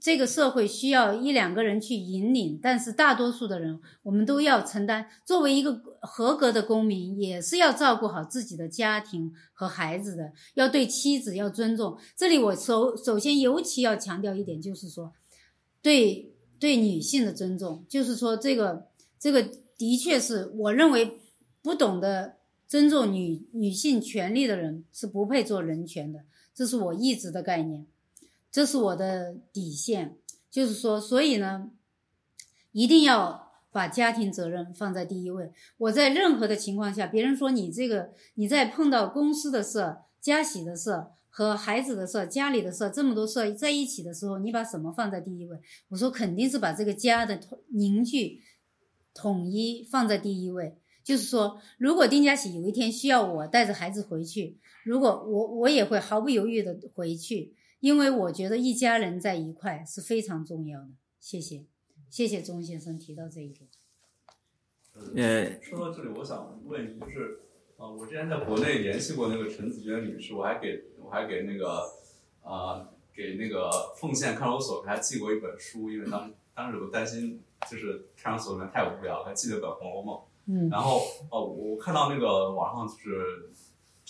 [0.00, 5.06] 这个社会需要一两个人去引领，但是大多数的人，我们都要承担。
[5.26, 11.98] 作为一个合格的公民，也是要照顾好自己的家庭和孩子的，要对妻子要尊重。
[12.16, 15.12] 这里我首首先尤其要强调一点，就是说，
[15.82, 18.86] 对对女性的尊重，就是说这个
[19.18, 19.46] 这个
[19.76, 21.20] 的确是我认为
[21.62, 22.40] 不懂得。
[22.70, 26.20] 尊重女女性权利的人是不配做人权的，
[26.54, 27.84] 这是我一直的概念，
[28.50, 30.16] 这是我的底线。
[30.50, 31.70] 就是说，所以呢，
[32.72, 35.52] 一定要把家庭责任放在第一位。
[35.78, 45.56] 我在任何的情况下，别人说你这个你在碰到公司的事、家喜的事和孩子的事、家里的事这么多事在一起的时候，你把什么放在第一位？
[45.88, 48.42] 我说肯定是把这个家的凝聚、
[49.14, 50.76] 统一放在第一位。
[51.04, 60.88] 就是说，如果丁家喜有一天需要我带着孩子回去，如果我我也会毫不犹豫的回去，因为我觉得一家人在一块是非常重要的。
[61.18, 61.64] 谢谢，
[62.08, 63.68] 谢谢钟先生提到这一点。
[65.16, 67.40] 呃，说到这里，我想问一句，就是
[67.78, 71.90] 啊，我之前在国内联系过那个陈子娟女士，我还给我还给那个
[72.42, 77.40] 啊给那个奉献看守所还寄过一本书，因为当当时我担心
[77.70, 80.16] 就是看守所里面太无聊，还寄了本《红楼梦》。
[80.46, 81.00] 嗯，然后
[81.30, 83.50] 哦，我看到那个网上就是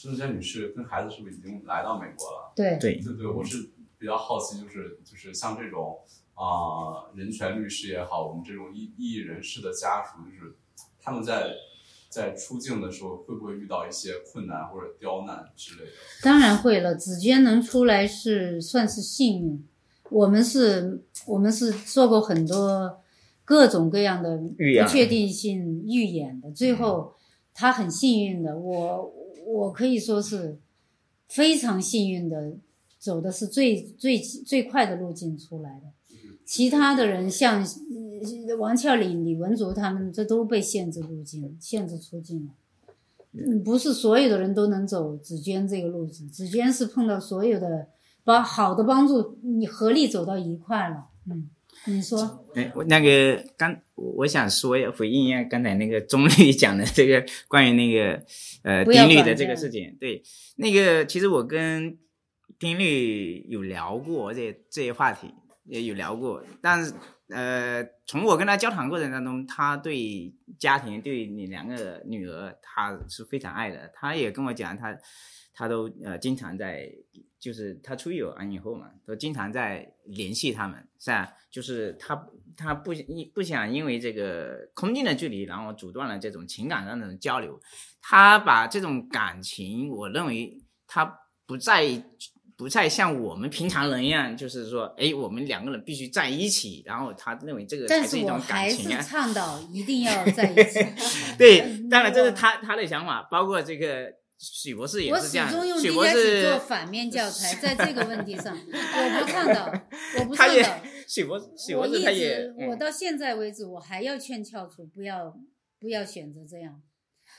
[0.00, 2.52] 陈子娟女士跟孩子是不是已经来到美国了？
[2.56, 3.68] 对对对对，我是
[3.98, 5.98] 比较好奇，就是就是像这种
[6.32, 10.56] 啊人权律师也好，我们这种异异议人士的家属，就是
[11.02, 11.50] 他们在
[12.08, 15.90] 在出境的时候会不会遇到一些困难或者刁难之类的？
[16.22, 19.68] 当然会了，紫娟能出来是算是幸运。
[20.08, 23.02] 我们是，我们是做过很多。
[23.42, 27.16] 各种各样的不确定性预演的，最后
[27.52, 29.12] 他很幸运的，我
[29.46, 30.58] 我可以说是
[31.28, 32.54] 非常幸运的，
[32.98, 35.86] 走的是最最最快的路径出来的。
[36.44, 37.64] 其他的人像
[38.58, 42.52] 王俏玲、李文竹他们，这都被限制路径、限制出境了。
[43.32, 47.86] 嗯，不是所有的人都能走紫娟这个路子，紫娟是碰到所有的
[48.24, 51.06] 把好的帮助，你合力走到一块了。
[51.26, 51.48] 嗯。
[51.86, 58.22] 你说，哎，我那个刚，我想说回应一下刚才那个钟律讲的这个关于那个
[58.62, 59.96] 呃丁律的这个事情。
[59.98, 60.22] 对，
[60.56, 61.98] 那个其实我跟
[62.58, 65.32] 丁律有聊过这这些话题，
[65.64, 66.44] 也有聊过。
[66.60, 66.92] 但是
[67.30, 73.90] 呃，从我跟他交谈过程当中，他对家庭，对你两个女儿，他是非常爱的。
[73.94, 74.94] 他也跟我讲，他
[75.54, 76.92] 他都呃经常在。
[77.40, 81.32] 就是他出狱完以后嘛，都经常在联系他们，是吧？
[81.50, 87.58] 就是他他不因不想因为这个空间的距离，然后阻断了这种情感上的交流。
[88.02, 92.04] 他把这种感情，我认为他不再
[92.58, 96.82] 不再像我们平常人一样，就是说，哎，我们两个人必须在一起。
[96.84, 99.00] 然后他认为这个才是一种感情啊。
[99.00, 100.78] 倡导一定要在一起。
[101.38, 104.19] 对，当然这是他他的想法，包括这个。
[104.40, 105.48] 许博士也是这样。
[105.48, 109.66] 我始终用丁家喜做反面教材，在这个问题上， 我不倡导，
[110.18, 110.80] 我不倡导。
[111.06, 115.38] 许博许博士他也，我到现在为止，我还要劝翘楚不要
[115.78, 116.82] 不要选择这样。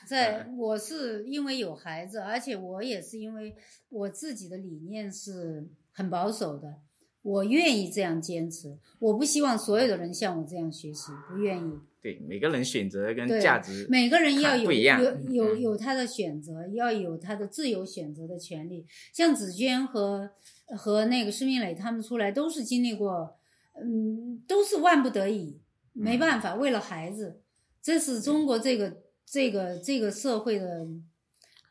[0.06, 3.54] 在我是因为有孩子，而且我也是因为
[3.88, 6.76] 我自己的理念是很保守的。
[7.22, 11.72] 我愿意这样坚持，我不希望所有的人像我这样学习，不愿意。
[12.00, 18.84] 对每个人选择跟价值，每个人要有有有有他的选择，要有他的自由选择的权利。
[19.12, 20.28] 像紫娟和
[20.76, 23.36] 和那个施明磊他们出来都是经历过，
[23.80, 25.60] 嗯，都是万不得已，
[25.92, 27.40] 没办法，为了孩子，
[27.80, 30.84] 这是中国这个这个这个社会的，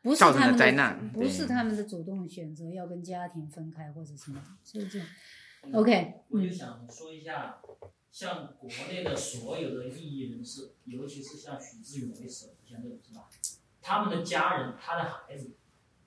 [0.00, 5.06] 不是他们的灾难不是他们的主动选择要跟家庭分开或者什么，是这样。
[5.70, 7.62] OK，我就想说一下，
[8.10, 13.28] 像国内的所有的异议人士，尤其是像许志远为首的这种，是吧？
[13.80, 15.52] 他们的家人、他的孩子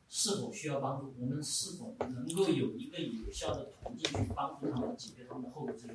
[0.07, 1.15] 是否需要帮助？
[1.19, 5.93] 我们是否能够有一个有效的途径去帮助他们解决他们的后顾之忧？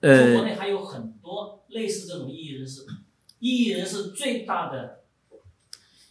[0.00, 2.84] 呃，国内还有很多类似这种异议人士，
[3.38, 5.04] 异议人士最大的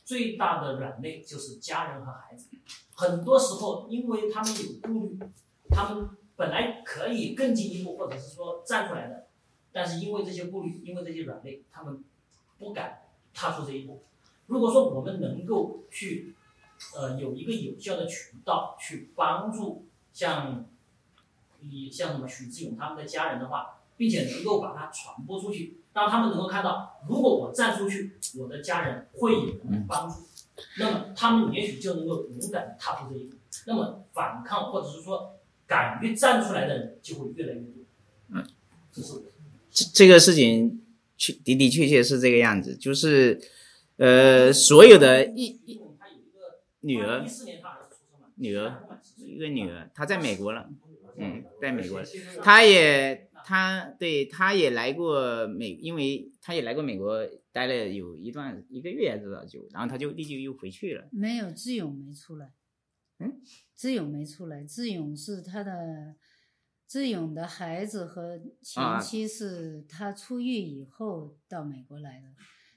[0.04, 2.48] 最大的软肋就是家人和孩子，
[2.94, 5.20] 很多时候因为他们有顾虑。
[5.74, 9.28] 他们本来可以更进一步，或者是说站出来的，
[9.72, 12.04] 但是因为这些顾虑，因为这些软肋，他们
[12.58, 13.02] 不敢
[13.34, 14.04] 踏出这一步。
[14.48, 16.36] 如果说我们能够去，
[16.96, 20.66] 呃，有一个有效的渠道去帮助像
[21.60, 30.22] 你像什么许志勇他们的家人的话，并且能够把它传播出去，让他们能够看到，如果我站出去，我的家人会有人帮助，
[30.78, 35.33] 那么他们也许就能够勇敢的踏出这一步，那么反抗或者是说
[35.68, 37.84] 敢于站出来的人就会越来越多。
[38.30, 38.46] 嗯，
[38.92, 39.14] 这是
[39.72, 40.82] 这这个事情
[41.18, 43.40] 确的的确确是这个样子，就是
[43.98, 45.60] 呃，所有的一
[46.82, 47.26] 女儿，
[48.36, 48.76] 女儿，
[49.18, 50.70] 一个女儿，她在美国了，
[51.16, 52.08] 嗯，在美国了，
[52.42, 61.08] 她也，她对，她也来过美，因为她也来过美国，待了有一段一个月知道就，然后她就立即又回去了。
[61.12, 62.52] 没有，志勇没出来。
[63.24, 63.42] 嗯，
[63.76, 66.16] 志勇没出来，志勇是他的，
[66.88, 68.40] 志勇的孩子和
[68.76, 72.28] 啊前妻是他出狱以后到美国来的。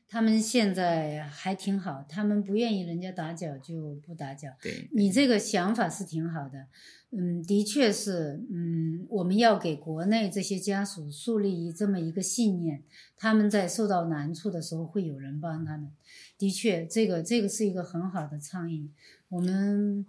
[0.09, 4.51] 他们现在还挺好，他们不愿意人家打搅就不打搅。
[4.63, 6.69] 对，你这个想法是挺好的，
[7.11, 12.85] 嗯，的确是，嗯，我们要给国内这些家属树立这么一个信念，
[13.17, 15.91] 他们在受到难处的时候会有人帮他们。
[16.39, 18.93] 的确，这个这个是一个很好的倡议。
[19.29, 20.07] 我们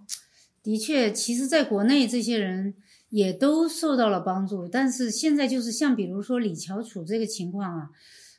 [0.68, 2.76] 的确，其实在国内这些人
[3.08, 7.90] 也都受到了帮助，但是现在就是像比如说李乔楚这个情况啊，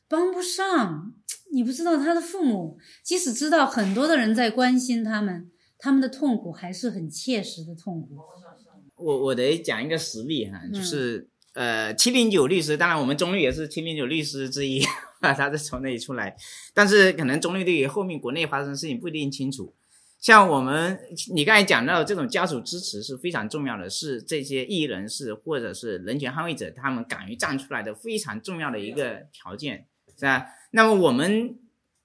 [0.07, 1.15] 帮不上。
[1.51, 8.19] 你不知道他的父母，即使知道很多的人在关心他们，他们的痛苦还是很切实的痛苦。
[8.97, 14.83] 我我得讲一个实例哈，嗯就是、呃七零九律师，当然我们中律也是七零九律师之一，
[15.23, 16.37] 他是从那里出来，
[16.75, 19.73] 但是可能中律对于后面国内发生的事情不一定清楚。
[20.21, 20.99] 像我们
[21.33, 29.87] 你刚才讲到这种家属支持是非常重要的，是这些异议人士或者是人权捍卫者他们敢于站出来的非常重要的一个条件，
[30.19, 30.47] 是吧？
[30.73, 31.57] 那么我们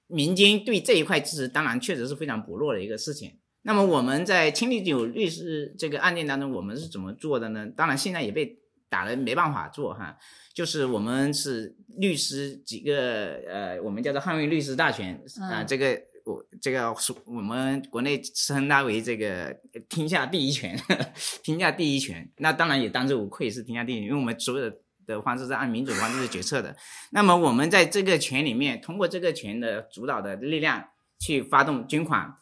[0.06, 3.38] 民间对这一块支持，当然确实是非常薄弱的一个事情。
[3.62, 7.66] 那么我们在青绿酒律师这个案件当中，我们是怎么做的呢？
[7.74, 8.58] 当然现在也被
[8.88, 10.16] 打了，没办法做哈。
[10.52, 16.94] 就是我们是律师几个呃，我们叫做捍卫律师大全啊、嗯这个我这个
[17.26, 19.54] 我们国内称它为这个
[19.88, 20.74] 天下第一权，
[21.44, 22.32] 天下第一权。
[22.38, 26.74] 那当然也当之无愧是天下第一，因为我们所有的的方式是按民主方式决策的。
[27.10, 30.88] 那么我们在这个权里面，通过这个权的主导的力量
[31.18, 32.34] 去发动捐款。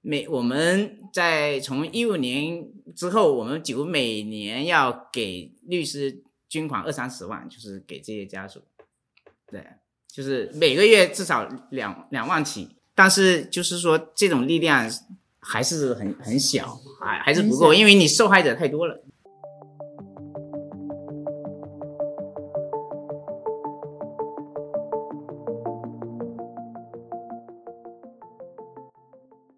[0.00, 8.64] 每我们在从一五年之后，我们几乎每年要给律师捐款二三十万，就是给这些家属。
[9.46, 9.64] 对，
[10.08, 12.77] 就是每个月至少两两万起。
[12.98, 14.90] 但是就是说，这种力量
[15.38, 19.04] 还是很很小，还还是不够，因为你受害者太多了。